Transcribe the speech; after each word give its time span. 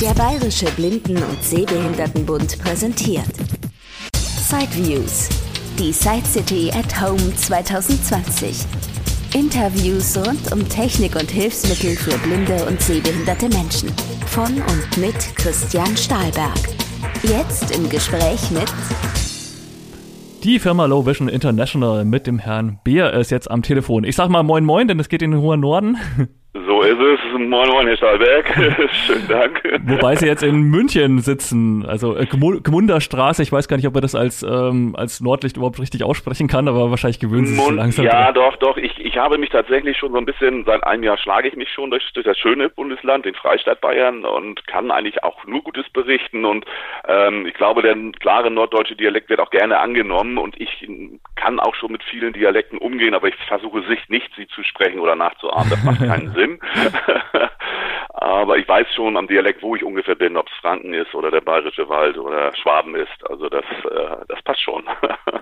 Der 0.00 0.12
Bayerische 0.12 0.66
Blinden- 0.76 1.22
und 1.22 1.42
Sehbehindertenbund 1.42 2.58
präsentiert 2.58 3.32
Sideviews. 4.12 5.30
Die 5.78 5.90
Side 5.90 6.26
City 6.26 6.70
at 6.70 7.00
Home 7.00 7.34
2020. 7.34 8.66
Interviews 9.34 10.18
rund 10.18 10.52
um 10.52 10.68
Technik 10.68 11.16
und 11.16 11.30
Hilfsmittel 11.30 11.96
für 11.96 12.18
blinde 12.18 12.66
und 12.66 12.78
sehbehinderte 12.78 13.48
Menschen. 13.48 13.90
Von 14.26 14.52
und 14.60 14.98
mit 14.98 15.16
Christian 15.34 15.96
Stahlberg. 15.96 16.58
Jetzt 17.22 17.74
im 17.74 17.88
Gespräch 17.88 18.50
mit 18.50 18.70
die 20.44 20.60
Firma 20.60 20.84
Low 20.84 21.04
Vision 21.04 21.28
International 21.28 22.04
mit 22.04 22.26
dem 22.28 22.38
Herrn 22.38 22.78
Beer 22.84 23.14
ist 23.14 23.30
jetzt 23.30 23.50
am 23.50 23.62
Telefon. 23.62 24.04
Ich 24.04 24.14
sag 24.14 24.28
mal 24.28 24.44
Moin 24.44 24.64
Moin, 24.64 24.86
denn 24.86 25.00
es 25.00 25.08
geht 25.08 25.22
in 25.22 25.32
den 25.32 25.40
hohen 25.40 25.60
Norden. 25.60 25.96
Ist 27.00 27.20
es. 27.24 27.38
Moin 27.38 27.68
Moin, 27.68 27.86
Herr 27.86 27.96
Stahlberg. 27.96 28.46
Schönen 29.06 29.28
Dank. 29.28 29.62
Wobei 29.82 30.16
Sie 30.16 30.26
jetzt 30.26 30.42
in 30.42 30.62
München 30.62 31.18
sitzen, 31.20 31.84
also 31.86 32.16
äh, 32.16 32.26
Gmunderstraße. 32.26 33.42
Ich 33.42 33.52
weiß 33.52 33.68
gar 33.68 33.76
nicht, 33.76 33.86
ob 33.86 33.94
er 33.94 34.00
das 34.00 34.14
als, 34.14 34.42
ähm, 34.42 34.94
als 34.96 35.20
Nordlicht 35.20 35.56
überhaupt 35.56 35.78
richtig 35.78 36.04
aussprechen 36.04 36.48
kann, 36.48 36.68
aber 36.68 36.90
wahrscheinlich 36.90 37.20
gewöhnen 37.20 37.46
Sie 37.46 37.54
sich 37.54 37.64
so 37.64 37.70
langsam. 37.70 38.04
Ja, 38.04 38.32
dran. 38.32 38.34
doch, 38.34 38.56
doch. 38.56 38.76
Ich, 38.76 38.98
ich 38.98 39.16
habe 39.18 39.38
mich 39.38 39.50
tatsächlich 39.50 39.96
schon 39.96 40.12
so 40.12 40.18
ein 40.18 40.26
bisschen, 40.26 40.64
seit 40.64 40.84
einem 40.84 41.02
Jahr 41.02 41.18
schlage 41.18 41.48
ich 41.48 41.56
mich 41.56 41.70
schon 41.70 41.90
durch, 41.90 42.04
durch 42.14 42.24
das 42.24 42.38
schöne 42.38 42.68
Bundesland, 42.68 43.24
den 43.24 43.34
Freistaat 43.34 43.80
Bayern 43.80 44.24
und 44.24 44.66
kann 44.66 44.90
eigentlich 44.90 45.22
auch 45.22 45.44
nur 45.46 45.62
Gutes 45.62 45.88
berichten 45.90 46.44
und 46.44 46.64
ähm, 47.08 47.46
ich 47.46 47.54
glaube, 47.54 47.82
der 47.82 47.96
klare 48.20 48.50
norddeutsche 48.50 48.96
Dialekt 48.96 49.28
wird 49.28 49.40
auch 49.40 49.50
gerne 49.50 49.78
angenommen 49.78 50.38
und 50.38 50.60
ich 50.60 50.88
kann 51.34 51.60
auch 51.60 51.74
schon 51.74 51.92
mit 51.92 52.02
vielen 52.04 52.32
Dialekten 52.32 52.78
umgehen, 52.78 53.14
aber 53.14 53.28
ich 53.28 53.34
versuche 53.48 53.82
sich 53.86 54.08
nicht, 54.08 54.30
sie 54.36 54.46
zu 54.48 54.62
sprechen 54.62 55.00
oder 55.00 55.14
nachzuahmen. 55.14 55.70
Das 55.70 55.82
macht 55.84 55.98
keinen 55.98 56.32
Sinn. 56.34 56.58
Aber 58.18 58.56
ich 58.56 58.66
weiß 58.66 58.86
schon 58.94 59.16
am 59.16 59.28
Dialekt, 59.28 59.62
wo 59.62 59.76
ich 59.76 59.84
ungefähr 59.84 60.14
bin, 60.14 60.36
ob 60.38 60.46
es 60.48 60.52
Franken 60.60 60.94
ist 60.94 61.14
oder 61.14 61.30
der 61.30 61.42
Bayerische 61.42 61.88
Wald 61.88 62.16
oder 62.16 62.50
Schwaben 62.56 62.94
ist. 62.94 63.28
Also 63.28 63.48
das, 63.48 63.64
äh, 63.84 64.24
das 64.26 64.42
passt 64.42 64.62
schon. 64.62 64.82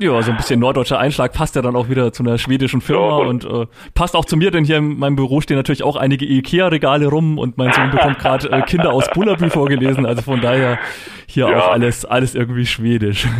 ja, 0.01 0.21
so 0.21 0.33
ein 0.33 0.37
bisschen 0.37 0.59
norddeutscher 0.59 0.99
Einschlag 0.99 1.33
passt 1.33 1.55
ja 1.55 1.63
dann 1.63 1.77
auch 1.77 1.89
wieder 1.89 2.13
zu 2.13 2.25
einer 2.25 2.37
schwedischen 2.37 2.81
Firma 2.81 3.21
ja, 3.21 3.29
und, 3.29 3.45
und 3.45 3.63
äh, 3.63 3.67
passt 3.95 4.17
auch 4.17 4.25
zu 4.25 4.37
mir, 4.37 4.51
denn 4.51 4.65
hier 4.65 4.79
in 4.79 4.99
meinem 4.99 5.15
Büro 5.15 5.41
stehen 5.41 5.57
natürlich 5.57 5.85
auch 5.85 5.97
einige 5.97 6.25
Ikea-Regale 6.25 7.07
rum 7.07 7.39
und 7.39 7.57
mein 7.59 7.73
Sohn 7.73 7.91
bekommt 7.93 8.19
gerade 8.19 8.51
äh, 8.51 8.63
Kinder 8.63 8.93
aus 8.93 9.09
Bullabü 9.15 9.51
vorgelesen. 9.51 10.05
Also 10.05 10.23
von 10.23 10.41
daher 10.41 10.79
hier 11.35 11.49
ja. 11.49 11.59
auch 11.59 11.73
alles, 11.73 12.05
alles 12.05 12.35
irgendwie 12.35 12.67
schwedisch. 12.67 13.27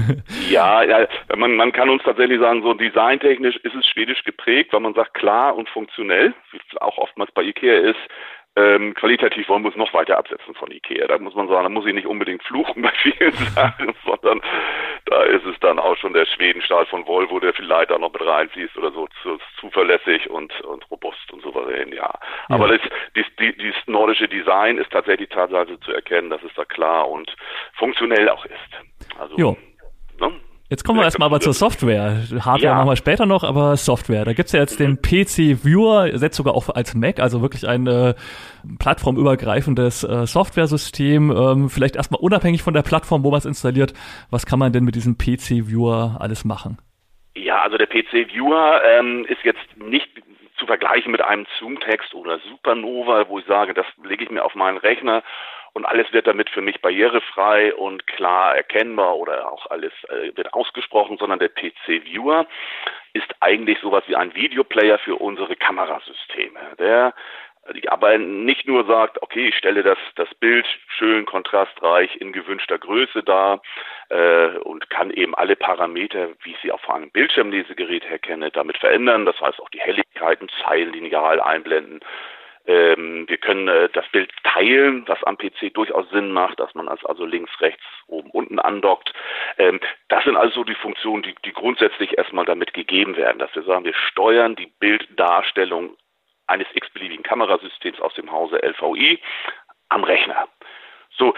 Ja, 0.51 0.83
ja 0.83 1.07
man, 1.37 1.57
man 1.57 1.73
kann 1.73 1.89
uns 1.89 2.03
tatsächlich 2.03 2.39
sagen, 2.39 2.63
so 2.63 2.75
designtechnisch 2.75 3.57
ist 3.57 3.75
es 3.75 3.87
schwedisch 3.87 4.23
geprägt, 4.25 4.73
weil 4.73 4.81
man 4.81 4.95
sagt 4.95 5.15
klar 5.15 5.57
und 5.57 5.69
funktionell, 5.69 6.35
wie 6.53 6.59
es 6.59 6.81
auch 6.81 6.99
oftmals 6.99 7.33
bei 7.33 7.43
Ikea 7.43 7.79
ist. 7.79 7.99
Ähm, 8.57 8.95
qualitativ 8.95 9.49
wollen 9.49 9.65
wir 9.65 9.69
uns 9.69 9.77
noch 9.77 9.93
weiter 9.95 10.17
absetzen 10.17 10.55
von 10.55 10.71
Ikea. 10.71 11.09
Da 11.09 11.19
muss 11.19 11.35
man 11.35 11.49
sagen, 11.49 11.65
da 11.65 11.69
muss 11.69 11.87
ich 11.87 11.95
nicht 11.95 12.07
unbedingt 12.07 12.43
fluchen 12.45 12.83
bei 12.83 12.93
vielen 13.03 13.33
Sachen, 13.55 13.95
sondern 14.05 14.41
da 15.07 15.23
ist 15.25 15.45
es 15.45 15.59
dann 15.59 15.81
auch 15.81 15.97
schon 15.97 16.13
der 16.13 16.25
Schwedenstahl 16.27 16.87
von 16.87 17.05
Volvo, 17.05 17.41
der 17.41 17.53
vielleicht 17.53 17.91
da 17.91 17.99
noch 17.99 18.13
mit 18.13 18.25
reinfließt 18.25 18.77
oder 18.77 18.93
so, 18.93 19.09
zu, 19.23 19.39
zuverlässig 19.59 20.31
und, 20.31 20.61
und 20.61 20.89
robust 20.89 21.33
und 21.33 21.43
souverän, 21.43 21.91
ja. 21.91 21.97
ja. 21.97 22.19
Aber 22.49 22.69
das, 22.69 22.81
dies, 23.17 23.27
die, 23.41 23.57
dieses 23.57 23.87
nordische 23.87 24.29
Design 24.29 24.79
ist 24.79 24.91
tatsächlich 24.93 25.31
teilweise 25.31 25.81
zu 25.81 25.93
erkennen, 25.93 26.31
dass 26.31 26.43
es 26.45 26.55
da 26.55 26.65
klar 26.65 27.09
und 27.09 27.35
funktionell 27.73 28.29
auch 28.29 28.45
ist. 28.45 29.19
Also. 29.19 29.37
Ne? 30.21 30.33
Jetzt 30.75 30.83
kommen 30.83 30.99
wir 30.99 31.05
erstmal 31.05 31.27
aber 31.27 31.39
zur 31.39 31.53
Software. 31.53 32.19
Hardware 32.41 32.61
ja. 32.61 32.75
machen 32.75 32.89
wir 32.89 32.97
später 32.97 33.27
noch, 33.27 33.45
aber 33.45 33.77
Software. 33.77 34.25
Da 34.25 34.33
gibt's 34.33 34.51
ja 34.51 34.59
jetzt 34.59 34.81
den 34.81 35.01
PC 35.01 35.65
Viewer, 35.65 36.19
setzt 36.19 36.37
sogar 36.37 36.53
auch 36.53 36.69
als 36.69 36.97
Mac, 36.97 37.21
also 37.21 37.43
wirklich 37.43 37.69
ein 37.69 37.87
äh, 37.87 38.15
plattformübergreifendes 38.81 40.03
äh, 40.03 40.27
Software-System. 40.27 41.31
Ähm, 41.31 41.71
vielleicht 41.71 41.95
erstmal 41.95 42.21
unabhängig 42.21 42.65
von 42.65 42.75
der 42.75 42.83
Plattform, 42.83 43.23
wo 43.23 43.31
man 43.31 43.39
es 43.39 43.45
installiert. 43.45 43.95
Was 44.33 44.47
kann 44.47 44.59
man 44.59 44.73
denn 44.73 44.83
mit 44.83 44.97
diesem 44.97 45.17
PC 45.17 45.69
Viewer 45.69 46.17
alles 46.19 46.45
machen? 46.45 46.79
Ja, 47.37 47.63
also 47.63 47.79
der 47.79 47.87
PC 47.87 48.35
Viewer 48.35 48.81
ähm, 48.85 49.27
ist 49.29 49.45
jetzt 49.45 49.77
nicht 49.77 50.09
zu 50.59 50.67
vergleichen 50.67 51.13
mit 51.13 51.21
einem 51.21 51.47
Zoom-Text 51.61 52.15
oder 52.15 52.41
Supernova, 52.51 53.29
wo 53.29 53.39
ich 53.39 53.47
sage, 53.47 53.75
das 53.75 53.87
lege 54.03 54.25
ich 54.25 54.31
mir 54.31 54.45
auf 54.45 54.57
meinen 54.57 54.79
Rechner 54.79 55.23
und 55.75 55.85
alles 55.85 56.13
wird 56.13 56.27
damit 56.27 56.49
für 56.51 56.63
mich 56.63 56.81
barrierefrei 56.81 57.75
und 57.75 58.07
klar 58.07 58.57
erkennbar 58.57 59.17
oder 59.17 59.53
auch 59.53 59.71
alles 59.71 59.93
äh, 60.09 60.35
wird 60.37 60.55
ausgesprochen, 60.55 61.19
sondern 61.19 61.41
der 61.41 61.51
PC-Viewer 61.51 62.47
ist 63.13 63.35
eigentlich 63.41 63.79
sowas 63.81 64.05
wie 64.07 64.17
ein 64.17 64.35
Videoplayer 64.35 64.99
für 64.99 65.17
unsere 65.17 65.57
Kamerasysteme. 65.57 66.61
Der 66.79 67.13
aber 67.89 68.19
nicht 68.19 68.67
nur 68.67 68.85
sagt, 68.85 69.23
okay, 69.23 69.49
ich 69.49 69.57
stelle 69.57 69.83
das, 69.83 69.99
das 70.17 70.33
Bild 70.35 70.67
schön 70.99 71.25
kontrastreich 71.25 72.15
in 72.17 72.33
gewünschter 72.33 72.79
Größe 72.79 73.23
dar 73.23 73.63
äh, 74.11 74.59
und 74.59 74.91
kann 74.91 75.11
eben 75.11 75.35
alle 75.35 75.57
Parameter, 75.57 76.29
wie 76.43 76.51
ich 76.51 76.59
sie 76.63 76.73
auf 76.73 76.89
einem 76.91 77.11
Bildschirmlesegerät 77.11 78.05
herkenne, 78.05 78.51
damit 78.51 78.77
verändern. 78.77 79.25
Das 79.25 79.41
heißt 79.41 79.61
auch 79.61 79.71
die 79.71 79.81
Helligkeiten 79.81 80.49
zeilenlineal 80.63 81.41
einblenden, 81.41 82.01
ähm, 82.67 83.29
wir 83.29 83.37
können 83.37 83.69
äh, 83.69 83.89
das 83.93 84.09
Bild 84.09 84.31
teilen, 84.43 85.07
was 85.07 85.23
am 85.25 85.37
PC 85.37 85.75
durchaus 85.75 86.09
Sinn 86.11 86.33
macht, 86.33 86.61
dass 86.61 86.75
man 86.75 86.89
es 86.89 87.05
also 87.05 87.27
links, 87.27 87.53
rechts, 87.61 87.83
oben, 88.07 88.31
unten 88.31 88.59
andockt. 88.59 89.13
Ähm, 89.59 89.81
das 90.09 90.25
sind 90.25 90.37
also 90.37 90.65
die 90.65 90.75
Funktionen, 90.75 91.23
die, 91.23 91.35
die 91.45 91.53
grundsätzlich 91.53 92.17
erstmal 92.17 92.47
damit 92.47 92.73
gegeben 92.73 93.17
werden, 93.17 93.39
dass 93.39 93.55
wir 93.55 93.65
sagen, 93.65 93.85
wir 93.85 93.95
steuern 93.95 94.57
die 94.57 94.73
Bilddarstellung 94.79 95.97
eines 96.47 96.67
x-beliebigen 96.75 97.23
Kamerasystems 97.23 98.01
aus 98.01 98.15
dem 98.15 98.31
Hause 98.33 98.63
LVI 98.63 99.19
am 99.91 100.05
Rechner. 100.05 100.49
So, 101.17 101.35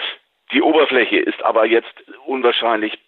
die 0.52 0.62
Oberfläche 0.62 1.18
ist 1.18 1.42
aber 1.42 1.66
jetzt 1.66 1.94
unwahrscheinlich 2.26 2.98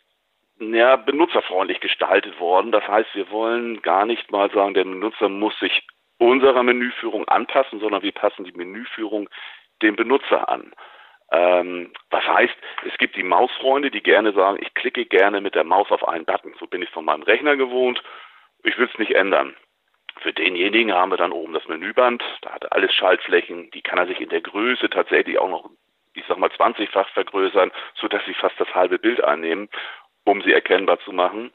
ja, 0.61 0.97
benutzerfreundlich 0.97 1.81
gestaltet 1.81 2.41
worden. 2.41 2.73
Das 2.73 2.87
heißt, 2.87 3.15
wir 3.15 3.31
wollen 3.31 3.81
gar 3.83 4.07
nicht 4.07 4.31
mal 4.33 4.51
sagen, 4.51 4.75
der 4.75 4.85
Benutzer 4.85 5.29
muss 5.29 5.57
sich 5.61 5.87
unserer 6.19 6.63
Menüführung 6.63 7.27
anpassen, 7.29 7.81
sondern 7.81 8.03
wir 8.03 8.13
passen 8.13 8.45
die 8.45 8.53
Menüführung 8.53 9.29
dem 9.83 9.97
Benutzer 9.97 10.49
an. 10.49 10.73
Ähm, 11.31 11.93
was 12.11 12.27
heißt, 12.27 12.57
es 12.87 12.97
gibt 12.99 13.17
die 13.17 13.23
Mausfreunde, 13.23 13.91
die 13.91 14.03
gerne 14.03 14.33
sagen, 14.33 14.59
ich 14.61 14.73
klicke 14.75 15.05
gerne 15.05 15.41
mit 15.41 15.55
der 15.55 15.65
Maus 15.65 15.91
auf 15.91 16.07
einen 16.07 16.25
Button. 16.25 16.55
So 16.59 16.67
bin 16.67 16.83
ich 16.83 16.91
von 16.91 17.05
meinem 17.05 17.23
Rechner 17.23 17.57
gewohnt. 17.57 18.03
Ich 18.65 18.79
will 18.79 18.89
es 18.93 18.99
nicht 18.99 19.15
ändern. 19.15 19.55
Für 20.21 20.33
denjenigen 20.33 20.93
haben 20.93 21.11
wir 21.11 21.17
dann 21.17 21.33
oben 21.33 21.53
das 21.53 21.69
Menüband. 21.69 22.25
Da 22.43 22.53
hat 22.53 22.65
er 22.65 22.73
alles 22.73 22.93
Schaltflächen. 22.95 23.71
Die 23.71 23.83
kann 23.83 23.99
er 23.99 24.07
sich 24.07 24.21
in 24.21 24.31
der 24.31 24.41
Größe 24.41 24.89
tatsächlich 24.91 25.39
auch 25.39 25.49
noch, 25.49 25.71
ich 26.15 26.25
sag 26.27 26.39
mal, 26.39 26.51
20-fach 26.51 27.09
vergrößern, 27.11 27.71
sodass 27.95 28.25
sie 28.25 28.35
fast 28.35 28.59
das 28.59 28.75
halbe 28.75 28.99
Bild 28.99 29.23
einnehmen, 29.23 29.69
um 30.25 30.43
sie 30.43 30.53
erkennbar 30.53 30.99
zu 31.01 31.13
machen 31.13 31.53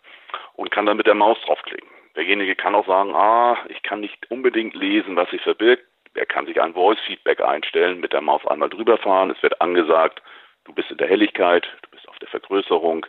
und 0.53 0.71
kann 0.71 0.85
dann 0.85 0.97
mit 0.97 1.07
der 1.07 1.15
Maus 1.15 1.37
draufklicken. 1.41 1.89
Derjenige 2.15 2.55
kann 2.55 2.75
auch 2.75 2.85
sagen, 2.85 3.15
ah, 3.15 3.57
ich 3.69 3.81
kann 3.83 4.01
nicht 4.01 4.29
unbedingt 4.29 4.75
lesen, 4.75 5.15
was 5.15 5.29
sich 5.29 5.41
verbirgt. 5.41 5.83
Er 6.13 6.27
kann 6.27 6.45
sich 6.45 6.61
ein 6.61 6.73
Voice-Feedback 6.73 7.41
einstellen, 7.41 7.99
mit 7.99 8.13
der 8.13 8.21
Maus 8.21 8.45
einmal 8.45 8.69
drüber 8.69 8.97
fahren. 8.97 9.31
Es 9.31 9.41
wird 9.41 9.59
angesagt, 9.61 10.21
du 10.65 10.73
bist 10.73 10.91
in 10.91 10.97
der 10.97 11.07
Helligkeit, 11.07 11.67
du 11.81 11.89
bist 11.89 12.07
auf 12.07 12.19
der 12.19 12.27
Vergrößerung, 12.27 13.05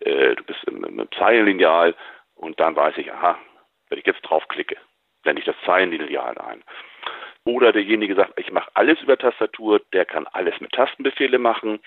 äh, 0.00 0.34
du 0.34 0.44
bist 0.44 0.64
im, 0.64 0.82
im 0.84 1.08
Zeilenlineal 1.12 1.94
und 2.36 2.58
dann 2.58 2.74
weiß 2.74 2.96
ich, 2.96 3.12
aha, 3.12 3.38
wenn 3.90 3.98
ich 3.98 4.06
jetzt 4.06 4.22
draufklicke, 4.22 4.76
blende 5.22 5.40
ich 5.40 5.46
das 5.46 5.56
Zeilenlineal 5.66 6.38
ein. 6.38 6.62
Oder 7.44 7.72
derjenige 7.72 8.14
sagt, 8.14 8.38
ich 8.38 8.52
mache 8.52 8.70
alles 8.74 9.00
über 9.00 9.16
Tastatur, 9.16 9.80
der 9.92 10.04
kann 10.04 10.26
alles 10.28 10.60
mit 10.60 10.72
Tastenbefehle 10.72 11.38
machen. 11.38 11.80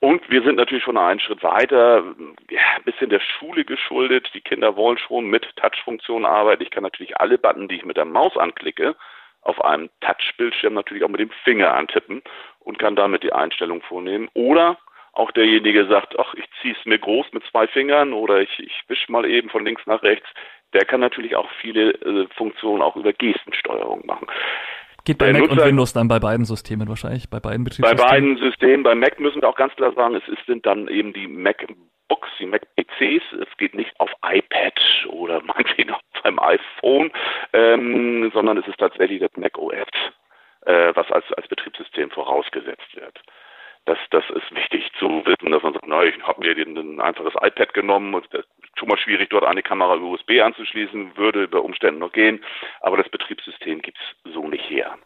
Und 0.00 0.28
wir 0.30 0.42
sind 0.42 0.56
natürlich 0.56 0.84
schon 0.84 0.96
einen 0.96 1.20
Schritt 1.20 1.42
weiter, 1.42 2.02
ja, 2.50 2.60
ein 2.76 2.84
bisschen 2.84 3.10
der 3.10 3.20
Schule 3.20 3.66
geschuldet. 3.66 4.30
Die 4.32 4.40
Kinder 4.40 4.74
wollen 4.74 4.96
schon 4.96 5.26
mit 5.26 5.54
Touch-Funktionen 5.56 6.24
arbeiten. 6.24 6.62
Ich 6.62 6.70
kann 6.70 6.82
natürlich 6.82 7.18
alle 7.18 7.36
Button, 7.36 7.68
die 7.68 7.76
ich 7.76 7.84
mit 7.84 7.98
der 7.98 8.06
Maus 8.06 8.34
anklicke, 8.38 8.96
auf 9.42 9.62
einem 9.62 9.90
Touch-Bildschirm 10.00 10.72
natürlich 10.72 11.04
auch 11.04 11.10
mit 11.10 11.20
dem 11.20 11.30
Finger 11.44 11.74
antippen 11.74 12.22
und 12.60 12.78
kann 12.78 12.96
damit 12.96 13.22
die 13.22 13.34
Einstellung 13.34 13.82
vornehmen. 13.82 14.30
Oder 14.32 14.78
auch 15.12 15.32
derjenige 15.32 15.86
sagt, 15.86 16.18
ach, 16.18 16.32
ich 16.32 16.46
ziehe 16.62 16.74
es 16.78 16.86
mir 16.86 16.98
groß 16.98 17.26
mit 17.32 17.44
zwei 17.50 17.66
Fingern 17.66 18.14
oder 18.14 18.40
ich, 18.40 18.58
ich 18.58 18.82
wische 18.88 19.12
mal 19.12 19.26
eben 19.26 19.50
von 19.50 19.66
links 19.66 19.86
nach 19.86 20.02
rechts. 20.02 20.28
Der 20.72 20.86
kann 20.86 21.00
natürlich 21.00 21.36
auch 21.36 21.48
viele 21.60 21.90
äh, 21.90 22.26
Funktionen 22.36 22.80
auch 22.80 22.96
über 22.96 23.12
Gestensteuerung 23.12 24.06
machen. 24.06 24.28
Geht 25.04 25.18
bei 25.18 25.32
Mac 25.32 25.42
Nutzer, 25.42 25.52
und 25.52 25.68
Windows 25.68 25.92
dann 25.92 26.08
bei 26.08 26.18
beiden 26.18 26.44
Systemen 26.44 26.88
wahrscheinlich, 26.88 27.30
bei 27.30 27.40
beiden 27.40 27.64
Betriebssystemen? 27.64 27.96
Bei 27.96 28.10
beiden 28.10 28.36
Systemen. 28.38 28.82
Bei 28.82 28.94
Mac 28.94 29.18
müssen 29.20 29.40
wir 29.40 29.48
auch 29.48 29.56
ganz 29.56 29.74
klar 29.76 29.92
sagen, 29.92 30.14
es 30.14 30.46
sind 30.46 30.66
dann 30.66 30.88
eben 30.88 31.12
die 31.12 31.26
MacBooks, 31.26 32.28
die 32.38 32.46
Mac-PCs. 32.46 33.22
Es 33.40 33.56
geht 33.58 33.74
nicht 33.74 33.98
auf 33.98 34.10
iPad 34.24 34.80
oder 35.08 35.42
meinetwegen 35.44 35.90
auf 35.90 36.00
einem 36.22 36.38
iPhone, 36.38 37.10
ähm, 37.52 38.30
sondern 38.34 38.58
es 38.58 38.66
ist 38.66 38.78
tatsächlich 38.78 39.20
das 39.20 39.30
Mac 39.36 39.56
OS, 39.58 39.86
äh, 40.66 40.92
was 40.94 41.10
als, 41.10 41.24
als 41.32 41.48
Betriebssystem 41.48 42.10
vorausgesetzt 42.10 42.94
wird. 42.94 43.20
Das, 43.86 43.98
das 44.10 44.24
ist 44.30 44.54
wichtig 44.54 44.90
zu 44.98 45.24
wissen, 45.24 45.50
dass 45.50 45.62
man 45.62 45.72
sagt, 45.72 45.86
na, 45.86 46.04
ich 46.04 46.20
habe 46.22 46.40
mir 46.40 46.56
ein 46.56 47.00
einfaches 47.00 47.34
iPad 47.40 47.74
genommen 47.74 48.14
und 48.14 48.26
das 48.32 48.44
ist 48.44 48.78
schon 48.78 48.88
mal 48.88 48.98
schwierig, 48.98 49.30
dort 49.30 49.44
eine 49.44 49.62
Kamera 49.62 49.94
USB 49.94 50.40
anzuschließen, 50.40 51.16
würde 51.16 51.48
bei 51.48 51.58
Umständen 51.58 52.00
noch 52.00 52.12
gehen, 52.12 52.44
aber 52.80 52.98
das 52.98 53.08
Betriebssystem 53.08 53.80
gibt 53.80 53.98
es 53.98 54.32
so 54.32 54.46
nicht 54.46 54.68
her. 54.68 54.96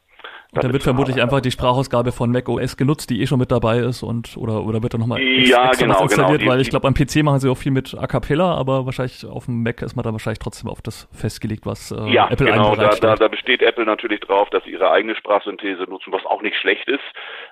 Und 0.55 0.65
dann 0.65 0.73
wird 0.73 0.83
vermutlich 0.83 1.21
einfach 1.21 1.41
die 1.41 1.51
Sprachausgabe 1.51 2.13
von 2.13 2.31
Mac 2.31 2.49
OS 2.49 2.77
genutzt, 2.77 3.11
die 3.11 3.21
eh 3.21 3.27
schon 3.27 3.39
mit 3.39 3.51
dabei 3.51 3.79
ist 3.79 4.03
und 4.03 4.37
oder 4.37 4.65
oder 4.65 4.83
wird 4.83 4.95
dann 4.95 5.01
nochmal 5.01 5.21
ja, 5.21 5.69
extra 5.69 5.87
genau, 5.87 5.95
was 5.97 6.03
installiert, 6.03 6.41
genau, 6.41 6.53
weil 6.53 6.61
ich 6.61 6.71
glaube 6.71 6.87
am 6.87 6.95
PC 6.95 7.23
machen 7.23 7.41
sie 7.41 7.51
auch 7.51 7.57
viel 7.57 7.73
mit 7.73 7.97
A 7.99 8.07
cappella, 8.07 8.55
aber 8.55 8.87
wahrscheinlich 8.87 9.25
auf 9.27 9.47
dem 9.47 9.63
Mac 9.63 9.83
ist 9.83 9.97
man 9.97 10.05
da 10.05 10.13
wahrscheinlich 10.13 10.39
trotzdem 10.39 10.71
auf 10.71 10.83
das 10.83 11.09
festgelegt, 11.13 11.67
was 11.67 11.91
äh, 11.91 12.09
ja, 12.11 12.29
Apple 12.31 12.47
genau, 12.47 12.77
da, 12.77 12.91
da, 12.91 13.17
da 13.17 13.29
besteht 13.29 13.63
Apple 13.63 13.85
natürlich 13.85 14.21
drauf, 14.21 14.49
dass 14.51 14.65
sie 14.65 14.71
ihre 14.71 14.91
eigene 14.91 15.17
Sprachsynthese 15.17 15.85
nutzen, 15.85 16.13
was 16.13 16.25
auch 16.27 16.43
nicht 16.43 16.57
schlecht 16.57 16.89
ist. 16.89 17.05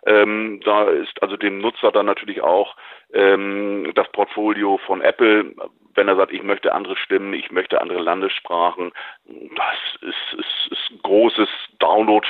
Ähm, 0.06 0.60
da 0.64 0.84
ist 0.84 1.22
also 1.22 1.36
dem 1.36 1.58
Nutzer 1.58 1.92
dann 1.92 2.06
natürlich 2.06 2.40
auch 2.42 2.76
ähm, 3.12 3.92
das 3.94 4.10
Portfolio 4.12 4.78
von 4.86 5.00
Apple, 5.00 5.54
wenn 5.94 6.08
er 6.08 6.16
sagt, 6.16 6.32
ich 6.32 6.42
möchte 6.42 6.72
andere 6.72 6.96
Stimmen, 6.96 7.34
ich 7.34 7.50
möchte 7.50 7.80
andere 7.80 8.00
Landessprachen, 8.00 8.92
das 9.26 10.08
ist, 10.08 10.38
ist, 10.38 10.72
ist 10.72 10.90
ein 10.90 11.00
großes 11.02 11.48
Download, 11.78 12.26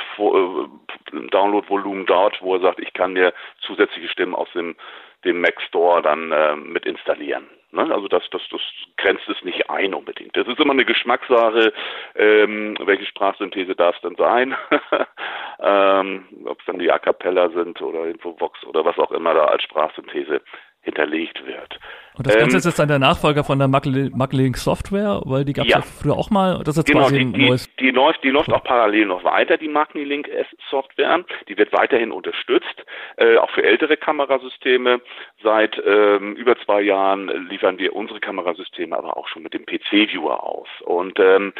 Download-Volumen 1.11 2.05
dort, 2.05 2.41
wo 2.41 2.55
er 2.55 2.61
sagt, 2.61 2.79
ich 2.79 2.93
kann 2.93 3.13
mir 3.13 3.33
zusätzliche 3.61 4.09
Stimmen 4.09 4.35
aus 4.35 4.51
dem, 4.53 4.75
dem 5.25 5.41
Mac 5.41 5.61
Store 5.61 6.01
dann 6.01 6.31
äh, 6.31 6.55
mit 6.55 6.85
installieren. 6.85 7.47
Ne? 7.73 7.91
Also 7.93 8.07
das, 8.07 8.23
das, 8.31 8.41
das 8.51 8.61
grenzt 8.97 9.27
es 9.27 9.43
nicht 9.43 9.69
ein 9.69 9.93
unbedingt. 9.93 10.37
Das 10.37 10.47
ist 10.47 10.59
immer 10.59 10.73
eine 10.73 10.85
Geschmackssache, 10.85 11.73
ähm, 12.15 12.77
welche 12.79 13.05
Sprachsynthese 13.05 13.75
darf 13.75 13.95
es 13.95 14.01
denn 14.01 14.15
sein? 14.15 14.55
ähm, 15.59 16.25
Ob 16.45 16.59
es 16.59 16.65
dann 16.65 16.79
die 16.79 16.91
A 16.91 16.99
Cappella 16.99 17.49
sind 17.49 17.81
oder 17.81 18.05
Infovox 18.05 18.63
oder 18.65 18.85
was 18.85 18.97
auch 18.99 19.11
immer 19.11 19.33
da 19.33 19.45
als 19.45 19.63
Sprachsynthese 19.63 20.41
hinterlegt 20.83 21.45
wird. 21.45 21.79
Und 22.15 22.27
das 22.27 22.37
Ganze 22.37 22.57
ähm, 22.57 22.59
ist 22.59 22.65
jetzt 22.65 22.77
dann 22.77 22.89
der 22.89 22.99
Nachfolger 22.99 23.43
von 23.43 23.57
der 23.57 23.67
Maclink 23.67 24.57
Software, 24.57 25.21
weil 25.25 25.45
die 25.45 25.53
gab 25.53 25.65
es 25.65 25.71
ja. 25.71 25.79
ja. 25.79 25.83
früher 25.83 26.13
auch 26.13 26.29
mal. 26.29 26.61
Das 26.63 26.77
ist 26.77 26.85
genau, 26.85 27.01
quasi 27.01 27.19
ein 27.21 27.33
die, 27.33 27.47
neues. 27.47 27.73
Die, 27.75 27.85
die 27.85 27.91
läuft, 27.91 28.23
die 28.23 28.29
läuft 28.29 28.51
auch 28.51 28.63
parallel 28.63 29.07
noch 29.07 29.23
weiter, 29.23 29.57
die 29.57 29.67
Maclink 29.67 30.29
Software. 30.69 31.23
Die 31.47 31.57
wird 31.57 31.73
weiterhin 31.73 32.11
unterstützt, 32.11 32.85
äh, 33.17 33.37
auch 33.37 33.49
für 33.49 33.63
ältere 33.63 33.97
Kamerasysteme. 33.97 35.01
Seit 35.41 35.81
ähm, 35.85 36.35
über 36.35 36.55
zwei 36.59 36.81
Jahren 36.81 37.47
liefern 37.49 37.79
wir 37.79 37.95
unsere 37.95 38.19
Kamerasysteme 38.19 38.95
aber 38.95 39.17
auch 39.17 39.27
schon 39.27 39.41
mit 39.41 39.53
dem 39.53 39.65
PC-Viewer 39.65 40.43
aus. 40.43 40.67
Und 40.85 41.19
ähm, 41.19 41.53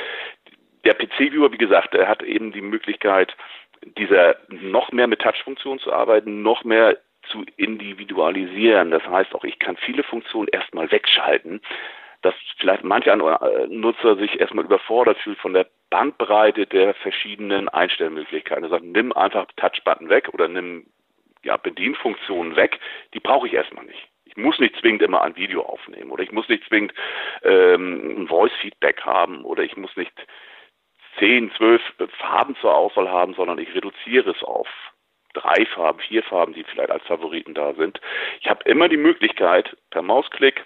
der 0.85 0.93
PC-Viewer, 0.93 1.51
wie 1.51 1.57
gesagt, 1.57 1.95
er 1.95 2.07
hat 2.07 2.21
eben 2.21 2.51
die 2.51 2.61
Möglichkeit, 2.61 3.35
dieser 3.97 4.35
noch 4.49 4.91
mehr 4.91 5.07
mit 5.07 5.21
Touch-Funktion 5.21 5.79
zu 5.79 5.91
arbeiten, 5.91 6.41
noch 6.41 6.63
mehr 6.63 6.97
zu 7.29 7.45
individualisieren. 7.57 8.91
Das 8.91 9.05
heißt 9.05 9.33
auch, 9.35 9.43
ich 9.43 9.59
kann 9.59 9.77
viele 9.77 10.03
Funktionen 10.03 10.47
erstmal 10.49 10.91
wegschalten, 10.91 11.61
dass 12.21 12.33
vielleicht 12.57 12.83
manche 12.83 13.11
äh, 13.11 13.67
Nutzer 13.67 14.15
sich 14.15 14.39
erstmal 14.39 14.65
überfordert 14.65 15.17
fühlt 15.19 15.37
von 15.39 15.53
der 15.53 15.67
Bandbreite 15.89 16.65
der 16.65 16.93
verschiedenen 16.95 17.69
Einstellmöglichkeiten. 17.69 18.63
Er 18.63 18.69
sagt, 18.69 18.85
nimm 18.85 19.11
einfach 19.13 19.45
Touchbutton 19.57 20.09
weg 20.09 20.29
oder 20.33 20.47
nimm 20.47 20.87
ja, 21.43 21.57
Bedienfunktionen 21.57 22.55
weg, 22.55 22.79
die 23.13 23.19
brauche 23.19 23.47
ich 23.47 23.53
erstmal 23.53 23.85
nicht. 23.85 24.07
Ich 24.25 24.37
muss 24.37 24.57
nicht 24.59 24.75
zwingend 24.77 25.01
immer 25.01 25.21
ein 25.21 25.35
Video 25.35 25.61
aufnehmen 25.61 26.09
oder 26.09 26.23
ich 26.23 26.31
muss 26.31 26.47
nicht 26.49 26.65
zwingend 26.67 26.93
ähm, 27.43 28.23
ein 28.23 28.27
Voice-Feedback 28.27 29.01
haben 29.01 29.43
oder 29.43 29.63
ich 29.63 29.77
muss 29.77 29.95
nicht 29.95 30.13
zehn, 31.19 31.51
zwölf 31.57 31.81
Farben 32.17 32.55
zur 32.55 32.75
Auswahl 32.75 33.09
haben, 33.09 33.33
sondern 33.35 33.59
ich 33.59 33.75
reduziere 33.75 34.31
es 34.31 34.41
auf 34.41 34.67
drei 35.33 35.65
Farben, 35.65 35.99
vier 35.99 36.23
Farben, 36.23 36.53
die 36.53 36.63
vielleicht 36.63 36.91
als 36.91 37.05
Favoriten 37.05 37.53
da 37.53 37.73
sind. 37.73 37.99
Ich 38.41 38.49
habe 38.49 38.63
immer 38.65 38.89
die 38.89 38.97
Möglichkeit, 38.97 39.75
per 39.89 40.01
Mausklick 40.01 40.65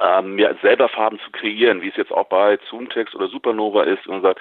ähm, 0.00 0.36
mir 0.36 0.56
selber 0.62 0.88
Farben 0.88 1.18
zu 1.20 1.30
kreieren, 1.30 1.82
wie 1.82 1.88
es 1.88 1.96
jetzt 1.96 2.12
auch 2.12 2.28
bei 2.28 2.56
Zoomtext 2.68 3.14
oder 3.14 3.28
Supernova 3.28 3.84
ist 3.84 4.06
und 4.06 4.14
man 4.14 4.22
sagt, 4.22 4.40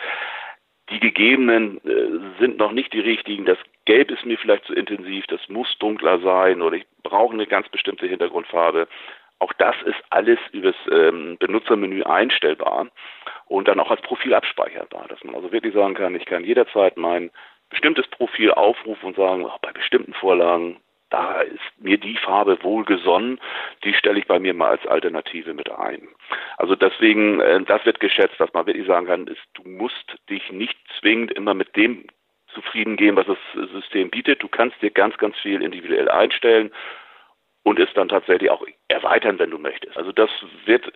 die 0.90 1.00
gegebenen 1.00 1.78
äh, 1.86 2.40
sind 2.40 2.58
noch 2.58 2.72
nicht 2.72 2.94
die 2.94 3.02
richtigen. 3.02 3.46
Das 3.46 3.58
Gelb 3.86 4.10
ist 4.10 4.26
mir 4.26 4.38
vielleicht 4.38 4.66
zu 4.66 4.74
intensiv, 4.74 5.26
das 5.28 5.42
muss 5.50 5.68
dunkler 5.80 6.20
sein 6.20 6.62
oder 6.62 6.78
ich 6.78 6.86
brauche 7.04 7.34
eine 7.34 7.48
ganz 7.48 7.68
bestimmte 7.70 8.08
Hintergrundfarbe. 8.08 8.88
Auch 9.40 9.54
das 9.54 9.76
ist 9.86 10.02
alles 10.10 10.40
übers 10.52 10.76
ähm, 10.92 11.38
Benutzermenü 11.40 12.04
einstellbar 12.04 12.88
und 13.46 13.68
dann 13.68 13.80
auch 13.80 13.92
als 13.92 14.02
Profil 14.02 14.34
abspeicherbar, 14.34 15.08
dass 15.10 15.24
man 15.24 15.36
also 15.36 15.52
wirklich 15.52 15.74
sagen 15.74 15.94
kann, 15.94 16.16
ich 16.16 16.26
kann 16.26 16.44
jederzeit 16.44 16.98
mein 16.98 17.32
bestimmtes 17.69 18.08
Profil 18.08 18.52
aufrufen 18.52 19.08
und 19.08 19.16
sagen, 19.16 19.46
oh, 19.46 19.58
bei 19.62 19.72
bestimmten 19.72 20.14
Vorlagen, 20.14 20.80
da 21.10 21.42
ist 21.42 21.60
mir 21.80 21.98
die 21.98 22.18
Farbe 22.18 22.62
wohlgesonnen, 22.64 23.40
die 23.84 23.94
stelle 23.94 24.19
ich 24.19 24.28
bei 24.28 24.40
mir 24.40 24.54
mal 24.54 24.72
als 24.72 24.86
Alternative 24.88 25.54
mit 25.54 25.72
ein. 25.72 26.08
Also 26.58 26.75
deswegen, 26.75 27.40
äh, 27.40 27.62
das 27.64 27.86
wird 27.86 28.00
geschätzt, 28.00 28.40
dass 28.40 28.52
man 28.54 28.66
wirklich 28.66 28.88
sagen 28.88 29.08
kann, 29.08 29.28
ist, 29.28 29.42
du 29.54 29.64
musst 29.64 30.18
dich 30.30 30.52
nicht 30.52 30.78
zwingend 31.00 31.31
immer 31.31 31.54
mit 31.54 31.75
dem 31.75 32.08
zufrieden 32.54 32.98
gehen, 32.98 33.16
was 33.16 33.28
das 33.28 33.69
System 33.72 34.10
bietet. 34.10 34.42
Du 34.42 34.48
kannst 34.48 34.81
dir 34.81 34.92
ganz, 34.92 35.18
ganz 35.18 35.38
viel 35.38 35.62
individuell 35.62 36.10
einstellen 36.10 36.72
und 37.64 37.80
es 37.80 37.94
dann 37.94 38.10
tatsächlich 38.10 38.50
auch 38.50 38.66
erweitern, 38.88 39.40
wenn 39.40 39.52
du 39.52 39.60
möchtest. 39.60 39.96
Also 39.98 40.12
das 40.12 40.30
wird 40.66 40.92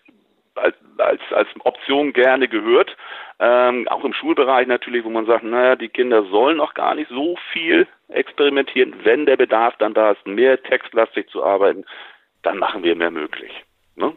als, 0.55 0.75
als, 0.97 1.21
als 1.31 1.47
Option 1.63 2.13
gerne 2.13 2.47
gehört. 2.47 2.95
Ähm, 3.39 3.87
auch 3.87 4.03
im 4.03 4.13
Schulbereich 4.13 4.67
natürlich, 4.67 5.03
wo 5.03 5.09
man 5.09 5.25
sagt, 5.25 5.43
naja, 5.43 5.75
die 5.75 5.89
Kinder 5.89 6.23
sollen 6.25 6.57
noch 6.57 6.73
gar 6.73 6.95
nicht 6.95 7.09
so 7.09 7.37
viel 7.51 7.87
experimentieren. 8.09 8.93
Wenn 9.03 9.25
der 9.25 9.37
Bedarf 9.37 9.75
dann 9.79 9.93
da 9.93 10.11
ist, 10.11 10.25
mehr 10.27 10.61
textlastig 10.61 11.29
zu 11.29 11.43
arbeiten, 11.43 11.85
dann 12.43 12.57
machen 12.57 12.83
wir 12.83 12.95
mehr 12.95 13.11
möglich. 13.11 13.51
Ne? 13.95 14.13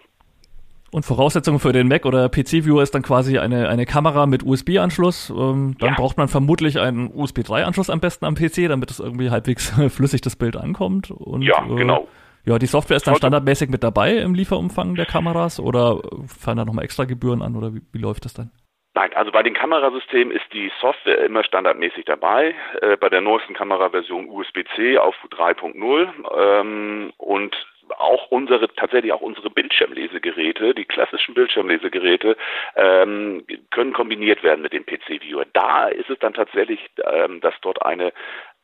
Und 0.95 1.05
Voraussetzung 1.05 1.59
für 1.59 1.73
den 1.73 1.89
Mac 1.89 2.07
oder 2.07 2.29
PC-Viewer 2.29 2.81
ist 2.81 2.95
dann 2.95 3.03
quasi 3.03 3.39
eine, 3.39 3.69
eine 3.69 3.85
Kamera 3.85 4.27
mit 4.27 4.45
USB-Anschluss. 4.45 5.31
Ähm, 5.31 5.75
dann 5.81 5.89
ja. 5.89 5.95
braucht 5.97 6.17
man 6.17 6.29
vermutlich 6.29 6.79
einen 6.79 7.11
USB 7.13 7.41
3-Anschluss 7.41 7.91
am 7.91 7.99
besten 7.99 8.25
am 8.27 8.37
PC, 8.37 8.69
damit 8.69 8.93
es 8.93 9.01
irgendwie 9.01 9.31
halbwegs 9.31 9.71
flüssig 9.89 10.21
das 10.21 10.37
Bild 10.37 10.57
ankommt. 10.57 11.11
Und, 11.11 11.43
ja, 11.43 11.67
äh, 11.69 11.75
genau. 11.75 12.07
Ja, 12.47 12.59
die 12.59 12.67
Software 12.67 12.97
ist 12.97 13.07
dann 13.07 13.17
standardmäßig 13.17 13.71
mit 13.71 13.83
dabei 13.83 14.17
im 14.17 14.35
Lieferumfang 14.35 14.95
der 14.97 15.07
Kameras 15.07 15.59
oder 15.59 16.01
fallen 16.27 16.59
da 16.59 16.65
nochmal 16.65 16.85
extra 16.85 17.05
Gebühren 17.05 17.41
an 17.41 17.57
oder 17.57 17.75
wie, 17.75 17.81
wie 17.93 17.99
läuft 17.99 18.27
das 18.27 18.35
dann? 18.35 18.51
Nein, 18.95 19.13
also 19.15 19.33
bei 19.33 19.43
den 19.43 19.55
Kamerasystemen 19.55 20.33
ist 20.33 20.45
die 20.53 20.71
Software 20.81 21.25
immer 21.25 21.43
standardmäßig 21.43 22.05
dabei. 22.05 22.55
Äh, 22.81 22.97
bei 22.97 23.09
der 23.09 23.23
neuesten 23.23 23.55
Kameraversion 23.55 24.29
USB-C 24.29 24.99
auf 24.99 25.17
3.0 25.31 26.09
ähm, 26.37 27.13
und 27.17 27.57
auch 27.99 28.31
unsere 28.31 28.69
tatsächlich 28.75 29.13
auch 29.13 29.21
unsere 29.21 29.51
Bildschirmlesegeräte, 29.51 30.75
die 30.75 30.85
klassischen 30.85 31.35
Bildschirmlesegeräte, 31.35 32.37
ähm, 32.77 33.45
können 33.71 33.93
kombiniert 33.93 34.43
werden 34.43 34.63
mit 34.63 34.73
dem 34.73 34.87
PC-Viewer. 34.87 35.45
Da 35.53 35.89
ist 35.89 36.11
es 36.11 36.19
dann 36.21 36.35
tatsächlich, 36.35 36.81
ähm, 37.05 37.41
dass 37.41 37.55
dort 37.63 37.85
eine 37.85 38.13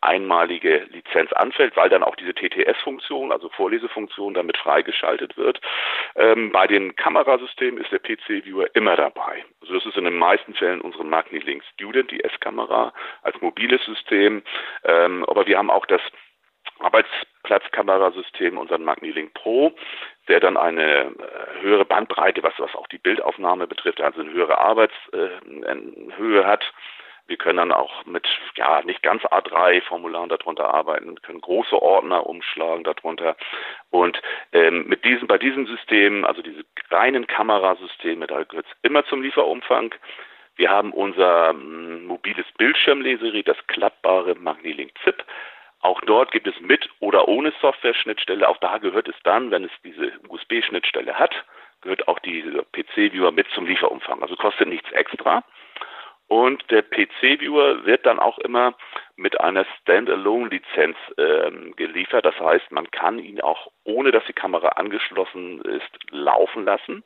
einmalige 0.00 0.86
Lizenz 0.90 1.32
anfällt, 1.32 1.76
weil 1.76 1.88
dann 1.88 2.02
auch 2.02 2.16
diese 2.16 2.34
TTS-Funktion, 2.34 3.32
also 3.32 3.48
Vorlesefunktion, 3.50 4.34
damit 4.34 4.56
freigeschaltet 4.56 5.36
wird. 5.36 5.60
Ähm, 6.16 6.52
bei 6.52 6.66
den 6.66 6.96
Kamerasystemen 6.96 7.82
ist 7.82 7.92
der 7.92 7.98
PC-Viewer 7.98 8.74
immer 8.74 8.96
dabei. 8.96 9.44
Also 9.60 9.74
das 9.74 9.86
ist 9.86 9.96
in 9.96 10.04
den 10.04 10.18
meisten 10.18 10.54
Fällen 10.54 10.80
unsere 10.80 11.04
Magnilink 11.04 11.62
Student, 11.74 12.10
die 12.10 12.24
S-Kamera, 12.24 12.92
als 13.22 13.40
mobiles 13.40 13.84
System. 13.84 14.42
Ähm, 14.84 15.24
aber 15.26 15.46
wir 15.46 15.58
haben 15.58 15.70
auch 15.70 15.86
das 15.86 16.02
Arbeitsplatzkamerasystem, 16.78 18.56
unseren 18.56 18.84
Magnilink 18.84 19.34
Pro, 19.34 19.72
der 20.28 20.40
dann 20.40 20.56
eine 20.56 20.84
äh, 20.84 21.60
höhere 21.60 21.84
Bandbreite, 21.84 22.42
was, 22.42 22.54
was 22.58 22.74
auch 22.74 22.86
die 22.88 22.98
Bildaufnahme 22.98 23.66
betrifft, 23.66 24.00
also 24.00 24.20
eine 24.20 24.32
höhere 24.32 24.58
Arbeitshöhe 24.58 26.46
hat 26.46 26.64
wir 27.30 27.36
können 27.36 27.58
dann 27.58 27.72
auch 27.72 28.04
mit, 28.06 28.26
ja, 28.56 28.82
nicht 28.82 29.04
ganz 29.04 29.22
A3-Formularen 29.22 30.28
darunter 30.28 30.74
arbeiten, 30.74 31.14
können 31.22 31.40
große 31.40 31.80
Ordner 31.80 32.26
umschlagen 32.26 32.82
darunter. 32.82 33.36
Und 33.90 34.20
ähm, 34.52 34.88
mit 34.88 35.04
diesem, 35.04 35.28
bei 35.28 35.38
diesem 35.38 35.66
System, 35.68 36.24
also 36.24 36.42
diese 36.42 36.64
reinen 36.90 37.28
Kamerasysteme, 37.28 38.26
da 38.26 38.42
gehört 38.42 38.66
es 38.66 38.76
immer 38.82 39.04
zum 39.06 39.22
Lieferumfang. 39.22 39.94
Wir 40.56 40.70
haben 40.70 40.92
unser 40.92 41.50
ähm, 41.50 42.04
mobiles 42.06 42.46
Bildschirmlesegerät, 42.58 43.46
das 43.46 43.66
klappbare 43.68 44.34
Magnilink 44.34 44.90
ZIP. 45.04 45.24
Auch 45.82 46.00
dort 46.00 46.32
gibt 46.32 46.48
es 46.48 46.60
mit 46.60 46.90
oder 46.98 47.28
ohne 47.28 47.52
Software-Schnittstelle. 47.60 48.48
Auch 48.48 48.58
da 48.58 48.78
gehört 48.78 49.06
es 49.06 49.14
dann, 49.22 49.52
wenn 49.52 49.64
es 49.64 49.70
diese 49.84 50.12
USB-Schnittstelle 50.28 51.14
hat, 51.14 51.32
gehört 51.80 52.08
auch 52.08 52.18
dieser 52.18 52.64
PC-Viewer 52.64 53.30
mit 53.30 53.46
zum 53.54 53.66
Lieferumfang. 53.66 54.20
Also 54.20 54.34
kostet 54.34 54.66
nichts 54.66 54.90
extra. 54.90 55.44
Und 56.30 56.70
der 56.70 56.82
PC-Viewer 56.82 57.86
wird 57.86 58.06
dann 58.06 58.20
auch 58.20 58.38
immer 58.38 58.74
mit 59.16 59.40
einer 59.40 59.66
Standalone-Lizenz 59.80 60.96
ähm, 61.18 61.74
geliefert. 61.74 62.24
Das 62.24 62.38
heißt, 62.38 62.70
man 62.70 62.88
kann 62.92 63.18
ihn 63.18 63.40
auch, 63.40 63.66
ohne 63.82 64.12
dass 64.12 64.24
die 64.26 64.32
Kamera 64.32 64.68
angeschlossen 64.68 65.60
ist, 65.62 65.90
laufen 66.12 66.64
lassen. 66.66 67.02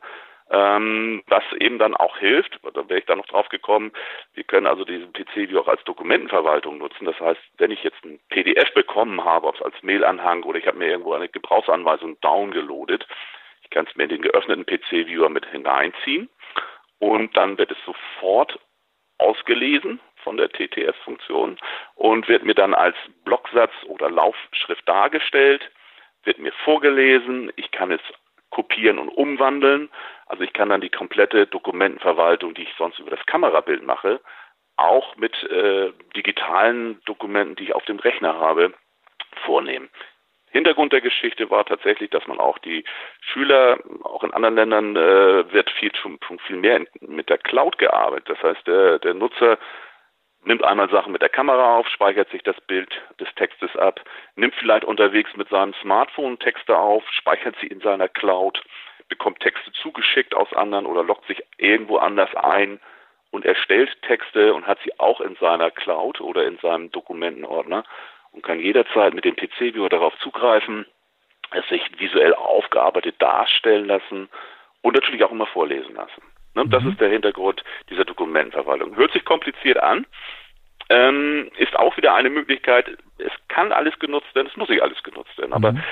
Ähm, 0.51 1.23
was 1.27 1.43
eben 1.59 1.79
dann 1.79 1.97
auch 1.97 2.19
hilft, 2.19 2.61
da 2.75 2.87
wäre 2.87 2.99
ich 2.99 3.07
dann 3.07 3.17
noch 3.17 3.27
drauf 3.27 3.49
gekommen, 3.49 3.93
wir 4.35 4.45
können 4.45 4.67
also 4.67 4.85
diesen 4.85 5.15
PC-Viewer 5.15 5.63
auch 5.63 5.69
als 5.69 5.83
Dokumentenverwaltung 5.85 6.77
nutzen. 6.77 7.07
Das 7.07 7.19
heißt, 7.19 7.41
wenn 7.57 7.71
ich 7.71 7.83
jetzt 7.83 8.05
ein 8.05 8.21
PDF 8.29 8.75
bekommen 8.75 9.25
habe, 9.25 9.47
ob 9.47 9.55
es 9.55 9.63
als 9.63 9.83
Mailanhang 9.83 10.43
oder 10.43 10.59
ich 10.59 10.67
habe 10.67 10.77
mir 10.77 10.89
irgendwo 10.89 11.15
eine 11.15 11.31
Gebrauchsanweisung 11.31 12.21
downgeloadet, 12.21 13.07
ich 13.63 13.71
kann 13.71 13.87
es 13.89 13.97
mir 13.97 14.03
in 14.05 14.11
den 14.11 14.23
geöffneten 14.23 14.67
PC-Viewer 14.67 15.31
mit 15.31 15.47
hineinziehen 15.47 16.29
und 16.99 17.35
dann 17.39 17.57
wird 17.57 17.71
es 17.71 17.79
sofort 17.87 18.59
ausgelesen 19.25 20.01
von 20.23 20.37
der 20.37 20.51
TTS-Funktion 20.51 21.59
und 21.95 22.29
wird 22.29 22.45
mir 22.45 22.55
dann 22.55 22.75
als 22.75 22.97
Blocksatz 23.25 23.73
oder 23.87 24.11
Laufschrift 24.11 24.89
dargestellt, 24.89 25.71
wird 26.25 26.39
mir 26.39 26.53
vorgelesen, 26.65 27.53
ich 27.57 27.71
kann 27.71 27.91
es 27.91 28.01
kopieren 28.51 28.99
und 28.99 29.09
umwandeln. 29.09 29.91
Also 30.27 30.43
ich 30.45 30.53
kann 30.53 30.69
dann 30.69 30.81
die 30.81 30.91
komplette 30.91 31.47
Dokumentenverwaltung, 31.47 32.55
die 32.55 32.63
ich 32.63 32.75
sonst 32.79 32.99
über 32.99 33.11
das 33.11 33.27
Kamerabild 33.27 33.83
mache, 33.83 34.21
auch 34.77 35.17
mit 35.17 35.35
äh, 35.45 35.93
digitalen 36.17 37.01
Dokumenten, 37.05 37.57
die 37.57 37.65
ich 37.65 37.75
auf 37.75 37.85
dem 37.85 37.99
Rechner 37.99 38.39
habe, 38.39 38.73
vornehmen. 39.45 39.91
Hintergrund 40.55 40.93
der 40.93 41.01
Geschichte 41.01 41.51
war 41.51 41.65
tatsächlich, 41.65 42.11
dass 42.11 42.29
man 42.29 42.39
auch 42.39 42.59
die 42.59 42.85
Schüler, 43.21 43.77
auch 44.05 44.23
in 44.23 44.33
anderen 44.33 44.55
Ländern 44.55 44.95
äh, 44.95 45.53
wird 45.53 45.69
viel, 45.69 45.91
schon, 45.97 46.17
viel 46.47 46.55
mehr 46.55 46.81
mit 47.01 47.29
der 47.29 47.39
Cloud 47.39 47.77
gearbeitet. 47.79 48.29
Das 48.29 48.41
heißt, 48.41 48.65
der, 48.69 49.01
der 49.01 49.15
Nutzer 49.15 49.59
nimmt 50.45 50.63
einmal 50.63 50.89
Sachen 50.91 51.11
mit 51.11 51.23
der 51.23 51.29
Kamera 51.29 51.77
auf, 51.77 51.89
speichert 51.89 52.31
sich 52.31 52.45
das 52.45 52.61
Bild 52.69 52.89
des 53.19 53.27
Textes 53.35 53.75
ab, 53.75 54.01
nimmt 54.37 54.55
vielleicht 54.55 54.85
unterwegs 54.85 55.31
mit 55.35 55.49
seinem 55.49 55.75
Smartphone 55.83 56.39
Texte 56.39 56.79
auf, 56.79 57.03
speichert 57.11 57.57
sie 57.61 57.67
in 57.67 57.81
seiner 57.81 58.09
Cloud, 58.09 58.63
bekommt 59.09 59.41
Texte 59.41 59.73
zugeschickt 59.73 60.37
aus 60.37 60.53
anderen 60.53 60.87
oder 60.87 61.03
loggt 61.03 61.27
sich 61.27 61.43
irgendwo 61.57 61.97
anders 61.97 62.33
ein 62.37 62.79
und 63.33 63.45
erstellt 63.45 63.91
Texte 64.03 64.55
und 64.55 64.69
hat 64.69 64.79
sie 64.85 64.97
auch 65.01 65.21
in 65.21 65.35
seiner 65.41 65.73
Cloud 65.73 66.21
oder 66.21 66.47
in 66.47 66.59
seinem 66.59 66.93
Dokumentenordner 66.93 67.83
und 68.35 68.43
kann 68.43 68.61
jederzeit 68.61 69.15
mit 69.15 69.25
dem 69.25 69.37
PC-Viewer 69.37 69.89
darauf 69.89 70.17
zugreifen, 70.19 70.87
es 71.53 71.67
sich 71.69 71.83
visuell 71.99 72.35
aufgearbeitet 72.35 73.17
darstellen 73.21 73.87
lassen 73.87 74.29
und 74.83 74.95
natürlich 74.95 75.25
auch 75.25 75.31
immer 75.31 75.47
vorlesen 75.47 75.95
lassen. 75.95 76.23
Ne? 76.55 76.65
Mhm. 76.65 76.71
Das 76.71 76.85
ist 76.85 77.01
der 77.01 77.09
Hintergrund 77.09 77.65
dieser 77.91 78.05
Dokumentenverwaltung. 78.05 78.97
Hört 78.97 79.13
sich 79.13 79.25
kompliziert 79.25 79.79
an, 79.79 80.07
ähm, 80.91 81.51
ist 81.57 81.77
auch 81.77 81.97
wieder 81.97 82.15
eine 82.15 82.31
Möglichkeit. 82.31 82.99
Es 83.19 83.33
kann 83.49 83.73
alles 83.73 83.99
genutzt 83.99 84.35
werden, 84.35 84.49
es 84.49 84.57
muss 84.57 84.69
nicht 84.69 84.83
alles 84.83 85.03
genutzt 85.03 85.37
werden, 85.39 85.53
aber 85.53 85.73
mhm. 85.73 85.83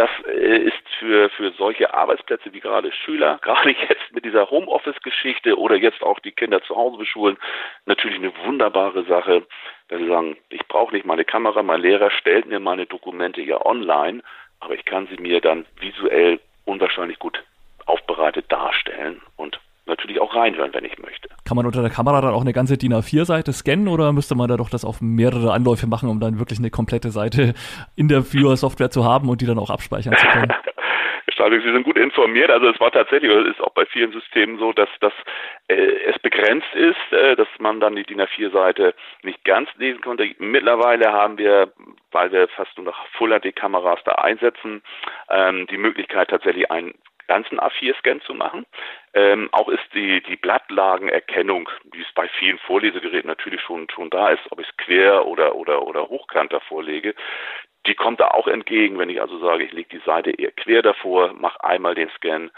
Das 0.00 0.08
äh, 0.26 0.56
ist 0.56 0.88
für, 0.98 1.28
für 1.28 1.50
solche 1.58 1.92
Arbeitsplätze 1.92 2.54
wie 2.54 2.60
gerade 2.60 2.90
Schüler, 2.90 3.38
gerade 3.42 3.68
jetzt 3.68 4.12
mit 4.12 4.24
dieser 4.24 4.50
Homeoffice-Geschichte 4.50 5.58
oder 5.58 5.76
jetzt 5.76 6.02
auch 6.02 6.18
die 6.20 6.32
Kinder 6.32 6.62
zu 6.62 6.74
Hause 6.74 6.96
beschulen, 6.96 7.36
natürlich 7.84 8.16
eine 8.16 8.32
wunderbare 8.46 9.04
Sache, 9.04 9.46
dass 9.88 9.98
sie 9.98 10.08
sagen, 10.08 10.38
ich 10.48 10.66
brauche 10.68 10.94
nicht 10.94 11.04
meine 11.04 11.26
Kamera, 11.26 11.62
mein 11.62 11.82
Lehrer 11.82 12.10
stellt 12.12 12.46
mir 12.46 12.60
meine 12.60 12.86
Dokumente 12.86 13.42
ja 13.42 13.62
online, 13.66 14.22
aber 14.60 14.72
ich 14.72 14.86
kann 14.86 15.06
sie 15.08 15.20
mir 15.20 15.42
dann 15.42 15.66
visuell 15.78 16.40
unwahrscheinlich 16.64 17.18
gut 17.18 17.44
aufbereitet 17.84 18.46
darstellen 18.48 19.20
und 19.36 19.60
natürlich 19.90 20.20
auch 20.20 20.34
reinhören, 20.34 20.72
wenn 20.72 20.84
ich 20.84 20.98
möchte. 20.98 21.28
Kann 21.44 21.56
man 21.56 21.66
unter 21.66 21.82
der 21.82 21.90
Kamera 21.90 22.20
dann 22.20 22.32
auch 22.32 22.40
eine 22.40 22.52
ganze 22.52 22.78
DIN 22.78 22.94
A4-Seite 22.94 23.52
scannen 23.52 23.88
oder 23.88 24.12
müsste 24.12 24.34
man 24.34 24.48
da 24.48 24.56
doch 24.56 24.70
das 24.70 24.84
auf 24.84 25.00
mehrere 25.00 25.52
Anläufe 25.52 25.86
machen, 25.86 26.08
um 26.08 26.20
dann 26.20 26.38
wirklich 26.38 26.58
eine 26.58 26.70
komplette 26.70 27.10
Seite 27.10 27.54
in 27.96 28.08
der 28.08 28.22
Viewer-Software 28.32 28.90
zu 28.90 29.04
haben 29.04 29.28
und 29.28 29.40
die 29.40 29.46
dann 29.46 29.58
auch 29.58 29.70
abspeichern 29.70 30.16
zu 30.16 30.26
können? 30.26 30.52
Sie 31.70 31.72
sind 31.72 31.84
gut 31.84 31.98
informiert. 31.98 32.50
Also 32.50 32.68
es 32.68 32.80
war 32.80 32.90
tatsächlich, 32.90 33.30
oder 33.30 33.48
ist 33.48 33.60
auch 33.60 33.72
bei 33.72 33.86
vielen 33.86 34.12
Systemen 34.12 34.58
so, 34.58 34.72
dass, 34.72 34.88
dass 35.00 35.12
äh, 35.68 35.74
es 35.74 36.18
begrenzt 36.18 36.72
ist, 36.74 37.12
äh, 37.12 37.36
dass 37.36 37.48
man 37.58 37.80
dann 37.80 37.96
die 37.96 38.04
DIN 38.04 38.20
A4-Seite 38.20 38.94
nicht 39.22 39.44
ganz 39.44 39.68
lesen 39.76 40.00
konnte. 40.00 40.28
Mittlerweile 40.38 41.12
haben 41.12 41.38
wir, 41.38 41.72
weil 42.12 42.32
wir 42.32 42.48
fast 42.48 42.76
nur 42.76 42.86
noch 42.86 43.06
Full 43.16 43.38
HD-Kameras 43.38 44.00
da 44.04 44.12
einsetzen, 44.12 44.82
ähm, 45.28 45.66
die 45.68 45.78
Möglichkeit 45.78 46.28
tatsächlich 46.28 46.70
einen 46.70 46.94
ganzen 47.30 47.60
A4-Scan 47.60 48.20
zu 48.22 48.34
machen. 48.34 48.66
Ähm, 49.14 49.48
auch 49.52 49.68
ist 49.68 49.86
die, 49.94 50.20
die 50.20 50.34
Blattlagenerkennung, 50.34 51.68
wie 51.92 52.00
es 52.00 52.12
bei 52.12 52.26
vielen 52.40 52.58
Vorlesegeräten 52.58 53.28
natürlich 53.28 53.60
schon, 53.60 53.88
schon 53.88 54.10
da 54.10 54.30
ist, 54.30 54.42
ob 54.50 54.58
ich 54.58 54.66
es 54.68 54.76
quer 54.76 55.26
oder, 55.26 55.54
oder, 55.54 55.86
oder 55.86 56.08
hochkant 56.08 56.52
davor 56.52 56.82
lege, 56.82 57.14
die 57.86 57.94
kommt 57.94 58.18
da 58.18 58.28
auch 58.28 58.48
entgegen, 58.48 58.98
wenn 58.98 59.10
ich 59.10 59.22
also 59.22 59.38
sage, 59.38 59.62
ich 59.62 59.70
lege 59.70 59.96
die 59.96 60.04
Seite 60.04 60.32
eher 60.32 60.50
quer 60.50 60.82
davor, 60.82 61.32
mache 61.34 61.62
einmal 61.62 61.94
den 61.94 62.10
Scan, 62.16 62.50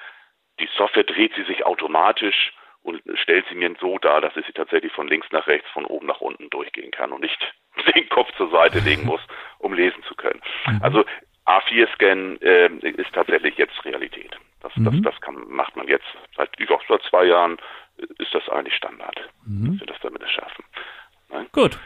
die 0.58 0.68
Software 0.74 1.04
dreht 1.04 1.34
sie 1.34 1.44
sich 1.44 1.66
automatisch 1.66 2.54
und 2.82 3.02
stellt 3.16 3.44
sie 3.50 3.54
mir 3.54 3.74
so 3.78 3.98
dar, 3.98 4.22
dass 4.22 4.34
ich 4.38 4.46
sie 4.46 4.54
tatsächlich 4.54 4.92
von 4.92 5.06
links 5.06 5.26
nach 5.32 5.46
rechts, 5.48 5.68
von 5.70 5.84
oben 5.84 6.06
nach 6.06 6.22
unten 6.22 6.48
durchgehen 6.48 6.92
kann 6.92 7.12
und 7.12 7.20
nicht 7.20 7.54
den 7.94 8.08
Kopf 8.08 8.34
zur 8.38 8.50
Seite 8.50 8.78
legen 8.78 9.04
muss, 9.04 9.20
um 9.58 9.74
lesen 9.74 10.02
zu 10.04 10.14
können. 10.14 10.40
Mhm. 10.66 10.80
Also 10.82 11.04
A4-Scan 11.46 12.38
äh, 12.40 12.68
ist 12.88 13.12
tatsächlich 13.12 13.56
jetzt 13.58 13.84
Realität. 13.84 14.36
Das, 14.62 14.74
mhm. 14.76 14.84
das, 14.84 15.12
das 15.12 15.20
kann, 15.20 15.36
macht 15.48 15.76
man 15.76 15.88
jetzt 15.88 16.06
seit 16.36 16.58
über 16.58 16.78
zwei 17.10 17.24
Jahren, 17.24 17.58
ist 17.96 18.32
das 18.32 18.48
eigentlich 18.48 18.74
Standard, 18.74 19.20
mhm. 19.44 19.72
dass 19.72 19.80
wir 19.80 19.86
das 19.86 19.96
damit 20.02 20.22
erschaffen. 20.22 20.64
Nein? 21.30 21.46
Gut. 21.52 21.78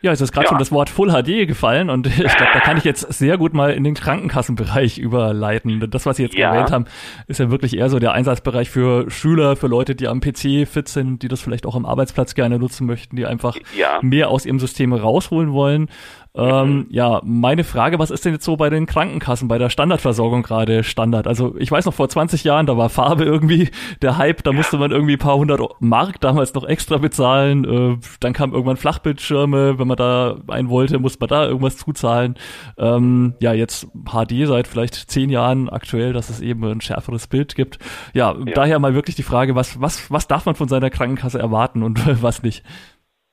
Ja, 0.00 0.12
es 0.12 0.20
ist 0.20 0.30
gerade 0.32 0.44
ja. 0.44 0.50
schon 0.50 0.58
das 0.58 0.70
Wort 0.70 0.90
Full 0.90 1.10
HD 1.10 1.48
gefallen 1.48 1.90
und 1.90 2.06
ich 2.06 2.14
glaube, 2.14 2.52
da 2.52 2.60
kann 2.60 2.76
ich 2.76 2.84
jetzt 2.84 3.00
sehr 3.12 3.36
gut 3.36 3.52
mal 3.52 3.72
in 3.72 3.82
den 3.82 3.94
Krankenkassenbereich 3.94 4.98
überleiten. 4.98 5.90
Das, 5.90 6.06
was 6.06 6.18
Sie 6.18 6.22
jetzt 6.22 6.36
ja. 6.36 6.52
erwähnt 6.52 6.70
haben, 6.70 6.84
ist 7.26 7.40
ja 7.40 7.50
wirklich 7.50 7.76
eher 7.76 7.90
so 7.90 7.98
der 7.98 8.12
Einsatzbereich 8.12 8.70
für 8.70 9.10
Schüler, 9.10 9.56
für 9.56 9.66
Leute, 9.66 9.96
die 9.96 10.06
am 10.06 10.20
PC 10.20 10.68
fit 10.68 10.88
sind, 10.88 11.22
die 11.22 11.28
das 11.28 11.40
vielleicht 11.40 11.66
auch 11.66 11.74
am 11.74 11.84
Arbeitsplatz 11.84 12.34
gerne 12.34 12.58
nutzen 12.58 12.86
möchten, 12.86 13.16
die 13.16 13.26
einfach 13.26 13.56
ja. 13.76 13.98
mehr 14.02 14.28
aus 14.28 14.46
ihrem 14.46 14.60
System 14.60 14.92
rausholen 14.92 15.52
wollen. 15.52 15.90
Ähm, 16.38 16.86
ja, 16.90 17.20
meine 17.24 17.64
Frage, 17.64 17.98
was 17.98 18.12
ist 18.12 18.24
denn 18.24 18.32
jetzt 18.32 18.44
so 18.44 18.56
bei 18.56 18.70
den 18.70 18.86
Krankenkassen, 18.86 19.48
bei 19.48 19.58
der 19.58 19.70
Standardversorgung 19.70 20.42
gerade 20.42 20.84
Standard? 20.84 21.26
Also 21.26 21.56
ich 21.58 21.70
weiß 21.70 21.84
noch, 21.84 21.94
vor 21.94 22.08
20 22.08 22.44
Jahren, 22.44 22.66
da 22.66 22.76
war 22.76 22.90
Farbe 22.90 23.24
irgendwie 23.24 23.70
der 24.02 24.18
Hype, 24.18 24.44
da 24.44 24.52
musste 24.52 24.78
man 24.78 24.92
irgendwie 24.92 25.14
ein 25.14 25.18
paar 25.18 25.36
hundert 25.36 25.60
Mark 25.80 26.20
damals 26.20 26.54
noch 26.54 26.64
extra 26.64 26.98
bezahlen. 26.98 27.64
Äh, 27.64 27.96
dann 28.20 28.32
kam 28.32 28.52
irgendwann 28.52 28.76
Flachbildschirme, 28.76 29.80
wenn 29.80 29.88
man 29.88 29.96
da 29.96 30.36
einen 30.46 30.68
wollte, 30.68 31.00
musste 31.00 31.18
man 31.20 31.28
da 31.28 31.46
irgendwas 31.46 31.76
zuzahlen. 31.76 32.36
Ähm, 32.76 33.34
ja, 33.40 33.52
jetzt 33.52 33.88
HD 34.04 34.46
seit 34.46 34.68
vielleicht 34.68 34.94
zehn 34.94 35.30
Jahren 35.30 35.68
aktuell, 35.68 36.12
dass 36.12 36.30
es 36.30 36.40
eben 36.40 36.64
ein 36.64 36.80
schärferes 36.80 37.26
Bild 37.26 37.56
gibt. 37.56 37.80
Ja, 38.14 38.36
ja. 38.36 38.54
daher 38.54 38.78
mal 38.78 38.94
wirklich 38.94 39.16
die 39.16 39.24
Frage, 39.24 39.56
was, 39.56 39.80
was, 39.80 40.08
was 40.10 40.28
darf 40.28 40.46
man 40.46 40.54
von 40.54 40.68
seiner 40.68 40.90
Krankenkasse 40.90 41.40
erwarten 41.40 41.82
und 41.82 42.00
was 42.22 42.44
nicht? 42.44 42.62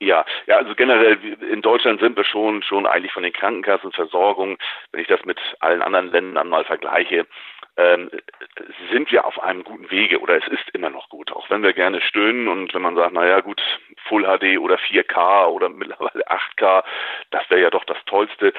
Ja, 0.01 0.25
ja, 0.45 0.57
also 0.57 0.75
generell 0.75 1.17
in 1.49 1.61
Deutschland 1.61 2.01
sind 2.01 2.17
wir 2.17 2.25
schon 2.25 2.61
schon 2.63 2.85
eigentlich 2.85 3.13
von 3.13 3.23
den 3.23 3.31
Krankenkassenversorgungen, 3.31 4.57
wenn 4.91 5.01
ich 5.01 5.07
das 5.07 5.23
mit 5.23 5.39
allen 5.61 5.81
anderen 5.81 6.11
Ländern 6.11 6.49
mal 6.49 6.65
vergleiche, 6.65 7.25
ähm, 7.77 8.09
sind 8.91 9.11
wir 9.11 9.25
auf 9.25 9.41
einem 9.41 9.63
guten 9.63 9.89
Wege 9.91 10.19
oder 10.19 10.37
es 10.37 10.47
ist 10.47 10.69
immer 10.73 10.89
noch 10.89 11.09
gut, 11.09 11.31
auch 11.31 11.49
wenn 11.49 11.63
wir 11.63 11.73
gerne 11.73 12.01
stöhnen 12.01 12.47
und 12.49 12.73
wenn 12.73 12.81
man 12.81 12.95
sagt, 12.95 13.13
naja 13.13 13.39
gut, 13.41 13.61
Full 14.07 14.23
HD 14.23 14.59
oder 14.59 14.75
4K 14.75 15.47
oder 15.47 15.69
mittlerweile 15.69 16.25
8K, 16.27 16.83
das 17.31 17.49
wäre 17.49 17.61
ja 17.61 17.69
doch 17.69 17.85
das 17.85 17.97
Tollste 18.05 18.53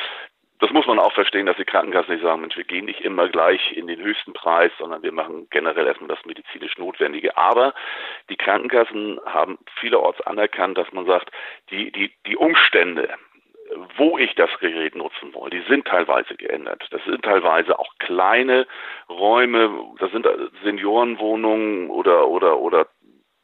das 0.59 0.71
muss 0.71 0.87
man 0.87 0.99
auch 0.99 1.13
verstehen, 1.13 1.47
dass 1.47 1.57
die 1.57 1.65
Krankenkassen 1.65 2.15
nicht 2.15 2.23
sagen, 2.23 2.41
Mensch, 2.41 2.57
wir 2.57 2.65
gehen 2.65 2.87
nicht 2.87 3.01
immer 3.01 3.29
gleich 3.29 3.77
in 3.77 3.87
den 3.87 4.01
höchsten 4.01 4.33
Preis, 4.33 4.73
sondern 4.79 5.03
wir 5.03 5.13
machen 5.13 5.49
generell 5.51 5.87
erstmal 5.87 6.09
das 6.09 6.25
medizinisch 6.25 6.79
Notwendige. 6.79 7.37
Aber 7.37 7.75
die 8.31 8.37
Krankenkassen 8.37 9.21
haben 9.27 9.59
vielerorts 9.79 10.21
anerkannt, 10.23 10.79
dass 10.79 10.91
man 10.93 11.07
sagt, 11.07 11.31
die, 11.71 11.93
die, 11.93 12.13
die 12.27 12.37
Umstände, 12.37 13.11
wo 13.97 14.17
ich 14.17 14.35
das 14.37 14.51
Gerät 14.61 14.95
nutzen 14.95 15.35
will, 15.35 15.51
die 15.51 15.63
sind 15.69 15.87
teilweise 15.87 16.37
geändert. 16.37 16.87
Das 16.91 17.05
sind 17.05 17.23
teilweise 17.23 17.79
auch 17.79 17.93
kleine 17.99 18.67
Räume, 19.09 19.71
das 19.99 20.11
sind 20.13 20.27
Seniorenwohnungen 20.63 21.91
oder, 21.91 22.29
oder, 22.29 22.59
oder 22.59 22.87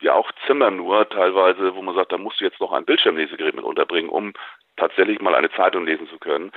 ja 0.00 0.14
auch 0.14 0.30
Zimmer 0.46 0.70
nur 0.70 1.08
teilweise, 1.08 1.74
wo 1.74 1.82
man 1.82 1.94
sagt, 1.94 2.12
da 2.12 2.18
musst 2.18 2.40
du 2.40 2.44
jetzt 2.44 2.60
noch 2.60 2.72
ein 2.72 2.84
Bildschirmlesegerät 2.84 3.54
mit 3.54 3.64
unterbringen, 3.64 4.08
um 4.08 4.32
tatsächlich 4.76 5.20
mal 5.20 5.34
eine 5.34 5.50
Zeitung 5.50 5.84
lesen 5.84 6.08
zu 6.08 6.18
können 6.18 6.52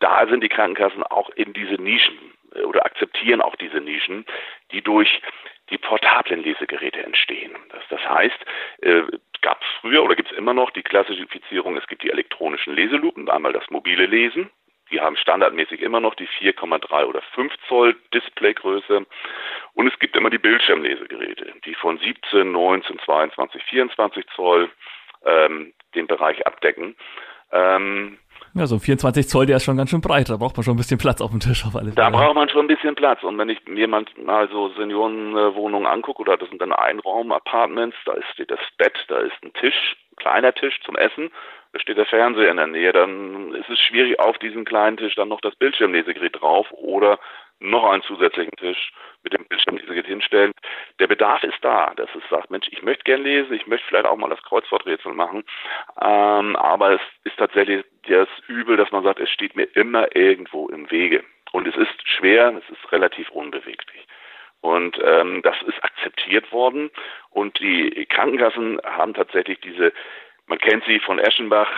da 0.00 0.26
sind 0.26 0.42
die 0.42 0.48
Krankenkassen 0.48 1.02
auch 1.04 1.30
in 1.30 1.52
diese 1.52 1.74
Nischen 1.74 2.18
äh, 2.54 2.62
oder 2.62 2.84
akzeptieren 2.84 3.40
auch 3.40 3.56
diese 3.56 3.80
Nischen, 3.80 4.26
die 4.72 4.82
durch 4.82 5.22
die 5.70 5.78
portablen 5.78 6.42
Lesegeräte 6.42 7.02
entstehen. 7.02 7.54
Das, 7.70 7.82
das 7.88 8.00
heißt, 8.08 8.38
äh, 8.82 9.02
gab 9.40 9.62
es 9.62 9.68
früher 9.80 10.02
oder 10.02 10.16
gibt 10.16 10.32
es 10.32 10.36
immer 10.36 10.54
noch 10.54 10.70
die 10.70 10.82
Klassifizierung, 10.82 11.76
es 11.76 11.86
gibt 11.86 12.02
die 12.02 12.10
elektronischen 12.10 12.74
Leselupen, 12.74 13.30
einmal 13.30 13.52
das 13.52 13.70
mobile 13.70 14.06
Lesen, 14.06 14.50
die 14.90 15.00
haben 15.00 15.16
standardmäßig 15.16 15.80
immer 15.82 16.00
noch 16.00 16.14
die 16.14 16.26
4,3 16.26 17.04
oder 17.04 17.22
5 17.34 17.52
Zoll 17.68 17.96
Displaygröße. 18.12 19.06
Und 19.74 19.86
es 19.86 19.98
gibt 20.00 20.16
immer 20.16 20.30
die 20.30 20.38
Bildschirmlesegeräte, 20.38 21.54
die 21.64 21.74
von 21.74 21.98
17, 21.98 22.50
19, 22.50 22.98
22, 22.98 23.62
24 23.62 24.26
Zoll 24.34 24.70
ähm, 25.24 25.72
den 25.94 26.06
Bereich 26.06 26.44
abdecken. 26.46 26.96
Ähm, 27.52 28.18
ja, 28.54 28.66
so 28.66 28.78
24 28.78 29.28
Zoll, 29.28 29.46
der 29.46 29.56
ist 29.56 29.64
schon 29.64 29.76
ganz 29.76 29.90
schön 29.90 30.00
breit. 30.00 30.28
Da 30.28 30.36
braucht 30.36 30.56
man 30.56 30.64
schon 30.64 30.74
ein 30.74 30.76
bisschen 30.76 30.98
Platz 30.98 31.20
auf 31.20 31.30
dem 31.30 31.40
Tisch 31.40 31.64
auf 31.64 31.76
alles. 31.76 31.94
Da 31.94 32.10
braucht 32.10 32.34
man 32.34 32.48
schon 32.48 32.64
ein 32.64 32.68
bisschen 32.68 32.94
Platz. 32.94 33.22
Und 33.22 33.38
wenn 33.38 33.48
ich 33.48 33.64
mir 33.66 33.86
mal 33.86 34.06
so 34.50 34.70
Seniorenwohnungen 34.70 35.86
angucke, 35.86 36.22
oder 36.22 36.36
das 36.36 36.48
sind 36.48 36.60
dann 36.60 36.72
Einraum-Apartments, 36.72 37.96
da 38.06 38.14
steht 38.32 38.50
das 38.50 38.60
Bett, 38.76 38.94
da 39.08 39.18
ist 39.18 39.36
ein 39.42 39.52
Tisch, 39.54 39.96
ein 40.12 40.16
kleiner 40.16 40.52
Tisch 40.52 40.80
zum 40.84 40.96
Essen, 40.96 41.30
da 41.72 41.78
steht 41.78 41.96
der 41.96 42.06
Fernseher 42.06 42.50
in 42.50 42.56
der 42.56 42.66
Nähe, 42.66 42.92
dann 42.92 43.54
ist 43.54 43.70
es 43.70 43.78
schwierig, 43.78 44.18
auf 44.18 44.38
diesem 44.38 44.64
kleinen 44.64 44.96
Tisch 44.96 45.14
dann 45.14 45.28
noch 45.28 45.40
das 45.40 45.54
Bildschirmlesegerät 45.56 46.40
drauf 46.40 46.66
oder 46.72 47.18
noch 47.60 47.90
einen 47.90 48.02
zusätzlichen 48.02 48.56
Tisch 48.56 48.92
mit 49.22 49.32
dem 49.32 49.44
Bildschirmlesegerät 49.44 50.06
hinstellen. 50.06 50.52
Der 50.98 51.06
Bedarf 51.06 51.42
ist 51.44 51.62
da, 51.62 51.92
dass 51.94 52.08
es 52.14 52.28
sagt, 52.30 52.50
Mensch, 52.50 52.68
ich 52.70 52.82
möchte 52.82 53.04
gern 53.04 53.22
lesen, 53.22 53.52
ich 53.52 53.66
möchte 53.66 53.86
vielleicht 53.86 54.06
auch 54.06 54.16
mal 54.16 54.30
das 54.30 54.42
Kreuzworträtsel 54.42 55.12
machen, 55.12 55.44
ähm, 56.00 56.56
aber 56.56 56.92
es 56.92 57.00
ist 57.24 57.36
tatsächlich 57.36 57.84
das 58.08 58.28
Übel, 58.48 58.76
dass 58.76 58.90
man 58.90 59.04
sagt, 59.04 59.20
es 59.20 59.30
steht 59.30 59.56
mir 59.56 59.68
immer 59.74 60.14
irgendwo 60.16 60.68
im 60.68 60.90
Wege. 60.90 61.22
Und 61.52 61.66
es 61.66 61.76
ist 61.76 62.08
schwer, 62.08 62.54
es 62.56 62.70
ist 62.70 62.92
relativ 62.92 63.28
unbeweglich. 63.30 64.06
Und 64.60 64.98
ähm, 65.02 65.42
das 65.42 65.60
ist 65.62 65.82
akzeptiert 65.82 66.52
worden. 66.52 66.90
Und 67.30 67.58
die 67.60 68.06
Krankenkassen 68.06 68.80
haben 68.84 69.14
tatsächlich 69.14 69.60
diese, 69.60 69.92
man 70.46 70.58
kennt 70.58 70.84
sie 70.84 71.00
von 71.00 71.18
Eschenbach, 71.18 71.70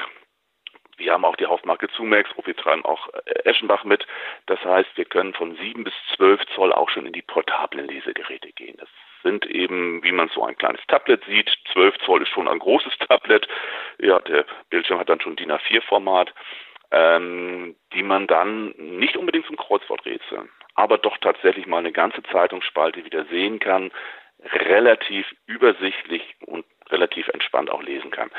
wir 1.02 1.12
haben 1.12 1.25
auch 1.25 1.37
die 1.37 1.47
Hauptmarke 1.47 1.88
Zumex, 1.88 2.30
wir 2.44 2.56
treiben 2.56 2.85
auch 2.85 3.09
äh, 3.26 3.44
Eschenbach 3.44 3.85
mit. 3.85 4.06
Das 4.47 4.62
heißt, 4.64 4.90
wir 4.97 5.04
können 5.04 5.35
von 5.35 5.56
7 5.56 5.85
bis 5.85 5.94
12 6.16 6.40
Zoll 6.54 6.73
auch 6.73 6.88
schon 6.90 7.06
in 7.06 7.12
die 7.12 7.23
portablen 7.23 7.88
Lesegeräte 7.88 8.52
gehen. 8.52 8.76
Das 8.78 8.88
sind 9.23 9.47
eben, 9.47 10.02
wie 10.04 10.12
man 10.12 10.28
so 10.28 10.44
ein 10.44 10.56
kleines 10.56 10.80
Tablet 10.87 11.25
sieht. 11.25 11.50
12 11.73 11.99
Zoll 12.04 12.23
ist 12.23 12.28
schon 12.28 12.49
ein 12.49 12.59
großes 12.59 12.97
Tablet. 13.09 13.49
Ja, 13.99 14.21
der 14.21 14.44
Bildschirm 14.71 14.99
hat 14.99 15.09
dann 15.09 15.21
schon 15.21 15.37
DIN 15.37 15.52
A4-Format, 15.52 16.32
ähm, 16.92 17.75
die 17.94 18.02
man 18.02 18.26
dann 18.26 18.75
nicht 18.76 19.16
unbedingt 19.16 19.47
zum 19.47 19.56
Kreuzworträtsel, 19.56 20.49
aber 20.75 20.99
doch 20.99 21.18
tatsächlich 21.18 21.66
mal 21.66 21.78
eine 21.78 21.92
ganze 21.92 22.23
Zeitungsspalte 22.25 23.04
wieder 23.04 23.25
sehen 23.25 23.59
kann, 23.59 23.90
relativ 24.44 25.26
übersichtlich 25.47 26.23
und 26.47 26.64
relativ 26.90 27.28
entspannt 27.28 27.71
auch 27.71 27.82
lesen 27.82 28.11
kann. 28.11 28.30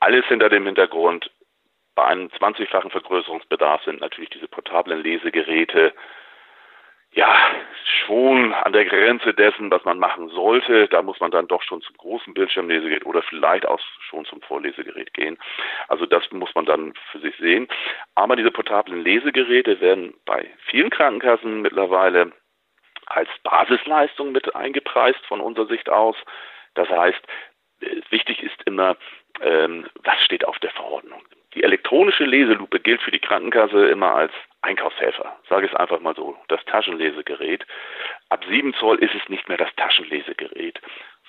Alles 0.00 0.26
hinter 0.26 0.48
dem 0.48 0.66
Hintergrund, 0.66 1.30
bei 1.94 2.04
einem 2.04 2.28
20-fachen 2.28 2.90
Vergrößerungsbedarf 2.90 3.82
sind 3.84 4.00
natürlich 4.00 4.30
diese 4.30 4.48
portablen 4.48 5.02
Lesegeräte 5.02 5.92
ja 7.14 7.36
schon 8.06 8.54
an 8.54 8.72
der 8.72 8.86
Grenze 8.86 9.34
dessen, 9.34 9.70
was 9.70 9.84
man 9.84 9.98
machen 9.98 10.28
sollte. 10.30 10.88
Da 10.88 11.02
muss 11.02 11.20
man 11.20 11.30
dann 11.30 11.46
doch 11.46 11.62
schon 11.62 11.82
zum 11.82 11.96
großen 11.96 12.32
Bildschirmlesegerät 12.32 13.04
oder 13.04 13.22
vielleicht 13.22 13.66
auch 13.66 13.80
schon 14.08 14.24
zum 14.24 14.40
Vorlesegerät 14.40 15.12
gehen. 15.12 15.38
Also 15.88 16.06
das 16.06 16.30
muss 16.32 16.54
man 16.54 16.64
dann 16.64 16.94
für 17.10 17.18
sich 17.18 17.36
sehen. 17.36 17.68
Aber 18.14 18.36
diese 18.36 18.50
portablen 18.50 19.02
Lesegeräte 19.02 19.80
werden 19.80 20.14
bei 20.24 20.50
vielen 20.66 20.90
Krankenkassen 20.90 21.60
mittlerweile 21.60 22.32
als 23.06 23.28
Basisleistung 23.42 24.32
mit 24.32 24.54
eingepreist 24.54 25.24
von 25.26 25.40
unserer 25.40 25.66
Sicht 25.66 25.90
aus. 25.90 26.16
Das 26.74 26.88
heißt, 26.88 27.20
wichtig 28.08 28.42
ist 28.42 28.62
immer, 28.64 28.96
ähm, 29.42 29.86
was 30.02 30.18
steht 30.24 30.46
auf 30.46 30.58
der 30.60 30.70
Verordnung. 30.70 31.22
Die 31.54 31.62
elektronische 31.62 32.24
Leselupe 32.24 32.80
gilt 32.80 33.02
für 33.02 33.10
die 33.10 33.18
Krankenkasse 33.18 33.86
immer 33.88 34.14
als 34.14 34.32
Einkaufshelfer. 34.62 35.38
Sage 35.48 35.66
ich 35.66 35.72
es 35.72 35.78
einfach 35.78 36.00
mal 36.00 36.14
so. 36.14 36.36
Das 36.48 36.64
Taschenlesegerät. 36.64 37.66
Ab 38.30 38.44
7 38.48 38.72
Zoll 38.74 38.98
ist 38.98 39.14
es 39.14 39.28
nicht 39.28 39.48
mehr 39.48 39.58
das 39.58 39.74
Taschenlesegerät, 39.76 40.80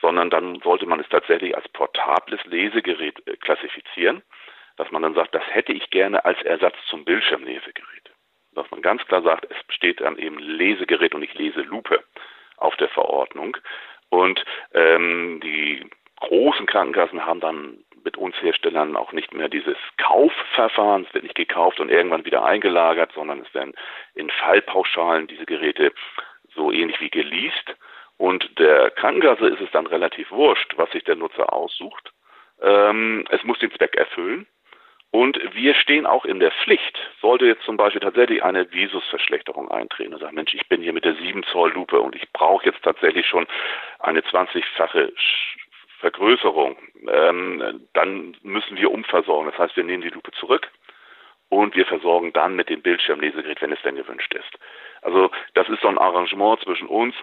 sondern 0.02 0.30
dann 0.30 0.60
sollte 0.62 0.86
man 0.86 1.00
es 1.00 1.10
tatsächlich 1.10 1.56
als 1.56 1.68
portables 1.70 2.44
Lesegerät 2.46 3.22
äh, 3.28 3.36
klassifizieren, 3.38 4.22
dass 4.78 4.92
man 4.92 5.02
dann 5.02 5.14
sagt, 5.14 5.36
das 5.36 5.44
hätte 5.50 5.74
ich 5.74 5.90
gerne 5.90 6.24
als 6.24 6.42
Ersatz 6.44 6.76
zum 6.88 7.04
Bildschirmlesegerät. 7.04 8.12
Dass 8.54 8.70
man 8.72 8.82
ganz 8.82 9.06
klar 9.08 9.24
sagt, 9.24 9.46
es 9.50 9.64
besteht 9.64 10.00
dann 10.00 10.18
eben 10.18 10.40
Lesegerät 10.40 11.14
und 11.14 11.22
nicht 11.22 11.36
Leselupe 11.36 12.04
auf 12.58 12.76
der 12.78 12.90
Verordnung. 12.90 13.58
Und 14.10 14.44
ähm, 14.74 15.42
die 15.44 15.90
großen 16.24 16.66
Krankenkassen 16.66 17.26
haben 17.26 17.40
dann 17.40 17.84
mit 18.04 18.18
uns 18.18 18.36
Herstellern 18.42 18.96
auch 18.96 19.14
nicht 19.14 19.34
mehr 19.34 19.50
dieses 19.50 19.78
Kaufverfahren. 19.98 21.06
Es 21.08 21.14
wird 21.14 21.24
nicht 21.24 21.36
gekauft 21.36 21.80
und 21.80 21.90
irgendwann 21.90 22.26
wieder 22.26 22.44
eingelagert, 22.44 23.12
sondern 23.14 23.42
es 23.42 23.54
werden 23.54 23.74
in 24.16 24.30
Fallpauschalen 24.30 25.28
diese 25.28 25.46
Geräte 25.46 25.94
so 26.56 26.72
ähnlich 26.72 27.00
wie 27.00 27.10
geleast. 27.10 27.76
Und 28.18 28.60
der 28.60 28.92
Krankenkasse 28.92 29.48
ist 29.48 29.62
es 29.62 29.72
dann 29.72 29.88
relativ 29.88 30.32
wurscht, 30.32 30.74
was 30.78 30.92
sich 30.92 31.04
der 31.04 31.16
Nutzer 31.16 31.52
aussucht. 31.52 32.12
Ähm, 32.62 33.26
es 33.30 33.44
muss 33.44 33.60
den 33.60 33.72
Zweck 33.72 33.96
erfüllen. 33.96 34.48
Und 35.12 35.40
wir 35.54 35.76
stehen 35.76 36.08
auch 36.08 36.26
in 36.26 36.40
der 36.40 36.52
Pflicht, 36.52 36.98
sollte 37.22 37.46
jetzt 37.46 37.64
zum 37.66 37.78
Beispiel 37.78 38.02
tatsächlich 38.02 38.44
eine 38.44 38.72
Visusverschlechterung 38.72 39.70
eintreten 39.70 40.16
und 40.16 40.20
sagen, 40.20 40.36
Mensch, 40.36 40.56
ich 40.56 40.68
bin 40.68 40.82
hier 40.82 40.92
mit 40.92 41.06
der 41.06 41.14
7 41.14 41.44
Zoll 41.44 41.72
Lupe 41.74 42.02
und 42.02 42.16
ich 42.16 42.32
brauche 42.32 42.66
jetzt 42.66 42.82
tatsächlich 42.82 43.28
schon 43.28 43.46
eine 44.00 44.22
20-fache 44.22 45.14
Vergrößerung, 46.04 46.76
ähm, 47.08 47.88
dann 47.94 48.36
müssen 48.42 48.76
wir 48.76 48.92
umversorgen. 48.92 49.50
Das 49.50 49.58
heißt, 49.58 49.78
wir 49.78 49.86
nehmen 49.86 50.04
die 50.04 50.10
Lupe 50.10 50.32
zurück 50.34 50.70
und 51.48 51.78
wir 51.78 51.86
versorgen 51.86 52.34
dann 52.34 52.58
mit 52.58 52.68
dem 52.68 52.82
Bildschirmlesegerät, 52.82 53.62
wenn 53.62 53.72
es 53.72 53.82
denn 53.84 53.96
gewünscht 53.96 54.34
ist. 54.34 54.60
Also 55.02 55.32
das 55.54 55.70
ist 55.70 55.80
so 55.80 55.88
ein 55.88 55.98
Arrangement 55.98 56.60
zwischen 56.60 56.90
uns 56.90 57.16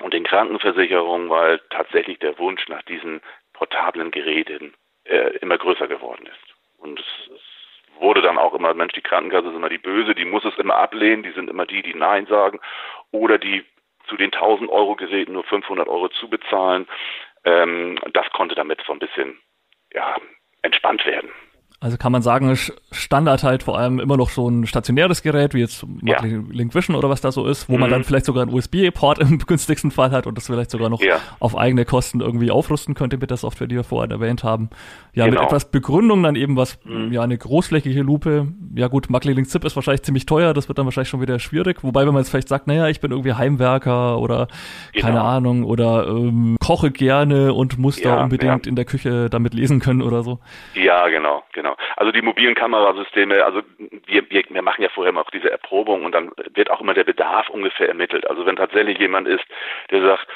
und 0.00 0.12
den 0.12 0.24
Krankenversicherungen, 0.24 1.30
weil 1.30 1.58
tatsächlich 1.70 2.18
der 2.18 2.38
Wunsch 2.38 2.68
nach 2.68 2.82
diesen 2.82 3.22
portablen 3.54 4.10
Geräten 4.10 4.74
äh, 5.04 5.38
immer 5.38 5.56
größer 5.56 5.88
geworden 5.88 6.26
ist. 6.26 6.54
Und 6.76 7.00
es, 7.00 7.06
es 7.34 7.98
wurde 7.98 8.20
dann 8.20 8.36
auch 8.36 8.52
immer, 8.52 8.74
Mensch, 8.74 8.92
die 8.92 9.00
Krankenkasse 9.00 9.48
ist 9.48 9.56
immer 9.56 9.70
die 9.70 9.78
Böse, 9.78 10.14
die 10.14 10.26
muss 10.26 10.44
es 10.44 10.58
immer 10.58 10.76
ablehnen, 10.76 11.22
die 11.22 11.32
sind 11.32 11.48
immer 11.48 11.64
die, 11.64 11.80
die 11.80 11.94
Nein 11.94 12.26
sagen 12.26 12.60
oder 13.10 13.38
die 13.38 13.64
zu 14.08 14.18
den 14.18 14.34
1000 14.34 14.68
Euro 14.68 14.96
Geräten 14.96 15.32
nur 15.32 15.44
500 15.44 15.88
Euro 15.88 16.08
zubezahlen. 16.08 16.86
Ähm, 17.44 17.98
das 18.12 18.28
konnte 18.30 18.54
damit 18.54 18.82
so 18.86 18.92
ein 18.92 18.98
bisschen 18.98 19.38
ja, 19.92 20.16
entspannt 20.62 21.04
werden. 21.04 21.30
Also 21.82 21.96
kann 21.96 22.12
man 22.12 22.22
sagen, 22.22 22.56
Standard 22.92 23.42
halt 23.42 23.64
vor 23.64 23.76
allem 23.76 23.98
immer 23.98 24.16
noch 24.16 24.30
so 24.30 24.48
ein 24.48 24.68
stationäres 24.68 25.22
Gerät, 25.22 25.52
wie 25.52 25.58
jetzt 25.58 25.84
ja. 26.02 26.22
Link 26.22 26.76
Vision 26.76 26.96
oder 26.96 27.10
was 27.10 27.20
da 27.20 27.32
so 27.32 27.44
ist, 27.44 27.68
wo 27.68 27.74
mhm. 27.74 27.80
man 27.80 27.90
dann 27.90 28.04
vielleicht 28.04 28.26
sogar 28.26 28.44
einen 28.44 28.54
USB-Port 28.54 29.18
im 29.20 29.38
günstigsten 29.38 29.90
Fall 29.90 30.12
hat 30.12 30.28
und 30.28 30.38
das 30.38 30.46
vielleicht 30.46 30.70
sogar 30.70 30.88
noch 30.88 31.02
ja. 31.02 31.16
auf 31.40 31.58
eigene 31.58 31.84
Kosten 31.84 32.20
irgendwie 32.20 32.52
aufrüsten 32.52 32.94
könnte 32.94 33.18
mit 33.18 33.30
der 33.30 33.36
Software, 33.36 33.66
die 33.66 33.74
wir 33.74 33.82
vorhin 33.82 34.12
erwähnt 34.12 34.44
haben. 34.44 34.70
Ja, 35.12 35.24
genau. 35.24 35.40
mit 35.40 35.48
etwas 35.48 35.72
Begründung 35.72 36.22
dann 36.22 36.36
eben 36.36 36.56
was, 36.56 36.78
mhm. 36.84 37.12
ja, 37.12 37.22
eine 37.22 37.36
großflächige 37.36 38.02
Lupe. 38.02 38.46
Ja 38.76 38.86
gut, 38.86 39.08
Link 39.24 39.50
Zip 39.50 39.64
ist 39.64 39.74
wahrscheinlich 39.74 40.02
ziemlich 40.02 40.24
teuer, 40.24 40.54
das 40.54 40.68
wird 40.68 40.78
dann 40.78 40.84
wahrscheinlich 40.84 41.08
schon 41.08 41.20
wieder 41.20 41.40
schwierig. 41.40 41.82
Wobei, 41.82 42.06
wenn 42.06 42.14
man 42.14 42.22
jetzt 42.22 42.30
vielleicht 42.30 42.48
sagt, 42.48 42.68
naja, 42.68 42.86
ich 42.86 43.00
bin 43.00 43.10
irgendwie 43.10 43.32
Heimwerker 43.34 44.20
oder 44.20 44.46
genau. 44.92 45.06
keine 45.06 45.22
Ahnung 45.22 45.64
oder 45.64 46.06
ähm, 46.06 46.56
koche 46.60 46.92
gerne 46.92 47.52
und 47.52 47.76
muss 47.76 48.00
ja, 48.00 48.16
da 48.16 48.22
unbedingt 48.22 48.68
in 48.68 48.76
der 48.76 48.84
Küche 48.84 49.28
damit 49.28 49.52
lesen 49.52 49.80
können 49.80 50.00
oder 50.00 50.22
so. 50.22 50.38
Ja, 50.74 51.08
genau, 51.08 51.42
genau. 51.52 51.71
Genau. 51.72 51.92
Also 51.96 52.12
die 52.12 52.22
mobilen 52.22 52.54
Kamerasysteme, 52.54 53.44
also 53.44 53.62
wir, 54.06 54.28
wir, 54.30 54.44
wir 54.48 54.62
machen 54.62 54.82
ja 54.82 54.88
vorher 54.88 55.16
auch 55.16 55.30
diese 55.30 55.50
Erprobung 55.50 56.04
und 56.04 56.12
dann 56.12 56.32
wird 56.54 56.70
auch 56.70 56.80
immer 56.80 56.94
der 56.94 57.04
Bedarf 57.04 57.48
ungefähr 57.48 57.88
ermittelt. 57.88 58.28
Also 58.28 58.46
wenn 58.46 58.56
tatsächlich 58.56 58.98
jemand 58.98 59.28
ist, 59.28 59.44
der 59.90 60.02
sagt, 60.02 60.26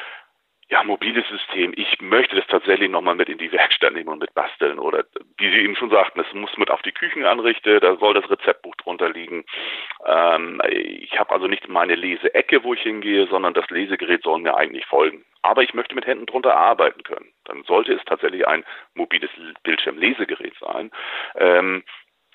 ja, 0.69 0.83
mobiles 0.83 1.25
System, 1.29 1.73
ich 1.77 2.01
möchte 2.01 2.35
das 2.35 2.47
tatsächlich 2.49 2.91
nochmal 2.91 3.15
mit 3.15 3.29
in 3.29 3.39
die 3.39 3.53
Werkstatt 3.53 3.93
nehmen 3.93 4.09
und 4.09 4.19
mit 4.19 4.35
basteln. 4.35 4.81
Oder 4.81 5.05
wie 5.39 5.51
Sie 5.51 5.59
eben 5.59 5.77
schon 5.77 5.91
sagten, 5.91 6.21
es 6.21 6.33
muss 6.35 6.57
mit 6.57 6.71
auf 6.71 6.83
die 6.83 6.93
Küchenanrichte, 6.93 7.79
da 7.79 7.97
soll 7.97 8.15
das 8.15 8.29
Rezeptbuch 8.29 8.75
drunter 8.77 9.09
liegen. 9.09 9.45
Ähm, 10.05 10.61
ich 10.69 11.19
habe 11.21 11.33
also 11.33 11.47
nicht 11.47 11.69
meine 11.69 11.95
Leseecke, 11.95 12.65
wo 12.65 12.75
ich 12.75 12.81
hingehe, 12.81 13.29
sondern 13.29 13.55
das 13.55 13.71
Lesegerät 13.71 14.25
soll 14.25 14.41
mir 14.41 14.57
eigentlich 14.57 14.87
folgen. 14.87 15.25
Aber 15.43 15.63
ich 15.63 15.73
möchte 15.73 15.95
mit 15.95 16.07
Händen 16.07 16.27
drunter 16.27 16.57
arbeiten 16.57 17.05
können. 17.05 17.33
Dann 17.45 17.63
sollte 17.63 17.93
es 17.93 18.05
tatsächlich 18.05 18.49
ein 18.49 18.65
mobiles 18.95 19.31
Bildschirmlesegerät 19.63 20.55
sein. 20.59 20.91
Ähm, 21.37 21.85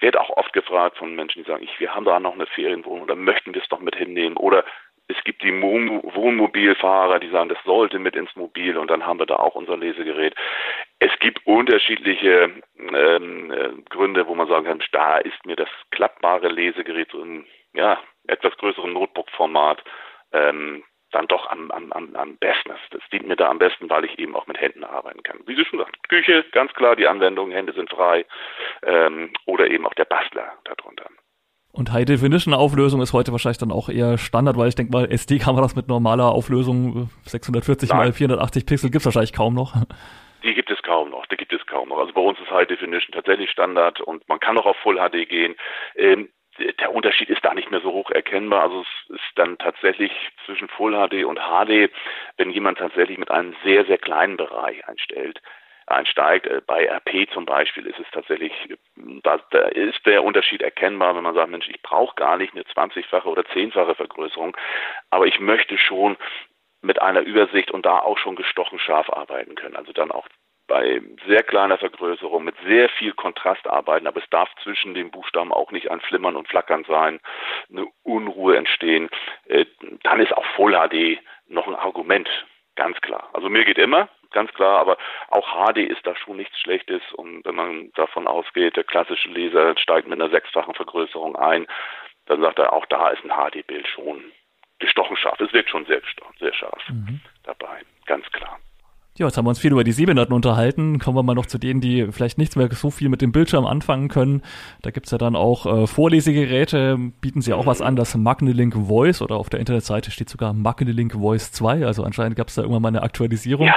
wird 0.02 0.18
auch 0.18 0.30
oft 0.32 0.54
gefragt 0.54 0.98
von 0.98 1.16
Menschen, 1.16 1.44
die 1.44 1.50
sagen, 1.50 1.64
ich, 1.64 1.80
wir 1.80 1.94
haben 1.94 2.06
da 2.06 2.20
noch 2.20 2.34
eine 2.34 2.48
Ferienwohnung, 2.48 3.08
da 3.08 3.16
möchten 3.16 3.54
wir 3.54 3.62
es 3.62 3.70
doch 3.70 3.80
mit 3.80 3.96
hinnehmen. 3.96 4.36
Oder 4.36 4.66
es 5.12 5.24
gibt 5.24 5.44
die 5.44 5.52
Wohnmobilfahrer, 5.62 7.20
die 7.20 7.30
sagen, 7.30 7.50
das 7.50 7.64
sollte 7.64 8.00
mit 8.00 8.16
ins 8.16 8.36
Mobil 8.36 8.78
und 8.78 8.90
dann 8.90 9.06
haben 9.06 9.20
wir 9.20 9.26
da 9.26 9.36
auch 9.36 9.56
unser 9.56 9.78
Lesegerät. 9.78 10.36
Es 11.00 11.12
gibt 11.20 11.46
unterschiedliche 11.46 12.52
ähm, 12.78 13.52
äh, 13.52 13.70
Gründe, 13.90 14.28
wo 14.28 14.36
man 14.36 14.48
sagen 14.48 14.66
kann, 14.66 14.84
da 14.92 15.18
ist 15.18 15.46
mir 15.46 15.56
das 15.56 15.70
klappbare 15.92 16.48
Lesegerät 16.48 17.10
so 17.12 17.22
im 17.22 17.46
ja, 17.74 18.00
etwas 18.28 18.56
größeren 18.58 18.94
Notebook-Format 18.94 19.84
ähm, 20.34 20.84
dann 21.12 21.28
doch 21.28 21.50
am, 21.50 21.72
am, 21.72 21.92
am 21.92 22.38
besten. 22.38 22.70
Das, 22.70 22.80
das 22.92 23.02
dient 23.12 23.28
mir 23.28 23.36
da 23.36 23.50
am 23.50 23.60
besten, 23.60 23.90
weil 23.90 24.06
ich 24.06 24.18
eben 24.18 24.36
auch 24.36 24.48
mit 24.48 24.60
Händen 24.60 24.84
arbeiten 24.84 25.24
kann. 25.24 25.40
Wie 25.46 25.56
Sie 25.56 25.66
schon 25.66 25.80
sagten, 25.80 26.00
Küche, 26.08 26.46
ganz 26.52 26.74
klar, 26.74 26.96
die 26.96 27.08
Anwendung, 27.08 27.52
Hände 27.52 27.74
sind 27.74 27.90
frei 27.90 28.26
ähm, 28.84 29.34
oder 29.46 29.68
eben 29.68 29.86
auch 29.86 29.94
der 29.94 30.06
Bastler 30.06 30.54
darunter. 30.64 31.10
Und 31.72 31.94
High 31.94 32.06
Definition 32.06 32.54
Auflösung 32.54 33.02
ist 33.02 33.14
heute 33.14 33.32
wahrscheinlich 33.32 33.58
dann 33.58 33.72
auch 33.72 33.88
eher 33.88 34.18
Standard, 34.18 34.58
weil 34.58 34.68
ich 34.68 34.76
denke 34.76 34.92
mal, 34.92 35.10
SD-Kameras 35.10 35.76
mit 35.76 35.88
normaler 35.88 36.32
Auflösung 36.32 37.10
640 37.26 37.90
Nein. 37.90 37.98
mal 37.98 38.14
480 38.14 38.66
Pixel 38.66 38.90
gibt 38.90 39.02
es 39.02 39.06
wahrscheinlich 39.06 39.34
kaum 39.34 39.54
noch. 39.54 39.74
Die 40.44 40.54
gibt 40.54 40.72
es 40.72 40.82
kaum 40.82 41.12
noch, 41.12 41.26
die 41.28 41.38
gibt 41.38 41.54
es 41.54 41.66
kaum 41.68 41.90
noch. 41.90 42.00
Also 42.00 42.14
bei 42.14 42.22
uns 42.22 42.40
ist 42.40 42.50
High 42.50 42.68
Definition 42.68 43.14
tatsächlich 43.14 43.50
Standard 43.52 44.02
und 44.02 44.28
man 44.28 44.40
kann 44.40 44.58
auch 44.58 44.66
auf 44.66 44.78
Full 44.78 44.98
HD 44.98 45.30
gehen. 45.30 45.56
Ähm, 45.96 46.30
der 46.80 46.94
Unterschied 46.94 47.30
ist 47.30 47.46
da 47.46 47.54
nicht 47.54 47.72
mehr 47.72 47.82
so 47.82 47.92
hoch 47.92 48.10
erkennbar. 48.12 48.64
Also 48.64 48.82
es 48.82 49.16
ist 49.16 49.32
dann 49.36 49.58
tatsächlich 49.58 50.12
zwischen 50.46 50.68
Full 50.68 50.94
HD 50.94 51.26
und 51.26 51.40
HD, 51.40 51.92
wenn 52.38 52.52
jemand 52.52 52.80
tatsächlich 52.80 53.18
mit 53.18 53.32
einem 53.32 53.56
sehr, 53.64 53.86
sehr 53.86 53.98
kleinen 53.98 54.38
Bereich 54.38 54.88
einstellt, 54.88 55.42
einsteigt. 55.88 56.48
Äh, 56.48 56.62
bei 56.66 56.86
RP 56.86 57.30
zum 57.34 57.46
Beispiel 57.46 57.86
ist 57.86 58.00
es 58.00 58.08
tatsächlich, 58.12 58.52
da, 59.24 59.36
ist 59.70 60.06
der 60.06 60.24
Unterschied 60.24 60.62
erkennbar, 60.62 61.16
wenn 61.16 61.24
man 61.24 61.36
sagt, 61.36 61.50
Mensch, 61.50 61.68
ich 61.70 61.82
brauche 61.82 62.16
gar 62.16 62.38
nicht 62.38 62.54
eine 62.54 62.64
20-fache 62.64 63.28
oder 63.28 63.44
10-fache 63.44 63.96
Vergrößerung, 63.96 64.56
aber 65.10 65.28
ich 65.28 65.40
möchte 65.40 65.78
schon 65.78 66.18
mit 66.82 67.02
einer 67.02 67.22
Übersicht 67.22 67.72
und 67.72 67.86
da 67.86 68.00
auch 68.00 68.18
schon 68.18 68.36
gestochen 68.36 68.80
scharf 68.80 69.10
arbeiten 69.10 69.56
können. 69.56 69.76
Also 69.76 69.94
dann 69.94 70.12
auch 70.12 70.28
bei 70.68 71.02
sehr 71.28 71.44
kleiner 71.44 71.78
Vergrößerung 71.78 72.46
mit 72.46 72.56
sehr 72.66 72.88
viel 72.88 73.12
Kontrast 73.12 73.68
arbeiten, 73.68 74.08
aber 74.08 74.22
es 74.22 74.30
darf 74.30 74.50
zwischen 74.64 74.94
den 74.94 75.12
Buchstaben 75.12 75.52
auch 75.52 75.72
nicht 75.72 75.92
ein 75.92 76.00
Flimmern 76.00 76.38
und 76.38 76.48
Flackern 76.48 76.86
sein, 76.88 77.20
eine 77.70 77.88
Unruhe 78.04 78.56
entstehen. 78.56 79.10
Äh, 79.48 79.66
dann 80.04 80.22
ist 80.22 80.32
auch 80.32 80.46
Full 80.56 80.74
HD 80.74 81.20
noch 81.48 81.68
ein 81.68 81.76
Argument, 81.76 82.30
ganz 82.76 83.00
klar. 83.02 83.30
Also 83.34 83.50
mir 83.50 83.66
geht 83.66 83.78
immer, 83.78 84.08
ganz 84.32 84.52
klar, 84.54 84.80
aber 84.80 84.98
auch 85.30 85.48
HD 85.74 85.78
ist 85.78 86.06
da 86.06 86.16
schon 86.16 86.38
nichts 86.38 86.60
Schlechtes 86.60 87.02
und 87.14 87.46
wenn 87.46 87.56
man 87.56 87.92
davon 87.94 88.28
ausgeht, 88.28 88.76
der 88.76 88.84
klassische 88.84 89.30
Leser 89.30 89.78
steigt 89.78 90.08
mit 90.08 90.20
einer 90.20 90.32
sechsfachen 90.32 90.74
Vergrößerung 90.74 91.36
ein, 91.36 91.68
dann 92.26 92.42
sagt 92.42 92.60
er, 92.60 92.74
auch 92.74 92.86
da 92.88 93.10
ist 93.10 93.24
ein 93.24 93.32
HD-Bild 93.32 93.88
schon 93.88 94.32
gestochen 94.80 95.18
scharf. 95.18 95.40
Es 95.40 95.54
wirkt 95.54 95.70
schon 95.70 95.86
sehr, 95.86 96.02
sehr 96.40 96.54
scharf 96.54 96.82
mhm. 96.90 97.22
dabei, 97.44 97.82
ganz 98.06 98.30
klar. 98.32 98.60
Ja, 99.18 99.26
jetzt 99.26 99.38
haben 99.38 99.44
wir 99.44 99.50
uns 99.50 99.60
viel 99.60 99.74
über 99.74 99.84
die 99.84 99.92
Sehbehinderten 99.92 100.34
unterhalten. 100.34 100.98
Kommen 100.98 101.18
wir 101.18 101.24
mal 101.24 101.36
noch 101.36 101.46
zu 101.46 101.58
denen, 101.58 101.82
die 101.82 102.08
vielleicht 102.12 102.38
nichts 102.38 102.56
mehr 102.56 102.70
so 102.72 102.90
viel 102.90 103.10
mit 103.10 103.22
dem 103.22 103.34
Bildschirm 103.34 103.66
anfangen 103.66 104.08
können. 104.08 104.42
Da 104.84 104.92
gibt's 104.92 105.12
ja 105.12 105.18
dann 105.18 105.36
auch 105.36 105.66
äh, 105.66 105.86
Vorlesegeräte, 105.86 106.98
bieten 107.20 107.42
sie 107.42 107.52
auch 107.52 107.66
was 107.66 107.82
an, 107.82 107.98
das 107.98 108.16
Magnelink 108.16 108.74
Voice 108.74 109.22
oder 109.22 109.36
auf 109.36 109.50
der 109.50 109.60
Internetseite 109.60 110.12
steht 110.12 110.30
sogar 110.30 110.54
Magnelink 110.54 111.12
Voice 111.12 111.52
2. 111.52 111.86
Also 111.86 112.04
anscheinend 112.06 112.38
gab's 112.38 112.56
da 112.56 112.62
irgendwann 112.62 112.84
mal 112.84 112.88
eine 112.88 113.04
Aktualisierung. 113.04 113.68
Ja. 113.68 113.76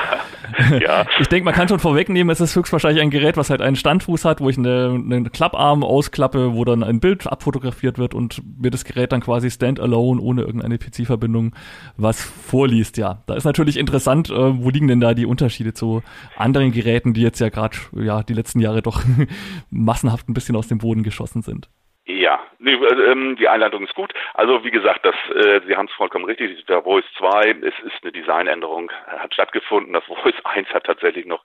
ja. 0.78 1.06
Ich 1.18 1.26
denke, 1.26 1.46
man 1.46 1.54
kann 1.54 1.68
schon 1.68 1.80
vorwegnehmen, 1.80 2.30
es 2.30 2.40
ist 2.40 2.54
höchstwahrscheinlich 2.54 3.02
ein 3.02 3.10
Gerät, 3.10 3.36
was 3.36 3.50
halt 3.50 3.60
einen 3.60 3.74
Standfuß 3.74 4.24
hat, 4.24 4.40
wo 4.40 4.48
ich 4.48 4.56
eine, 4.56 4.90
einen 4.94 5.32
Klapparm 5.32 5.82
ausklappe, 5.82 6.54
wo 6.54 6.64
dann 6.64 6.84
ein 6.84 7.00
Bild 7.00 7.26
abfotografiert 7.26 7.98
wird 7.98 8.14
und 8.14 8.40
mir 8.62 8.70
das 8.70 8.84
Gerät 8.84 9.10
dann 9.10 9.20
quasi 9.20 9.50
standalone 9.50 10.20
ohne 10.20 10.42
irgendeine 10.42 10.78
PC-Verbindung 10.78 11.54
was 11.96 12.22
vorliest. 12.22 12.98
Ja, 12.98 13.22
da 13.26 13.34
ist 13.34 13.44
natürlich 13.44 13.76
interessant, 13.78 14.30
äh, 14.30 14.62
wo 14.62 14.70
liegen 14.70 14.86
denn 14.86 15.00
da 15.00 15.12
die 15.12 15.23
die 15.24 15.30
Unterschiede 15.30 15.72
zu 15.72 16.02
anderen 16.36 16.70
Geräten, 16.70 17.14
die 17.14 17.22
jetzt 17.22 17.40
ja 17.40 17.48
gerade 17.48 17.76
ja 17.96 18.22
die 18.22 18.34
letzten 18.34 18.60
Jahre 18.60 18.82
doch 18.82 19.02
massenhaft 19.70 20.28
ein 20.28 20.34
bisschen 20.34 20.56
aus 20.56 20.68
dem 20.68 20.78
Boden 20.78 21.02
geschossen 21.02 21.42
sind. 21.42 21.70
Ja, 22.06 22.38
nee, 22.64 22.72
äh, 22.72 23.12
ähm, 23.12 23.36
die 23.36 23.48
Einladung 23.48 23.84
ist 23.84 23.94
gut. 23.94 24.12
Also 24.34 24.64
wie 24.64 24.70
gesagt, 24.70 25.04
das, 25.04 25.14
äh, 25.34 25.60
Sie 25.66 25.76
haben 25.76 25.86
es 25.86 25.92
vollkommen 25.92 26.24
richtig, 26.24 26.64
der 26.66 26.82
Voice 26.82 27.04
2, 27.18 27.56
es 27.62 27.74
ist 27.84 28.02
eine 28.02 28.12
Designänderung, 28.12 28.90
hat 29.06 29.32
stattgefunden. 29.34 29.92
Das 29.92 30.04
Voice 30.04 30.34
1 30.44 30.68
hat 30.70 30.84
tatsächlich 30.84 31.26
noch 31.26 31.44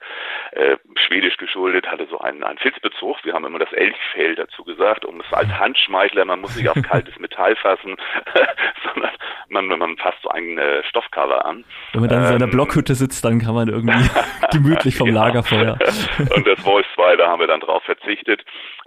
äh, 0.51 0.77
schwedisch 1.07 1.37
geschuldet, 1.37 1.87
hatte 1.87 2.07
so 2.09 2.19
einen, 2.19 2.43
einen 2.43 2.57
Filzbezug. 2.57 3.23
Wir 3.23 3.33
haben 3.33 3.45
immer 3.45 3.59
das 3.59 3.71
Elchfell 3.73 4.35
dazu 4.35 4.63
gesagt, 4.63 5.05
um 5.05 5.19
es 5.21 5.31
als 5.33 5.49
Handschmeichler, 5.49 6.25
man 6.25 6.41
muss 6.41 6.55
nicht 6.55 6.69
auf 6.69 6.81
kaltes 6.89 7.17
Metall 7.19 7.55
fassen, 7.57 7.97
sondern 8.93 9.11
man, 9.49 9.67
man 9.67 9.97
fasst 9.97 10.21
so 10.23 10.29
ein 10.29 10.57
äh, 10.57 10.83
Stoffcover 10.83 11.45
an. 11.45 11.65
Wenn 11.93 12.01
man 12.01 12.09
dann 12.09 12.19
in 12.21 12.27
seiner 12.27 12.45
ähm, 12.45 12.51
Blockhütte 12.51 12.95
sitzt, 12.95 13.25
dann 13.25 13.39
kann 13.39 13.53
man 13.53 13.67
irgendwie 13.67 14.09
gemütlich 14.51 14.97
vom 14.97 15.07
ja. 15.09 15.13
Lagerfeuer. 15.13 15.77
Und 16.35 16.47
das 16.47 16.59
Voice 16.61 16.85
2, 16.95 17.17
da 17.17 17.27
haben 17.27 17.39
wir 17.39 17.47
dann 17.47 17.59
drauf 17.59 17.83
verzichtet. 17.83 18.43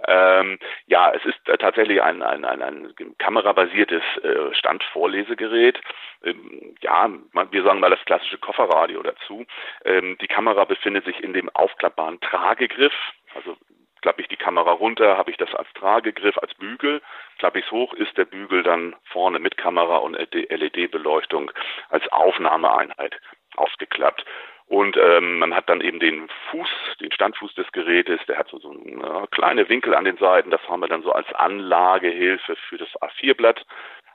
Ähm, 0.07 0.57
ja, 0.87 1.11
es 1.11 1.23
ist 1.25 1.47
äh, 1.47 1.57
tatsächlich 1.57 2.01
ein, 2.01 2.22
ein, 2.23 2.45
ein, 2.45 2.61
ein 2.61 2.93
kamerabasiertes 3.17 4.03
äh, 4.23 4.53
Standvorlesegerät. 4.53 5.79
Ähm, 6.23 6.75
ja, 6.81 7.09
wir 7.51 7.63
sagen 7.63 7.79
mal 7.79 7.89
das 7.89 8.03
klassische 8.05 8.37
Kofferradio 8.37 9.03
dazu. 9.03 9.45
Ähm, 9.85 10.17
die 10.21 10.27
Kamera 10.27 10.65
befindet 10.65 11.05
sich 11.05 11.23
in 11.23 11.33
dem 11.33 11.49
aufklappbaren 11.49 12.19
Tragegriff. 12.21 12.93
Also 13.35 13.57
klappe 14.01 14.21
ich 14.21 14.27
die 14.27 14.35
Kamera 14.35 14.71
runter, 14.71 15.17
habe 15.17 15.31
ich 15.31 15.37
das 15.37 15.55
als 15.55 15.67
Tragegriff, 15.73 16.37
als 16.37 16.53
Bügel. 16.55 17.01
Klappe 17.39 17.59
ich 17.59 17.65
es 17.65 17.71
hoch, 17.71 17.93
ist 17.93 18.15
der 18.17 18.25
Bügel 18.25 18.61
dann 18.61 18.95
vorne 19.05 19.39
mit 19.39 19.57
Kamera 19.57 19.97
und 19.97 20.13
LED-Beleuchtung 20.13 21.51
als 21.89 22.07
Aufnahmeeinheit 22.11 23.19
ausgeklappt. 23.55 24.25
Und 24.67 24.97
ähm, 24.97 25.39
man 25.39 25.53
hat 25.55 25.69
dann 25.69 25.81
eben 25.81 25.99
den 25.99 26.29
Fuß, 26.49 26.69
den 27.01 27.11
Standfuß 27.11 27.53
des 27.55 27.71
Gerätes, 27.71 28.19
der 28.27 28.37
hat 28.37 28.47
so, 28.49 28.59
so 28.59 28.71
eine 28.71 29.27
kleine 29.31 29.67
Winkel 29.69 29.93
an 29.93 30.05
den 30.05 30.17
Seiten, 30.17 30.51
das 30.51 30.61
haben 30.67 30.79
wir 30.79 30.87
dann 30.87 31.03
so 31.03 31.11
als 31.11 31.31
Anlagehilfe 31.33 32.55
für 32.55 32.77
das 32.77 32.89
A4-Blatt 33.01 33.65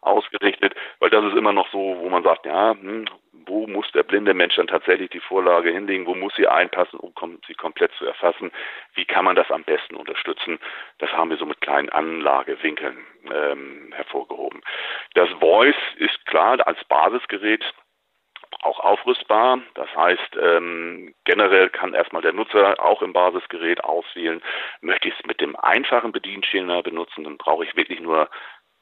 ausgerichtet, 0.01 0.75
weil 1.01 1.11
das 1.11 1.25
ist 1.25 1.37
immer 1.37 1.53
noch 1.53 1.71
so, 1.71 1.97
wo 1.99 2.09
man 2.09 2.23
sagt, 2.23 2.47
ja, 2.47 2.71
hm, 2.71 3.07
wo 3.47 3.67
muss 3.67 3.91
der 3.93 4.03
blinde 4.03 4.35
Mensch 4.35 4.57
dann 4.57 4.67
tatsächlich 4.67 5.11
die 5.11 5.21
Vorlage 5.21 5.71
hinlegen, 5.71 6.07
wo 6.07 6.15
muss 6.15 6.35
sie 6.37 6.47
einpassen, 6.47 6.99
um 6.99 7.13
sie 7.47 7.55
komplett 7.55 7.93
zu 7.95 8.05
erfassen, 8.05 8.53
wie 8.95 9.05
kann 9.05 9.25
man 9.25 9.37
das 9.37 9.51
am 9.51 9.65
besten 9.65 9.97
unterstützen, 9.97 10.59
das 10.99 11.11
haben 11.13 11.31
wir 11.31 11.37
so 11.37 11.47
mit 11.47 11.61
kleinen 11.61 11.89
Anlagewinkeln 11.89 12.99
ähm, 13.33 13.93
hervorgehoben. 13.95 14.61
Das 15.15 15.29
Voice 15.41 15.77
ist 15.97 16.25
klar 16.27 16.65
als 16.67 16.83
Basisgerät 16.85 17.65
auch 18.63 18.81
aufrüstbar. 18.81 19.61
Das 19.75 19.89
heißt, 19.95 20.37
ähm, 20.41 21.15
generell 21.25 21.69
kann 21.71 21.95
erstmal 21.95 22.23
der 22.23 22.33
Nutzer 22.33 22.83
auch 22.85 23.03
im 23.03 23.13
Basisgerät 23.13 23.83
auswählen, 23.85 24.43
möchte 24.81 25.09
ich 25.09 25.15
es 25.19 25.27
mit 25.27 25.41
dem 25.41 25.57
einfachen 25.57 26.13
Bedienschema 26.13 26.83
benutzen, 26.83 27.25
dann 27.25 27.39
brauche 27.39 27.65
ich 27.65 27.77
wirklich 27.77 28.01
nur 28.01 28.29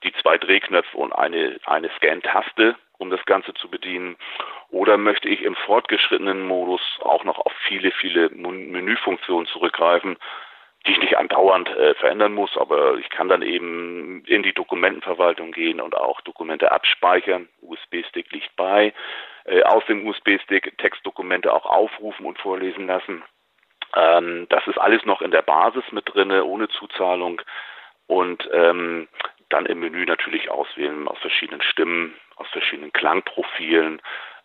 die 0.05 0.13
zwei 0.21 0.39
Drehknöpfe 0.39 0.97
und 0.97 1.13
eine, 1.13 1.59
eine 1.65 1.91
Scan-Taste, 1.97 2.77
um 2.99 3.11
das 3.11 3.25
Ganze 3.27 3.55
zu 3.55 3.69
bedienen. 3.69 4.17
Oder 4.71 4.97
möchte 4.97 5.29
ich 5.29 5.43
im 5.43 5.55
fortgeschrittenen 5.55 6.47
Modus 6.47 6.81
auch 7.01 7.25
noch 7.25 7.39
auf 7.39 7.53
viele, 7.67 7.91
viele 7.93 8.31
Menüfunktionen 8.31 9.47
zurückgreifen, 9.47 10.17
die 10.87 10.93
ich 10.93 10.99
nicht 10.99 11.17
andauernd 11.17 11.69
äh, 11.69 11.95
verändern 11.95 12.33
muss, 12.33 12.57
aber 12.57 12.95
ich 12.97 13.09
kann 13.11 13.29
dann 13.29 13.43
eben 13.43 14.25
in 14.27 14.43
die 14.43 14.53
Dokumentenverwaltung 14.53 15.53
gehen 15.53 15.81
und 15.81 15.97
auch 15.97 16.21
Dokumente 16.21 16.71
abspeichern. 16.73 17.49
USB-Stick 17.63 18.31
liegt 18.33 18.55
bei. 18.57 18.93
Äh, 19.45 19.63
aus 19.63 19.85
dem 19.87 20.07
USB-Stick 20.07 20.79
Textdokumente 20.79 21.53
auch 21.53 21.67
aufrufen 21.67 22.27
und 22.27 22.39
vorlesen 22.39 22.87
lassen. 22.87 23.23
Ähm, 23.95 24.47
das 24.49 24.67
ist 24.67 24.79
alles 24.79 25.05
noch 25.05 25.23
in 25.23 25.31
der 25.31 25.43
Basis 25.43 25.85
mit 25.93 26.13
drinne, 26.13 26.45
ohne 26.45 26.69
Zuzahlung. 26.69 27.43
Und 28.07 28.49
ähm, 28.53 29.09
dann 29.49 29.67
im 29.67 29.81
Menü 29.81 30.05
natürlich 30.05 30.51
auswählen 30.51 31.09
aus 31.09 31.19
verschiedenen 31.19 31.63
Stimmen, 31.63 32.15
aus 32.37 32.49
verschiedenen 32.49 32.93
Klangprofilen, 32.93 34.01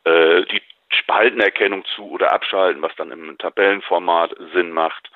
äh, 0.06 0.44
die 0.46 0.62
Spaltenerkennung 0.90 1.86
zu 1.86 2.10
oder 2.10 2.34
abschalten, 2.34 2.82
was 2.82 2.96
dann 2.96 3.12
im 3.12 3.38
Tabellenformat 3.38 4.36
Sinn 4.54 4.72
macht. 4.72 5.10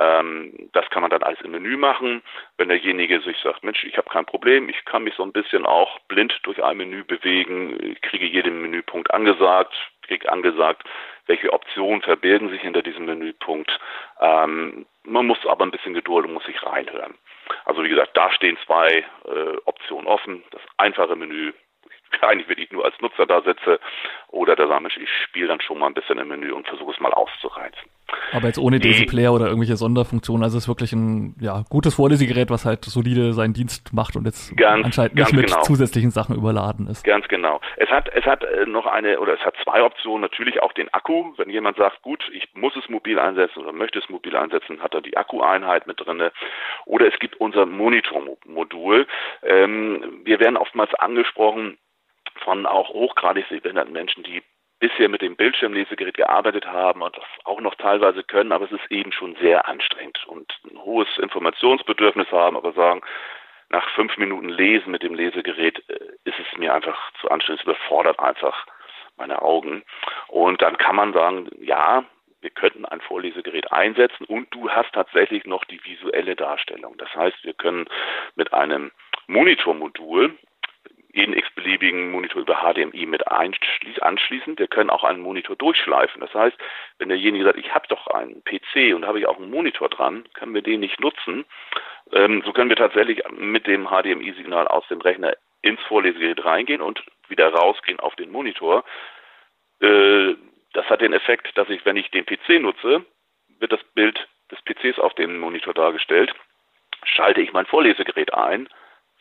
Ähm, 0.00 0.70
das 0.72 0.88
kann 0.88 1.02
man 1.02 1.10
dann 1.10 1.22
alles 1.22 1.42
im 1.42 1.50
Menü 1.50 1.76
machen. 1.76 2.22
Wenn 2.56 2.70
derjenige 2.70 3.20
sich 3.20 3.36
sagt, 3.42 3.62
Mensch, 3.62 3.84
ich 3.84 3.98
habe 3.98 4.08
kein 4.08 4.24
Problem, 4.24 4.70
ich 4.70 4.82
kann 4.86 5.04
mich 5.04 5.14
so 5.14 5.22
ein 5.22 5.32
bisschen 5.32 5.66
auch 5.66 5.98
blind 6.08 6.40
durch 6.44 6.64
ein 6.64 6.78
Menü 6.78 7.04
bewegen, 7.04 7.96
kriege 8.00 8.24
jeden 8.24 8.62
Menüpunkt 8.62 9.12
angesagt, 9.12 9.74
kriege 10.00 10.32
angesagt, 10.32 10.88
welche 11.26 11.52
Optionen 11.52 12.00
verbergen 12.00 12.48
sich 12.48 12.62
hinter 12.62 12.82
diesem 12.82 13.04
Menüpunkt. 13.04 13.78
Ähm, 14.20 14.86
man 15.04 15.26
muss 15.26 15.44
aber 15.46 15.66
ein 15.66 15.70
bisschen 15.70 15.92
Geduld 15.92 16.26
und 16.26 16.32
muss 16.32 16.44
sich 16.44 16.62
reinhören. 16.62 17.14
Also 17.66 17.84
wie 17.84 17.88
gesagt, 17.90 18.16
da 18.16 18.32
stehen 18.32 18.56
zwei 18.64 19.04
äh, 19.26 19.56
Optionen 19.66 20.06
offen. 20.06 20.42
Das 20.50 20.62
einfache 20.78 21.14
Menü 21.14 21.52
eigentlich 22.22 22.48
wirklich 22.48 22.70
nur 22.72 22.84
als 22.84 22.94
Nutzer 23.00 23.26
da 23.26 23.42
sitze 23.42 23.80
oder 24.28 24.56
da 24.56 24.68
sage 24.68 24.86
ich, 24.88 24.96
ich 24.98 25.10
spiele 25.24 25.48
dann 25.48 25.60
schon 25.60 25.78
mal 25.78 25.86
ein 25.86 25.94
bisschen 25.94 26.18
im 26.18 26.28
Menü 26.28 26.52
und 26.52 26.66
versuche 26.66 26.92
es 26.92 27.00
mal 27.00 27.12
auszureizen. 27.12 27.90
Aber 28.32 28.46
jetzt 28.46 28.58
ohne 28.58 28.78
Daisy 28.78 29.06
Player 29.06 29.32
oder 29.32 29.46
irgendwelche 29.46 29.76
Sonderfunktionen, 29.76 30.42
also 30.42 30.56
es 30.56 30.64
ist 30.64 30.68
wirklich 30.68 30.92
ein 30.92 31.34
ja, 31.40 31.62
gutes 31.68 31.94
Vorlesegerät, 31.94 32.50
was 32.50 32.64
halt 32.64 32.84
solide 32.84 33.32
seinen 33.32 33.54
Dienst 33.54 33.92
macht 33.92 34.16
und 34.16 34.24
jetzt 34.24 34.56
ganz, 34.56 34.84
anscheinend 34.84 35.14
nicht 35.14 35.32
mit 35.32 35.46
genau. 35.46 35.62
zusätzlichen 35.62 36.10
Sachen 36.10 36.36
überladen 36.36 36.86
ist. 36.86 37.04
Ganz 37.04 37.26
genau. 37.28 37.60
Es 37.76 37.88
hat, 37.88 38.08
es 38.14 38.24
hat 38.24 38.44
äh, 38.44 38.66
noch 38.66 38.86
eine 38.86 39.20
oder 39.20 39.34
es 39.34 39.40
hat 39.40 39.54
zwei 39.62 39.82
Optionen, 39.82 40.22
natürlich 40.22 40.62
auch 40.62 40.72
den 40.72 40.92
Akku. 40.92 41.32
Wenn 41.36 41.50
jemand 41.50 41.76
sagt, 41.76 42.02
gut, 42.02 42.22
ich 42.32 42.48
muss 42.54 42.74
es 42.76 42.88
mobil 42.88 43.18
einsetzen 43.18 43.60
oder 43.60 43.72
möchte 43.72 43.98
es 43.98 44.08
mobil 44.08 44.36
einsetzen, 44.36 44.82
hat 44.82 44.94
er 44.94 45.00
die 45.00 45.16
Akkueinheit 45.16 45.86
mit 45.86 46.00
drinne. 46.00 46.32
Oder 46.86 47.12
es 47.12 47.18
gibt 47.18 47.40
unser 47.40 47.66
Monitormodul. 47.66 49.06
Ähm, 49.42 50.20
wir 50.24 50.40
werden 50.40 50.56
oftmals 50.56 50.94
angesprochen, 50.94 51.78
von 52.36 52.66
auch 52.66 52.88
hochgradig 52.90 53.46
sehbehinderten 53.48 53.92
Menschen, 53.92 54.22
die 54.22 54.42
bisher 54.80 55.08
mit 55.08 55.20
dem 55.20 55.36
Bildschirmlesegerät 55.36 56.16
gearbeitet 56.16 56.66
haben 56.66 57.02
und 57.02 57.16
das 57.16 57.24
auch 57.44 57.60
noch 57.60 57.74
teilweise 57.74 58.22
können, 58.22 58.50
aber 58.50 58.64
es 58.64 58.72
ist 58.72 58.90
eben 58.90 59.12
schon 59.12 59.36
sehr 59.36 59.68
anstrengend 59.68 60.26
und 60.26 60.52
ein 60.64 60.78
hohes 60.78 61.08
Informationsbedürfnis 61.18 62.30
haben, 62.32 62.56
aber 62.56 62.72
sagen, 62.72 63.02
nach 63.68 63.88
fünf 63.90 64.16
Minuten 64.16 64.48
Lesen 64.48 64.90
mit 64.90 65.02
dem 65.02 65.14
Lesegerät 65.14 65.82
äh, 65.88 65.98
ist 66.24 66.38
es 66.38 66.58
mir 66.58 66.74
einfach 66.74 66.98
zu 67.20 67.30
anstrengend, 67.30 67.60
es 67.60 67.66
überfordert 67.66 68.18
einfach 68.18 68.66
meine 69.16 69.42
Augen. 69.42 69.84
Und 70.28 70.60
dann 70.62 70.76
kann 70.78 70.96
man 70.96 71.12
sagen, 71.12 71.48
ja, 71.60 72.04
wir 72.40 72.50
könnten 72.50 72.86
ein 72.86 73.02
Vorlesegerät 73.02 73.70
einsetzen 73.70 74.24
und 74.24 74.52
du 74.52 74.70
hast 74.70 74.92
tatsächlich 74.92 75.44
noch 75.44 75.64
die 75.66 75.82
visuelle 75.84 76.34
Darstellung. 76.34 76.96
Das 76.96 77.14
heißt, 77.14 77.44
wir 77.44 77.52
können 77.52 77.86
mit 78.34 78.52
einem 78.52 78.90
Monitormodul 79.26 80.36
jeden 81.12 81.34
x 81.34 81.48
beliebigen 81.54 82.10
Monitor 82.10 82.42
über 82.42 82.62
HDMI 82.62 83.06
mit 83.06 83.26
anschließen. 83.26 84.58
Wir 84.58 84.68
können 84.68 84.90
auch 84.90 85.04
einen 85.04 85.20
Monitor 85.20 85.56
durchschleifen. 85.56 86.20
Das 86.20 86.32
heißt, 86.34 86.56
wenn 86.98 87.08
derjenige 87.08 87.44
sagt, 87.44 87.58
ich 87.58 87.74
habe 87.74 87.88
doch 87.88 88.06
einen 88.08 88.42
PC 88.44 88.94
und 88.94 89.06
habe 89.06 89.18
ich 89.18 89.26
auch 89.26 89.38
einen 89.38 89.50
Monitor 89.50 89.88
dran, 89.88 90.24
können 90.34 90.54
wir 90.54 90.62
den 90.62 90.80
nicht 90.80 91.00
nutzen. 91.00 91.44
Ähm, 92.12 92.42
so 92.44 92.52
können 92.52 92.70
wir 92.70 92.76
tatsächlich 92.76 93.22
mit 93.30 93.66
dem 93.66 93.88
HDMI-Signal 93.88 94.68
aus 94.68 94.86
dem 94.88 95.00
Rechner 95.00 95.34
ins 95.62 95.80
Vorlesegerät 95.82 96.44
reingehen 96.44 96.80
und 96.80 97.04
wieder 97.28 97.52
rausgehen 97.52 98.00
auf 98.00 98.14
den 98.16 98.30
Monitor. 98.30 98.84
Äh, 99.80 100.34
das 100.72 100.86
hat 100.88 101.00
den 101.00 101.12
Effekt, 101.12 101.56
dass 101.56 101.68
ich, 101.68 101.84
wenn 101.84 101.96
ich 101.96 102.10
den 102.10 102.26
PC 102.26 102.60
nutze, 102.60 103.04
wird 103.58 103.72
das 103.72 103.82
Bild 103.94 104.28
des 104.50 104.60
PCs 104.62 104.98
auf 104.98 105.14
dem 105.14 105.38
Monitor 105.38 105.74
dargestellt. 105.74 106.34
Schalte 107.04 107.40
ich 107.40 107.52
mein 107.52 107.66
Vorlesegerät 107.66 108.32
ein, 108.34 108.68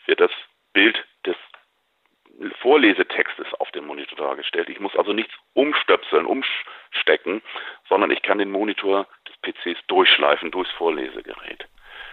wird 0.05 0.19
das 0.19 0.31
Bild 0.73 1.03
des 1.25 1.35
Vorlesetextes 2.61 3.47
auf 3.59 3.69
dem 3.71 3.85
Monitor 3.85 4.17
dargestellt. 4.17 4.69
Ich 4.69 4.79
muss 4.79 4.95
also 4.95 5.13
nichts 5.13 5.33
umstöpseln, 5.53 6.25
umstecken, 6.25 7.41
sondern 7.87 8.11
ich 8.11 8.21
kann 8.21 8.37
den 8.37 8.51
Monitor 8.51 9.07
des 9.27 9.35
PCs 9.41 9.79
durchschleifen 9.87 10.51
durchs 10.51 10.71
Vorlesegerät. 10.71 11.65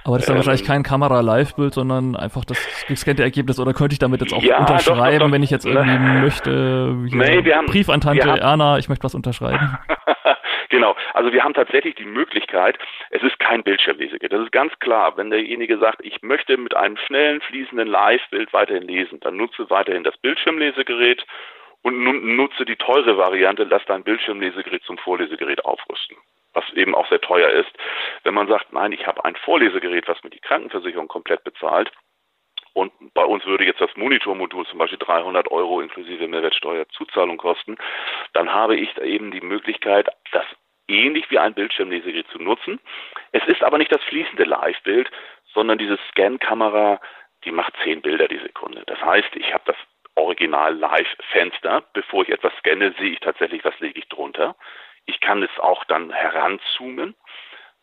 Aber 0.04 0.16
das 0.16 0.22
ist 0.22 0.28
dann 0.28 0.36
ähm, 0.36 0.38
wahrscheinlich 0.38 0.66
kein 0.66 0.82
Kamera-Live-Bild, 0.84 1.74
sondern 1.74 2.14
einfach 2.14 2.44
das 2.44 2.58
gescannte 2.86 3.24
Ergebnis. 3.24 3.58
Oder 3.58 3.74
könnte 3.74 3.94
ich 3.94 3.98
damit 3.98 4.20
jetzt 4.20 4.32
auch 4.32 4.42
ja, 4.42 4.58
unterschreiben, 4.58 5.18
doch, 5.18 5.26
doch, 5.26 5.32
wenn 5.32 5.42
ich 5.42 5.50
jetzt 5.50 5.66
irgendwie 5.66 6.20
möchte, 6.20 6.94
nee, 7.10 7.44
wir 7.44 7.56
haben, 7.56 7.66
Brief 7.66 7.88
an 7.88 8.00
Tante 8.00 8.28
haben, 8.28 8.38
Erna, 8.38 8.78
ich 8.78 8.88
möchte 8.88 9.04
was 9.04 9.14
unterschreiben? 9.14 9.78
genau. 10.68 10.96
Also 11.14 11.32
wir 11.32 11.42
haben 11.42 11.54
tatsächlich 11.54 11.94
die 11.94 12.04
Möglichkeit, 12.04 12.78
es 13.10 13.22
ist 13.22 13.38
kein 13.38 13.62
Bildschirmlesegerät. 13.62 14.32
Das 14.32 14.42
ist 14.42 14.52
ganz 14.52 14.78
klar. 14.78 15.16
Wenn 15.16 15.30
derjenige 15.30 15.78
sagt, 15.78 16.04
ich 16.04 16.22
möchte 16.22 16.56
mit 16.56 16.74
einem 16.74 16.96
schnellen, 16.96 17.40
fließenden 17.40 17.88
Live-Bild 17.88 18.52
weiterhin 18.52 18.84
lesen, 18.84 19.20
dann 19.20 19.36
nutze 19.36 19.68
weiterhin 19.70 20.04
das 20.04 20.16
Bildschirmlesegerät 20.18 21.24
und 21.82 22.02
nutze 22.36 22.64
die 22.64 22.76
teure 22.76 23.16
Variante, 23.16 23.64
lass 23.64 23.84
dein 23.86 24.02
Bildschirmlesegerät 24.02 24.82
zum 24.82 24.98
Vorlesegerät 24.98 25.64
aufrüsten 25.64 26.16
was 26.56 26.64
eben 26.72 26.94
auch 26.94 27.06
sehr 27.08 27.20
teuer 27.20 27.50
ist. 27.50 27.70
Wenn 28.24 28.32
man 28.32 28.48
sagt, 28.48 28.72
nein, 28.72 28.90
ich 28.90 29.06
habe 29.06 29.24
ein 29.24 29.36
Vorlesegerät, 29.36 30.08
was 30.08 30.24
mir 30.24 30.30
die 30.30 30.40
Krankenversicherung 30.40 31.06
komplett 31.06 31.44
bezahlt, 31.44 31.92
und 32.76 32.92
bei 33.14 33.24
uns 33.24 33.46
würde 33.46 33.64
jetzt 33.64 33.80
das 33.80 33.96
Monitormodul 33.96 34.66
zum 34.66 34.78
Beispiel 34.78 34.98
300 34.98 35.50
Euro 35.50 35.80
inklusive 35.80 36.28
Mehrwertsteuerzuzahlung 36.28 37.38
kosten, 37.38 37.78
dann 38.34 38.52
habe 38.52 38.76
ich 38.76 38.92
da 38.92 39.02
eben 39.02 39.30
die 39.30 39.40
Möglichkeit, 39.40 40.10
das 40.32 40.44
ähnlich 40.86 41.30
wie 41.30 41.38
ein 41.38 41.54
Bildschirmlesegerät 41.54 42.28
zu 42.28 42.38
nutzen. 42.38 42.78
Es 43.32 43.42
ist 43.46 43.62
aber 43.62 43.78
nicht 43.78 43.90
das 43.92 44.02
fließende 44.04 44.44
Live-Bild, 44.44 45.10
sondern 45.54 45.78
diese 45.78 45.98
Scan-Kamera, 46.10 47.00
die 47.44 47.50
macht 47.50 47.72
zehn 47.82 48.02
Bilder 48.02 48.28
die 48.28 48.40
Sekunde. 48.40 48.82
Das 48.86 49.00
heißt, 49.00 49.34
ich 49.36 49.54
habe 49.54 49.64
das 49.64 49.76
Original 50.14 50.76
Live-Fenster. 50.76 51.82
Bevor 51.94 52.24
ich 52.24 52.28
etwas 52.28 52.52
scanne, 52.58 52.94
sehe 52.98 53.12
ich 53.12 53.20
tatsächlich, 53.20 53.64
was 53.64 53.78
lege 53.80 53.98
ich 53.98 54.08
drunter. 54.10 54.54
Ich 55.06 55.20
kann 55.20 55.42
es 55.42 55.58
auch 55.60 55.84
dann 55.84 56.12
heranzoomen 56.12 57.14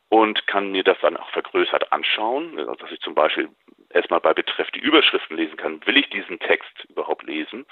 und 0.10 0.46
kann 0.46 0.72
mir 0.72 0.84
das 0.84 1.00
dann 1.02 1.18
auch 1.18 1.30
vergrößert 1.32 1.92
anschauen, 1.92 2.60
also 2.60 2.76
dass 2.76 2.92
ich 2.92 3.00
zum 3.00 3.16
Beispiel 3.16 3.50
erstmal 3.94 4.20
bei 4.20 4.34
Betreff 4.34 4.70
die 4.72 4.80
Überschriften 4.80 5.38
lesen 5.38 5.58
kann. 5.58 5.86
Will 5.86 5.98
ich 5.98 6.10
diesen 6.10 6.40
Text 6.40 6.86
überhaupt 6.90 7.24
lesen? 7.24 7.66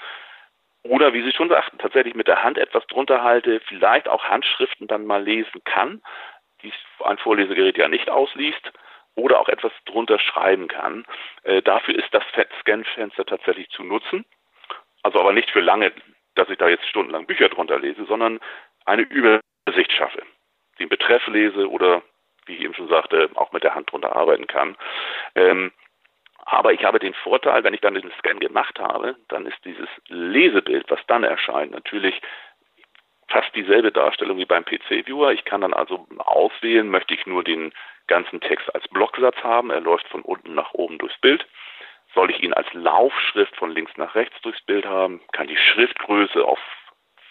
Oder 0.82 1.12
wie 1.12 1.22
Sie 1.22 1.32
schon 1.32 1.48
sagten, 1.48 1.78
tatsächlich 1.78 2.14
mit 2.14 2.26
der 2.26 2.42
Hand 2.42 2.58
etwas 2.58 2.86
drunter 2.88 3.22
halte, 3.22 3.60
vielleicht 3.60 4.08
auch 4.08 4.24
Handschriften 4.24 4.88
dann 4.88 5.06
mal 5.06 5.22
lesen 5.22 5.62
kann, 5.64 6.02
die 6.62 6.72
ein 7.04 7.18
Vorlesegerät 7.18 7.78
ja 7.78 7.88
nicht 7.88 8.10
ausliest, 8.10 8.72
oder 9.14 9.40
auch 9.40 9.48
etwas 9.48 9.72
drunter 9.84 10.18
schreiben 10.18 10.68
kann. 10.68 11.04
Äh, 11.42 11.62
dafür 11.62 11.94
ist 11.94 12.12
das 12.12 12.22
Scan-Fenster 12.60 13.26
tatsächlich 13.26 13.68
zu 13.70 13.82
nutzen. 13.82 14.24
Also 15.02 15.20
aber 15.20 15.32
nicht 15.32 15.50
für 15.50 15.60
lange, 15.60 15.92
dass 16.34 16.48
ich 16.48 16.58
da 16.58 16.68
jetzt 16.68 16.86
stundenlang 16.88 17.26
Bücher 17.26 17.48
drunter 17.48 17.78
lese, 17.78 18.04
sondern 18.06 18.40
eine 18.84 19.02
Übersicht 19.02 19.92
schaffe, 19.92 20.22
den 20.78 20.88
Betreff 20.88 21.26
lese 21.26 21.70
oder, 21.70 22.02
wie 22.46 22.54
ich 22.54 22.62
eben 22.62 22.74
schon 22.74 22.88
sagte, 22.88 23.30
auch 23.34 23.52
mit 23.52 23.64
der 23.64 23.74
Hand 23.74 23.90
drunter 23.92 24.16
arbeiten 24.16 24.46
kann. 24.46 24.76
Ähm, 25.34 25.72
aber 26.42 26.72
ich 26.72 26.84
habe 26.84 26.98
den 26.98 27.14
Vorteil, 27.14 27.64
wenn 27.64 27.74
ich 27.74 27.80
dann 27.80 27.94
den 27.94 28.12
Scan 28.18 28.38
gemacht 28.38 28.78
habe, 28.78 29.16
dann 29.28 29.46
ist 29.46 29.64
dieses 29.64 29.88
Lesebild, 30.08 30.90
was 30.90 31.00
dann 31.06 31.24
erscheint, 31.24 31.72
natürlich 31.72 32.20
fast 33.28 33.54
dieselbe 33.54 33.92
Darstellung 33.92 34.36
wie 34.38 34.44
beim 34.44 34.64
PC-Viewer. 34.64 35.32
Ich 35.32 35.44
kann 35.44 35.62
dann 35.62 35.72
also 35.72 36.06
auswählen, 36.18 36.88
möchte 36.88 37.14
ich 37.14 37.26
nur 37.26 37.42
den 37.44 37.72
ganzen 38.06 38.40
Text 38.40 38.74
als 38.74 38.86
Blocksatz 38.88 39.36
haben. 39.42 39.70
Er 39.70 39.80
läuft 39.80 40.06
von 40.08 40.22
unten 40.22 40.54
nach 40.54 40.74
oben 40.74 40.98
durchs 40.98 41.18
Bild. 41.18 41.46
Soll 42.14 42.30
ich 42.30 42.42
ihn 42.42 42.52
als 42.52 42.66
Laufschrift 42.74 43.56
von 43.56 43.70
links 43.70 43.96
nach 43.96 44.14
rechts 44.14 44.38
durchs 44.42 44.60
Bild 44.62 44.84
haben, 44.84 45.22
kann 45.32 45.46
die 45.46 45.56
Schriftgröße 45.56 46.44
auf 46.44 46.58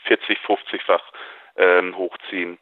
40, 0.06 0.39
50-fach 0.39 1.04
ähm, 1.58 1.95
hochziehen, 1.95 2.58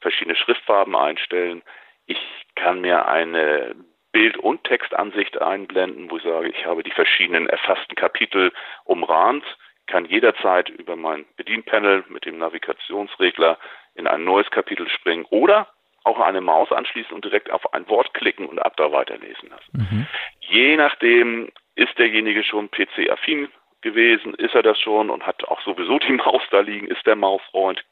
verschiedene 0.00 0.36
Schriftfarben 0.36 0.96
einstellen. 0.96 1.62
Ich 2.06 2.18
kann 2.54 2.80
mir 2.80 3.06
eine 3.06 3.74
Bild- 4.18 4.36
und 4.38 4.64
Textansicht 4.64 5.40
einblenden, 5.40 6.10
wo 6.10 6.16
ich 6.16 6.24
sage, 6.24 6.48
ich 6.48 6.66
habe 6.66 6.82
die 6.82 6.90
verschiedenen 6.90 7.48
erfassten 7.48 7.94
Kapitel 7.94 8.50
umrahmt, 8.82 9.44
kann 9.86 10.06
jederzeit 10.06 10.68
über 10.70 10.96
mein 10.96 11.24
Bedienpanel 11.36 12.02
mit 12.08 12.24
dem 12.24 12.38
Navigationsregler 12.38 13.58
in 13.94 14.08
ein 14.08 14.24
neues 14.24 14.50
Kapitel 14.50 14.88
springen 14.88 15.24
oder 15.30 15.68
auch 16.02 16.18
eine 16.18 16.40
Maus 16.40 16.72
anschließen 16.72 17.12
und 17.12 17.24
direkt 17.24 17.52
auf 17.52 17.72
ein 17.72 17.88
Wort 17.88 18.12
klicken 18.12 18.46
und 18.46 18.58
ab 18.58 18.76
da 18.76 18.90
weiterlesen 18.90 19.50
lassen. 19.50 19.70
Mhm. 19.72 20.06
Je 20.40 20.76
nachdem 20.76 21.52
ist 21.76 21.96
derjenige 21.96 22.42
schon 22.42 22.72
PC-affin 22.72 23.46
gewesen, 23.82 24.34
ist 24.34 24.56
er 24.56 24.64
das 24.64 24.80
schon 24.80 25.10
und 25.10 25.26
hat 25.28 25.44
auch 25.44 25.60
sowieso 25.60 26.00
die 26.00 26.14
Maus 26.14 26.42
da 26.50 26.58
liegen, 26.58 26.88
ist 26.88 27.06
der 27.06 27.14
Mausfreund, 27.14 27.84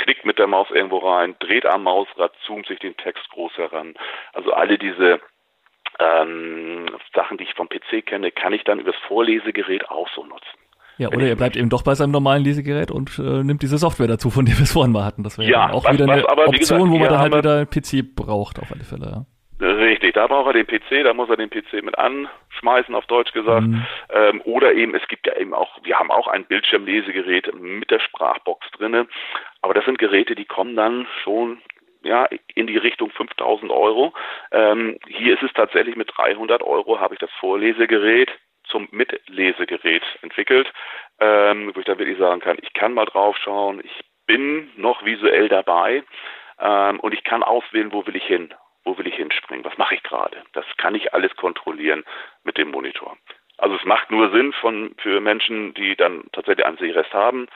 klickt 0.00 0.24
mit 0.24 0.38
der 0.38 0.46
Maus 0.46 0.68
irgendwo 0.70 0.98
rein, 0.98 1.36
dreht 1.38 1.66
am 1.66 1.84
Mausrad, 1.84 2.32
zoomt 2.46 2.66
sich 2.66 2.78
den 2.78 2.96
Text 2.96 3.28
groß 3.30 3.52
heran. 3.56 3.94
Also 4.32 4.52
alle 4.52 4.78
diese 4.78 5.20
ähm, 5.98 6.86
Sachen, 7.14 7.36
die 7.36 7.44
ich 7.44 7.54
vom 7.54 7.68
PC 7.68 8.06
kenne, 8.06 8.32
kann 8.32 8.52
ich 8.52 8.64
dann 8.64 8.80
übers 8.80 8.96
Vorlesegerät 9.06 9.88
auch 9.90 10.08
so 10.14 10.24
nutzen. 10.24 10.58
Ja, 10.96 11.08
oder 11.08 11.26
er 11.26 11.36
bleibt 11.36 11.56
eben 11.56 11.70
doch 11.70 11.82
bei 11.82 11.94
seinem 11.94 12.10
normalen 12.10 12.44
Lesegerät 12.44 12.90
und 12.90 13.18
äh, 13.18 13.42
nimmt 13.42 13.62
diese 13.62 13.78
Software 13.78 14.06
dazu, 14.06 14.28
von 14.28 14.44
der 14.44 14.56
wir 14.56 14.64
es 14.64 14.72
vorhin 14.72 14.92
mal 14.92 15.04
hatten. 15.04 15.22
Das 15.22 15.38
wäre 15.38 15.50
ja, 15.50 15.70
auch 15.70 15.84
was, 15.84 15.94
wieder 15.94 16.04
eine 16.04 16.22
was, 16.24 16.48
Option, 16.48 16.58
gesagt, 16.58 16.80
wo 16.80 16.98
man 16.98 17.08
dann 17.08 17.18
halt 17.18 17.34
wieder 17.34 17.66
PC 17.66 18.14
braucht, 18.14 18.58
auf 18.58 18.70
alle 18.70 18.84
Fälle. 18.84 19.06
Ja. 19.06 19.26
Richtig, 19.60 20.14
da 20.14 20.26
braucht 20.26 20.54
er 20.54 20.64
den 20.64 20.66
PC, 20.66 21.04
da 21.04 21.12
muss 21.12 21.28
er 21.28 21.36
den 21.36 21.50
PC 21.50 21.82
mit 21.82 21.98
anschmeißen, 21.98 22.94
auf 22.94 23.06
Deutsch 23.06 23.32
gesagt. 23.32 23.66
Mhm. 23.66 23.86
Ähm, 24.08 24.40
oder 24.44 24.72
eben, 24.72 24.94
es 24.94 25.06
gibt 25.08 25.26
ja 25.26 25.36
eben 25.36 25.52
auch, 25.52 25.78
wir 25.82 25.98
haben 25.98 26.10
auch 26.10 26.28
ein 26.28 26.46
Bildschirmlesegerät 26.46 27.54
mit 27.54 27.90
der 27.90 28.00
Sprachbox 28.00 28.70
drinne. 28.70 29.06
Aber 29.60 29.74
das 29.74 29.84
sind 29.84 29.98
Geräte, 29.98 30.34
die 30.34 30.46
kommen 30.46 30.76
dann 30.76 31.06
schon 31.22 31.60
ja, 32.02 32.26
in 32.54 32.66
die 32.66 32.78
Richtung 32.78 33.10
5000 33.10 33.70
Euro. 33.70 34.14
Ähm, 34.52 34.98
hier 35.06 35.34
ist 35.34 35.42
es 35.42 35.52
tatsächlich 35.52 35.96
mit 35.96 36.10
300 36.16 36.62
Euro 36.62 36.98
habe 36.98 37.14
ich 37.14 37.20
das 37.20 37.30
Vorlesegerät 37.38 38.30
zum 38.64 38.88
Mitlesegerät 38.92 40.02
entwickelt, 40.22 40.72
ähm, 41.18 41.72
wo 41.74 41.80
ich 41.80 41.86
dann 41.86 41.98
wirklich 41.98 42.18
sagen 42.18 42.40
kann, 42.40 42.56
ich 42.62 42.72
kann 42.72 42.94
mal 42.94 43.04
drauf 43.04 43.36
schauen, 43.36 43.82
ich 43.84 44.00
bin 44.26 44.70
noch 44.76 45.04
visuell 45.04 45.48
dabei 45.48 46.02
ähm, 46.58 47.00
und 47.00 47.12
ich 47.12 47.24
kann 47.24 47.42
auswählen, 47.42 47.92
wo 47.92 48.06
will 48.06 48.16
ich 48.16 48.24
hin 48.24 48.54
wo 48.84 48.96
will 48.98 49.06
ich 49.06 49.14
hinspringen, 49.16 49.64
was 49.64 49.76
mache 49.78 49.94
ich 49.94 50.02
gerade. 50.02 50.42
Das 50.52 50.64
kann 50.76 50.94
ich 50.94 51.12
alles 51.14 51.34
kontrollieren 51.36 52.04
mit 52.44 52.58
dem 52.58 52.70
Monitor. 52.70 53.16
Also 53.58 53.76
es 53.76 53.84
macht 53.84 54.10
nur 54.10 54.30
Sinn 54.30 54.52
von, 54.54 54.94
für 54.98 55.20
Menschen, 55.20 55.74
die 55.74 55.94
dann 55.94 56.24
tatsächlich 56.32 56.64
einen 56.64 56.78
Sehrest 56.78 57.12
haben. 57.12 57.46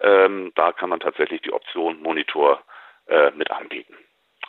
Ähm, 0.00 0.52
da 0.56 0.72
kann 0.72 0.90
man 0.90 1.00
tatsächlich 1.00 1.42
die 1.42 1.52
Option 1.52 2.02
Monitor 2.02 2.62
äh, 3.06 3.30
mit 3.30 3.50
anbieten. 3.50 3.96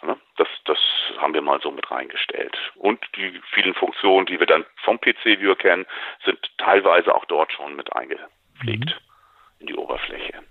Ja, 0.02 0.18
das, 0.38 0.48
das 0.66 0.78
haben 1.18 1.34
wir 1.34 1.42
mal 1.42 1.62
so 1.62 1.72
mit 1.72 1.90
reingestellt. 1.90 2.58
Und 2.76 3.00
die 3.16 3.40
vielen 3.54 3.76
Funktionen, 3.76 4.26
die 4.26 4.40
wir 4.40 4.48
dann 4.48 4.66
vom 4.84 5.00
PC-Viewer 5.00 5.56
kennen, 5.56 5.86
sind 6.26 6.40
teilweise 6.58 7.14
auch 7.14 7.26
dort 7.26 7.52
schon 7.54 7.76
mit 7.76 7.94
eingepflegt 7.96 8.90
mhm. 8.90 9.60
in 9.60 9.68
die 9.68 9.76
Oberfläche. 9.76 10.44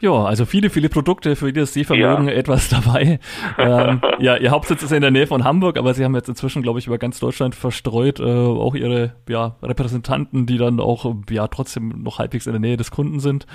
Ja, 0.00 0.24
also 0.24 0.46
viele, 0.46 0.70
viele 0.70 0.88
Produkte 0.88 1.36
für 1.36 1.46
jedes 1.46 1.74
Sehvermögen 1.74 2.28
ja. 2.28 2.34
etwas 2.34 2.70
dabei. 2.70 3.20
ähm, 3.58 4.00
ja, 4.18 4.36
ihr 4.36 4.50
Hauptsitz 4.50 4.82
ist 4.82 4.92
in 4.92 5.02
der 5.02 5.10
Nähe 5.10 5.26
von 5.26 5.44
Hamburg, 5.44 5.78
aber 5.78 5.92
sie 5.92 6.04
haben 6.04 6.14
jetzt 6.14 6.28
inzwischen, 6.28 6.62
glaube 6.62 6.78
ich, 6.78 6.86
über 6.86 6.96
ganz 6.96 7.20
Deutschland 7.20 7.54
verstreut 7.54 8.18
äh, 8.18 8.24
auch 8.24 8.74
ihre 8.74 9.12
ja, 9.28 9.56
Repräsentanten, 9.62 10.46
die 10.46 10.56
dann 10.56 10.80
auch 10.80 11.14
ja 11.28 11.48
trotzdem 11.48 12.02
noch 12.02 12.18
halbwegs 12.18 12.46
in 12.46 12.52
der 12.52 12.60
Nähe 12.60 12.78
des 12.78 12.90
Kunden 12.90 13.20
sind. 13.20 13.46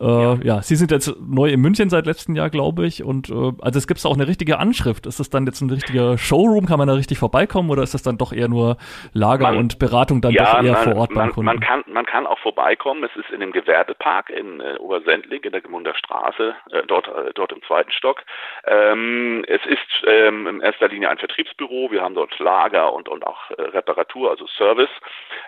Äh, 0.00 0.06
ja. 0.06 0.38
ja, 0.42 0.62
sie 0.62 0.74
sind 0.74 0.90
jetzt 0.90 1.14
neu 1.20 1.50
in 1.50 1.60
München 1.60 1.88
seit 1.88 2.06
letztem 2.06 2.34
Jahr, 2.34 2.50
glaube 2.50 2.84
ich. 2.84 3.04
Und 3.04 3.30
äh, 3.30 3.52
also 3.60 3.78
es 3.78 3.86
gibt 3.86 4.04
auch 4.04 4.14
eine 4.14 4.26
richtige 4.26 4.58
Anschrift. 4.58 5.06
Ist 5.06 5.20
das 5.20 5.30
dann 5.30 5.46
jetzt 5.46 5.60
ein 5.60 5.70
richtiger 5.70 6.18
Showroom? 6.18 6.66
Kann 6.66 6.78
man 6.78 6.88
da 6.88 6.94
richtig 6.94 7.18
vorbeikommen 7.18 7.70
oder 7.70 7.84
ist 7.84 7.94
das 7.94 8.02
dann 8.02 8.18
doch 8.18 8.32
eher 8.32 8.48
nur 8.48 8.76
Lager 9.12 9.48
man, 9.48 9.58
und 9.58 9.78
Beratung 9.78 10.20
dann 10.20 10.32
ja, 10.32 10.44
doch 10.44 10.64
eher 10.64 10.72
man, 10.72 10.82
vor 10.82 10.96
Ort 10.96 11.14
beim 11.14 11.30
Kunden? 11.30 11.46
Man 11.46 11.60
kann, 11.60 11.84
man 11.86 12.06
kann 12.06 12.26
auch 12.26 12.38
vorbeikommen. 12.40 13.04
Es 13.04 13.14
ist 13.16 13.30
in 13.30 13.38
dem 13.38 13.52
Gewerbepark 13.52 14.30
in 14.30 14.60
äh, 14.60 14.76
Obersendling 14.80 15.42
in 15.44 15.52
der 15.52 15.60
Gemunder 15.60 15.91
der 15.92 15.98
Straße, 15.98 16.54
äh, 16.70 16.82
dort, 16.86 17.08
äh, 17.08 17.32
dort 17.34 17.52
im 17.52 17.62
zweiten 17.62 17.92
Stock. 17.92 18.22
Ähm, 18.64 19.44
es 19.48 19.64
ist 19.66 20.04
ähm, 20.06 20.46
in 20.46 20.60
erster 20.60 20.88
Linie 20.88 21.10
ein 21.10 21.18
Vertriebsbüro. 21.18 21.90
Wir 21.90 22.02
haben 22.02 22.14
dort 22.14 22.38
Lager 22.38 22.92
und, 22.92 23.08
und 23.08 23.26
auch 23.26 23.50
äh, 23.50 23.62
Reparatur, 23.62 24.30
also 24.30 24.46
Service. 24.46 24.90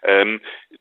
Ähm, 0.02 0.40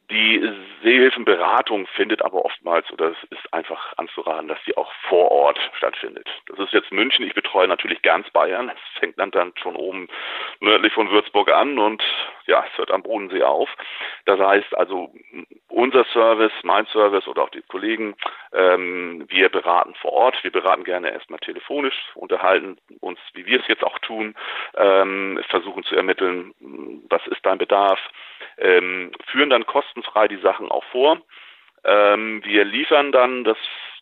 die 0.09 0.41
Seehilfen 0.83 1.25
Beratung 1.25 1.87
findet 1.87 2.21
aber 2.21 2.45
oftmals, 2.45 2.91
oder 2.91 3.11
es 3.11 3.23
ist 3.29 3.53
einfach 3.53 3.93
anzuraten, 3.97 4.47
dass 4.47 4.59
sie 4.65 4.75
auch 4.77 4.91
vor 5.07 5.31
Ort 5.31 5.59
stattfindet. 5.77 6.27
Das 6.47 6.59
ist 6.59 6.73
jetzt 6.73 6.91
München. 6.91 7.25
Ich 7.25 7.33
betreue 7.33 7.67
natürlich 7.67 8.01
ganz 8.01 8.29
Bayern. 8.31 8.69
Es 8.69 8.99
fängt 8.99 9.19
dann, 9.19 9.31
dann 9.31 9.53
schon 9.61 9.75
oben 9.75 10.07
nördlich 10.59 10.93
von 10.93 11.09
Würzburg 11.09 11.51
an 11.51 11.79
und 11.79 12.03
ja, 12.45 12.63
es 12.69 12.77
hört 12.77 12.91
am 12.91 13.03
Bodensee 13.03 13.43
auf. 13.43 13.69
Das 14.25 14.39
heißt 14.39 14.77
also, 14.77 15.13
unser 15.69 16.05
Service, 16.05 16.51
mein 16.63 16.85
Service 16.87 17.27
oder 17.27 17.43
auch 17.43 17.49
die 17.49 17.61
Kollegen, 17.63 18.15
ähm, 18.53 19.25
wir 19.29 19.49
beraten 19.53 19.95
vor 20.01 20.11
Ort. 20.11 20.43
Wir 20.43 20.51
beraten 20.51 20.83
gerne 20.83 21.11
erstmal 21.11 21.39
telefonisch, 21.39 21.95
unterhalten 22.15 22.77
uns, 22.99 23.19
wie 23.33 23.45
wir 23.45 23.61
es 23.61 23.67
jetzt 23.67 23.83
auch 23.83 23.97
tun, 23.99 24.35
ähm, 24.75 25.39
versuchen 25.47 25.83
zu 25.83 25.95
ermitteln, 25.95 26.53
was 27.09 27.25
ist 27.27 27.45
dein 27.45 27.57
Bedarf, 27.57 27.99
ähm, 28.57 29.13
führen 29.27 29.49
dann 29.49 29.65
kostenfrei 29.65 30.27
die 30.27 30.41
Sachen 30.41 30.69
auch 30.69 30.83
vor. 30.85 31.21
Ähm, 31.85 32.41
wir 32.43 32.65
liefern 32.65 33.13
dann 33.13 33.45
das 33.45 33.57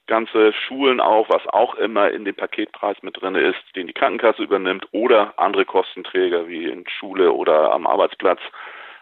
ganze 0.08 0.54
Schulen 0.54 1.00
auch, 1.00 1.30
was 1.30 1.46
auch 1.48 1.76
immer 1.76 2.10
in 2.10 2.26
dem 2.26 2.36
Paketpreis 2.36 2.98
mit 3.04 3.22
drin 3.22 3.36
ist, 3.36 3.64
den 3.76 3.88
die 3.88 3.94
Krankenkasse 3.94 4.42
übernimmt 4.42 4.88
oder 4.92 5.34
andere 5.38 5.66
Kostenträger 5.66 6.48
wie 6.48 6.66
in 6.66 6.88
Schule 6.88 7.32
oder 7.32 7.72
am 7.72 7.86
Arbeitsplatz, 7.86 8.40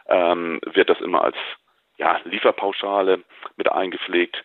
ähm, 0.07 0.59
wird 0.65 0.89
das 0.89 0.99
immer 0.99 1.23
als 1.23 1.37
ja, 1.97 2.19
Lieferpauschale 2.25 3.23
mit 3.55 3.71
eingepflegt 3.71 4.43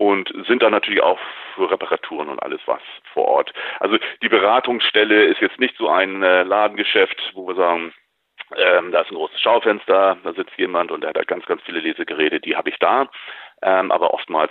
und 0.00 0.32
sind 0.46 0.62
dann 0.62 0.72
natürlich 0.72 1.02
auch 1.02 1.18
für 1.54 1.70
Reparaturen 1.70 2.30
und 2.30 2.42
alles 2.42 2.62
was 2.64 2.80
vor 3.12 3.26
Ort. 3.26 3.52
Also 3.80 3.98
die 4.22 4.30
Beratungsstelle 4.30 5.24
ist 5.24 5.42
jetzt 5.42 5.60
nicht 5.60 5.76
so 5.76 5.90
ein 5.90 6.22
äh, 6.22 6.42
Ladengeschäft, 6.42 7.32
wo 7.34 7.46
wir 7.46 7.54
sagen, 7.54 7.92
ähm, 8.56 8.92
da 8.92 9.02
ist 9.02 9.10
ein 9.10 9.16
großes 9.16 9.38
Schaufenster, 9.38 10.16
da 10.24 10.32
sitzt 10.32 10.56
jemand 10.56 10.90
und 10.90 11.02
der 11.02 11.10
hat 11.10 11.26
ganz, 11.26 11.44
ganz 11.44 11.60
viele 11.64 11.80
Lesegeräte, 11.80 12.40
die 12.40 12.56
habe 12.56 12.70
ich 12.70 12.78
da. 12.78 13.10
Ähm, 13.60 13.92
aber 13.92 14.14
oftmals 14.14 14.50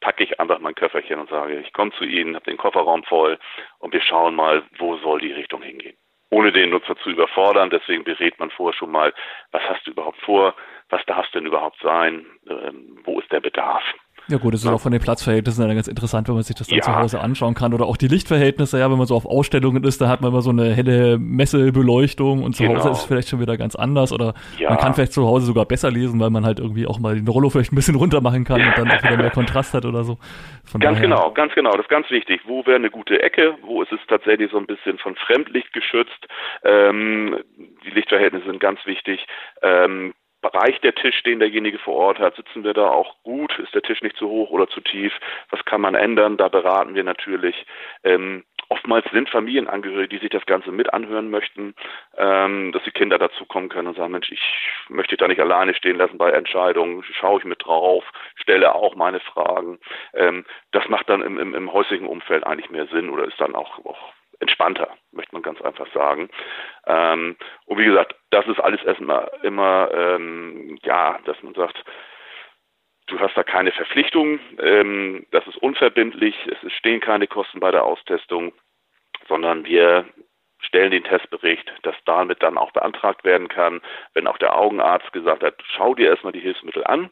packe 0.00 0.22
ich 0.22 0.38
einfach 0.38 0.60
mein 0.60 0.76
Köfferchen 0.76 1.18
und 1.18 1.28
sage, 1.28 1.58
ich 1.58 1.72
komme 1.72 1.90
zu 1.98 2.04
Ihnen, 2.04 2.36
habe 2.36 2.48
den 2.48 2.56
Kofferraum 2.56 3.02
voll 3.02 3.36
und 3.80 3.92
wir 3.92 4.00
schauen 4.00 4.36
mal, 4.36 4.62
wo 4.78 4.96
soll 4.98 5.18
die 5.18 5.32
Richtung 5.32 5.60
hingehen. 5.62 5.96
Ohne 6.30 6.52
den 6.52 6.70
Nutzer 6.70 6.96
zu 6.98 7.10
überfordern, 7.10 7.68
deswegen 7.68 8.04
berät 8.04 8.38
man 8.38 8.52
vorher 8.52 8.78
schon 8.78 8.92
mal, 8.92 9.12
was 9.50 9.62
hast 9.64 9.88
du 9.88 9.90
überhaupt 9.90 10.20
vor, 10.20 10.54
was 10.88 11.04
darf 11.06 11.28
denn 11.32 11.46
überhaupt 11.46 11.80
sein, 11.82 12.26
ähm, 12.48 13.00
wo 13.02 13.18
ist 13.18 13.32
der 13.32 13.40
Bedarf. 13.40 13.82
Ja 14.28 14.38
gut, 14.38 14.54
das 14.54 14.60
ist 14.60 14.66
ja. 14.66 14.72
auch 14.72 14.80
von 14.80 14.92
den 14.92 15.02
Platzverhältnissen 15.02 15.66
dann 15.66 15.76
ganz 15.76 15.86
interessant, 15.86 16.28
wenn 16.28 16.34
man 16.34 16.44
sich 16.44 16.56
das 16.56 16.68
dann 16.68 16.78
ja. 16.78 16.82
zu 16.82 16.94
Hause 16.96 17.20
anschauen 17.20 17.54
kann. 17.54 17.74
Oder 17.74 17.84
auch 17.84 17.98
die 17.98 18.08
Lichtverhältnisse, 18.08 18.78
ja, 18.78 18.90
wenn 18.90 18.96
man 18.96 19.06
so 19.06 19.14
auf 19.14 19.26
Ausstellungen 19.26 19.84
ist, 19.84 20.00
da 20.00 20.08
hat 20.08 20.22
man 20.22 20.30
immer 20.30 20.40
so 20.40 20.50
eine 20.50 20.72
helle 20.72 21.18
Messebeleuchtung 21.18 22.42
und 22.42 22.56
zu 22.56 22.62
genau. 22.62 22.78
Hause 22.78 22.90
ist 22.90 22.98
es 22.98 23.04
vielleicht 23.04 23.28
schon 23.28 23.40
wieder 23.40 23.58
ganz 23.58 23.76
anders. 23.76 24.12
Oder 24.12 24.34
ja. 24.58 24.70
man 24.70 24.78
kann 24.78 24.94
vielleicht 24.94 25.12
zu 25.12 25.26
Hause 25.26 25.44
sogar 25.44 25.66
besser 25.66 25.90
lesen, 25.90 26.18
weil 26.20 26.30
man 26.30 26.46
halt 26.46 26.58
irgendwie 26.58 26.86
auch 26.86 26.98
mal 26.98 27.14
den 27.16 27.28
Rollo 27.28 27.50
vielleicht 27.50 27.72
ein 27.72 27.76
bisschen 27.76 27.96
runter 27.96 28.22
machen 28.22 28.44
kann 28.44 28.62
und 28.62 28.78
dann 28.78 28.90
auch 28.90 29.02
wieder 29.02 29.16
mehr 29.18 29.30
Kontrast 29.30 29.74
hat 29.74 29.84
oder 29.84 30.04
so. 30.04 30.16
Von 30.64 30.80
ganz 30.80 30.96
daher. 30.96 31.08
genau, 31.08 31.30
ganz 31.32 31.52
genau, 31.54 31.72
das 31.72 31.82
ist 31.82 31.90
ganz 31.90 32.08
wichtig. 32.10 32.40
Wo 32.46 32.64
wäre 32.64 32.76
eine 32.76 32.90
gute 32.90 33.22
Ecke? 33.22 33.56
Wo 33.62 33.82
ist 33.82 33.92
es 33.92 34.00
tatsächlich 34.08 34.50
so 34.50 34.56
ein 34.58 34.66
bisschen 34.66 34.96
von 34.98 35.16
Fremdlicht 35.16 35.72
geschützt? 35.74 36.26
Ähm, 36.62 37.38
die 37.84 37.90
Lichtverhältnisse 37.90 38.46
sind 38.46 38.60
ganz 38.60 38.80
wichtig. 38.86 39.26
Ähm, 39.62 40.14
Reicht 40.52 40.84
der 40.84 40.94
Tisch, 40.94 41.22
den 41.22 41.38
derjenige 41.38 41.78
vor 41.78 41.94
Ort 41.94 42.18
hat? 42.18 42.36
Sitzen 42.36 42.64
wir 42.64 42.74
da 42.74 42.88
auch 42.88 43.16
gut? 43.22 43.58
Ist 43.58 43.74
der 43.74 43.82
Tisch 43.82 44.02
nicht 44.02 44.16
zu 44.16 44.28
hoch 44.28 44.50
oder 44.50 44.68
zu 44.68 44.80
tief? 44.80 45.12
Was 45.50 45.64
kann 45.64 45.80
man 45.80 45.94
ändern? 45.94 46.36
Da 46.36 46.48
beraten 46.48 46.94
wir 46.94 47.04
natürlich. 47.04 47.66
Ähm, 48.02 48.44
oftmals 48.68 49.04
sind 49.12 49.30
Familienangehörige, 49.30 50.08
die 50.08 50.18
sich 50.18 50.30
das 50.30 50.46
Ganze 50.46 50.72
mit 50.72 50.92
anhören 50.92 51.30
möchten, 51.30 51.74
ähm, 52.16 52.72
dass 52.72 52.82
die 52.84 52.90
Kinder 52.90 53.18
dazukommen 53.18 53.68
können 53.68 53.88
und 53.88 53.96
sagen, 53.96 54.12
Mensch, 54.12 54.30
ich 54.30 54.42
möchte 54.88 55.16
da 55.16 55.28
nicht 55.28 55.40
alleine 55.40 55.74
stehen 55.74 55.96
lassen 55.96 56.18
bei 56.18 56.30
Entscheidungen, 56.30 57.04
schaue 57.18 57.38
ich 57.38 57.44
mit 57.44 57.64
drauf, 57.64 58.04
stelle 58.36 58.74
auch 58.74 58.94
meine 58.96 59.20
Fragen. 59.20 59.78
Ähm, 60.14 60.44
das 60.72 60.88
macht 60.88 61.08
dann 61.08 61.22
im, 61.22 61.38
im, 61.38 61.54
im 61.54 61.72
häuslichen 61.72 62.06
Umfeld 62.06 62.44
eigentlich 62.44 62.70
mehr 62.70 62.86
Sinn 62.86 63.10
oder 63.10 63.24
ist 63.24 63.40
dann 63.40 63.54
auch, 63.54 63.84
auch 63.84 64.12
entspannter, 64.40 64.96
möchte 65.12 65.34
man 65.34 65.42
ganz 65.42 65.60
einfach 65.62 65.86
sagen. 65.92 66.28
Ähm, 66.86 67.36
und 67.66 67.78
wie 67.78 67.84
gesagt, 67.84 68.14
das 68.30 68.46
ist 68.46 68.60
alles 68.60 68.82
erstmal 68.84 69.30
immer, 69.42 69.90
ähm, 69.92 70.78
ja, 70.82 71.18
dass 71.24 71.42
man 71.42 71.54
sagt, 71.54 71.84
du 73.06 73.20
hast 73.20 73.36
da 73.36 73.42
keine 73.42 73.72
Verpflichtung, 73.72 74.40
ähm, 74.60 75.26
das 75.30 75.46
ist 75.46 75.56
unverbindlich, 75.58 76.34
es 76.46 76.72
stehen 76.72 77.00
keine 77.00 77.26
Kosten 77.26 77.60
bei 77.60 77.70
der 77.70 77.84
Austestung, 77.84 78.52
sondern 79.28 79.64
wir 79.64 80.06
stellen 80.60 80.90
den 80.90 81.04
Testbericht, 81.04 81.70
dass 81.82 81.94
damit 82.06 82.42
dann 82.42 82.56
auch 82.56 82.72
beantragt 82.72 83.24
werden 83.24 83.48
kann, 83.48 83.82
wenn 84.14 84.26
auch 84.26 84.38
der 84.38 84.56
Augenarzt 84.56 85.12
gesagt 85.12 85.42
hat, 85.42 85.54
schau 85.76 85.94
dir 85.94 86.08
erstmal 86.08 86.32
die 86.32 86.40
Hilfsmittel 86.40 86.84
an 86.84 87.10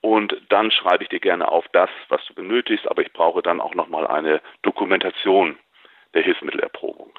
und 0.00 0.34
dann 0.48 0.70
schreibe 0.70 1.04
ich 1.04 1.10
dir 1.10 1.20
gerne 1.20 1.48
auf 1.48 1.66
das, 1.72 1.90
was 2.08 2.24
du 2.26 2.34
benötigst, 2.34 2.88
aber 2.88 3.02
ich 3.02 3.12
brauche 3.12 3.42
dann 3.42 3.60
auch 3.60 3.74
nochmal 3.74 4.06
eine 4.06 4.40
Dokumentation 4.62 5.58
der 6.14 6.22
Hilfsmittelerprobung. 6.22 7.12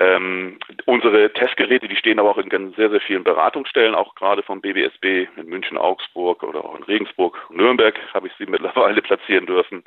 Ähm, 0.00 0.58
unsere 0.86 1.30
Testgeräte, 1.32 1.86
die 1.86 1.96
stehen 1.96 2.18
aber 2.18 2.30
auch 2.30 2.38
in 2.38 2.72
sehr, 2.74 2.88
sehr 2.88 3.00
vielen 3.00 3.22
Beratungsstellen, 3.22 3.94
auch 3.94 4.14
gerade 4.14 4.42
vom 4.42 4.62
BBSB 4.62 5.28
in 5.36 5.46
München, 5.46 5.76
Augsburg 5.76 6.42
oder 6.42 6.64
auch 6.64 6.74
in 6.74 6.82
Regensburg, 6.84 7.38
Nürnberg 7.50 7.98
habe 8.14 8.28
ich 8.28 8.32
sie 8.38 8.46
mittlerweile 8.48 9.02
platzieren 9.02 9.44
dürfen. 9.44 9.84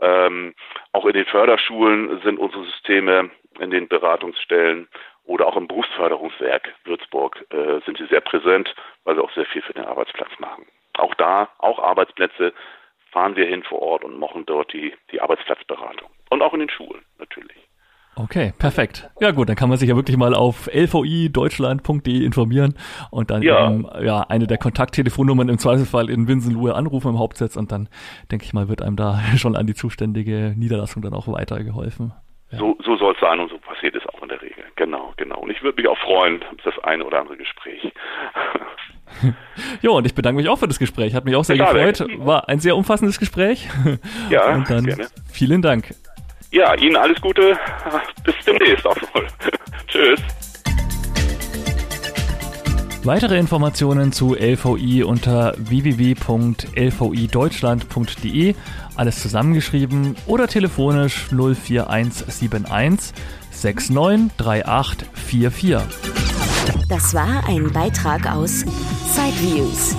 Ähm, 0.00 0.54
auch 0.92 1.04
in 1.06 1.14
den 1.14 1.24
Förderschulen 1.26 2.20
sind 2.22 2.38
unsere 2.38 2.64
Systeme 2.64 3.30
in 3.58 3.70
den 3.70 3.88
Beratungsstellen 3.88 4.88
oder 5.24 5.48
auch 5.48 5.56
im 5.56 5.66
Berufsförderungswerk 5.66 6.72
Würzburg 6.84 7.44
äh, 7.50 7.80
sind 7.84 7.98
sie 7.98 8.06
sehr 8.06 8.20
präsent, 8.20 8.72
weil 9.04 9.16
sie 9.16 9.22
auch 9.22 9.32
sehr 9.32 9.46
viel 9.46 9.62
für 9.62 9.72
den 9.72 9.84
Arbeitsplatz 9.84 10.30
machen. 10.38 10.66
Auch 10.96 11.14
da, 11.14 11.48
auch 11.58 11.80
Arbeitsplätze, 11.80 12.52
fahren 13.10 13.34
wir 13.34 13.46
hin 13.46 13.64
vor 13.64 13.82
Ort 13.82 14.04
und 14.04 14.18
machen 14.18 14.46
dort 14.46 14.72
die, 14.72 14.94
die 15.10 15.20
Arbeitsplatzberatung. 15.20 16.08
Und 16.30 16.42
auch 16.42 16.52
in 16.52 16.60
den 16.60 16.70
Schulen 16.70 17.02
natürlich. 17.18 17.56
Okay, 18.18 18.54
perfekt. 18.58 19.10
Ja 19.20 19.30
gut, 19.30 19.50
dann 19.50 19.56
kann 19.56 19.68
man 19.68 19.76
sich 19.76 19.90
ja 19.90 19.94
wirklich 19.94 20.16
mal 20.16 20.34
auf 20.34 20.68
lvideutschland.de 20.72 22.24
informieren 22.24 22.74
und 23.10 23.30
dann 23.30 23.42
ja. 23.42 23.66
Eben, 23.66 23.86
ja 24.02 24.22
eine 24.22 24.46
der 24.46 24.56
Kontakttelefonnummern 24.56 25.50
im 25.50 25.58
Zweifelsfall 25.58 26.08
in 26.08 26.26
Winsenlohe 26.26 26.74
anrufen 26.74 27.10
im 27.10 27.18
Hauptsitz 27.18 27.56
und 27.56 27.72
dann 27.72 27.90
denke 28.32 28.46
ich 28.46 28.54
mal, 28.54 28.68
wird 28.70 28.80
einem 28.80 28.96
da 28.96 29.20
schon 29.36 29.54
an 29.54 29.66
die 29.66 29.74
zuständige 29.74 30.54
Niederlassung 30.56 31.02
dann 31.02 31.12
auch 31.12 31.28
weitergeholfen. 31.28 32.14
Ja. 32.50 32.58
So, 32.58 32.78
so 32.82 32.96
soll 32.96 33.12
es 33.12 33.20
sein 33.20 33.38
und 33.38 33.50
so 33.50 33.58
passiert 33.58 33.94
es 33.94 34.06
auch 34.06 34.22
in 34.22 34.28
der 34.30 34.40
Regel. 34.40 34.64
Genau, 34.76 35.12
genau. 35.18 35.40
Und 35.40 35.50
ich 35.50 35.62
würde 35.62 35.82
mich 35.82 35.90
auch 35.90 35.98
freuen, 35.98 36.42
das 36.64 36.78
eine 36.84 37.04
oder 37.04 37.20
andere 37.20 37.36
Gespräch. 37.36 37.92
jo, 39.82 39.96
und 39.96 40.06
ich 40.06 40.14
bedanke 40.14 40.40
mich 40.40 40.48
auch 40.48 40.58
für 40.58 40.68
das 40.68 40.78
Gespräch. 40.78 41.14
Hat 41.14 41.24
mich 41.24 41.36
auch 41.36 41.44
sehr 41.44 41.56
Schade. 41.56 41.92
gefreut. 41.92 42.08
War 42.24 42.48
ein 42.48 42.60
sehr 42.60 42.76
umfassendes 42.76 43.18
Gespräch. 43.18 43.68
Ja, 44.30 44.54
und 44.54 44.70
dann 44.70 44.86
gerne. 44.86 45.08
vielen 45.30 45.60
Dank. 45.60 45.90
Ja, 46.50 46.74
Ihnen 46.74 46.96
alles 46.96 47.20
Gute. 47.20 47.58
Bis 48.24 48.34
demnächst 48.46 48.86
auch 48.86 48.96
wohl. 49.14 49.26
Tschüss. 49.88 50.20
Weitere 53.06 53.38
Informationen 53.38 54.10
zu 54.10 54.34
LVI 54.34 55.04
unter 55.04 55.54
www.lvideutschland.de, 55.58 58.54
alles 58.96 59.22
zusammengeschrieben 59.22 60.16
oder 60.26 60.48
telefonisch 60.48 61.28
04171 61.28 63.14
693844. 63.52 65.76
Das 66.88 67.14
war 67.14 67.48
ein 67.48 67.72
Beitrag 67.72 68.28
aus 68.28 68.64
Sideviews, 69.14 69.94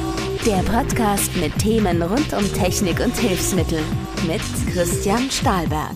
der 0.45 0.63
Podcast 0.69 1.33
mit 1.37 1.57
Themen 1.59 2.01
rund 2.01 2.33
um 2.33 2.53
Technik 2.53 2.99
und 2.99 3.15
Hilfsmittel 3.15 3.79
mit 4.27 4.41
Christian 4.73 5.31
Stahlberg. 5.31 5.95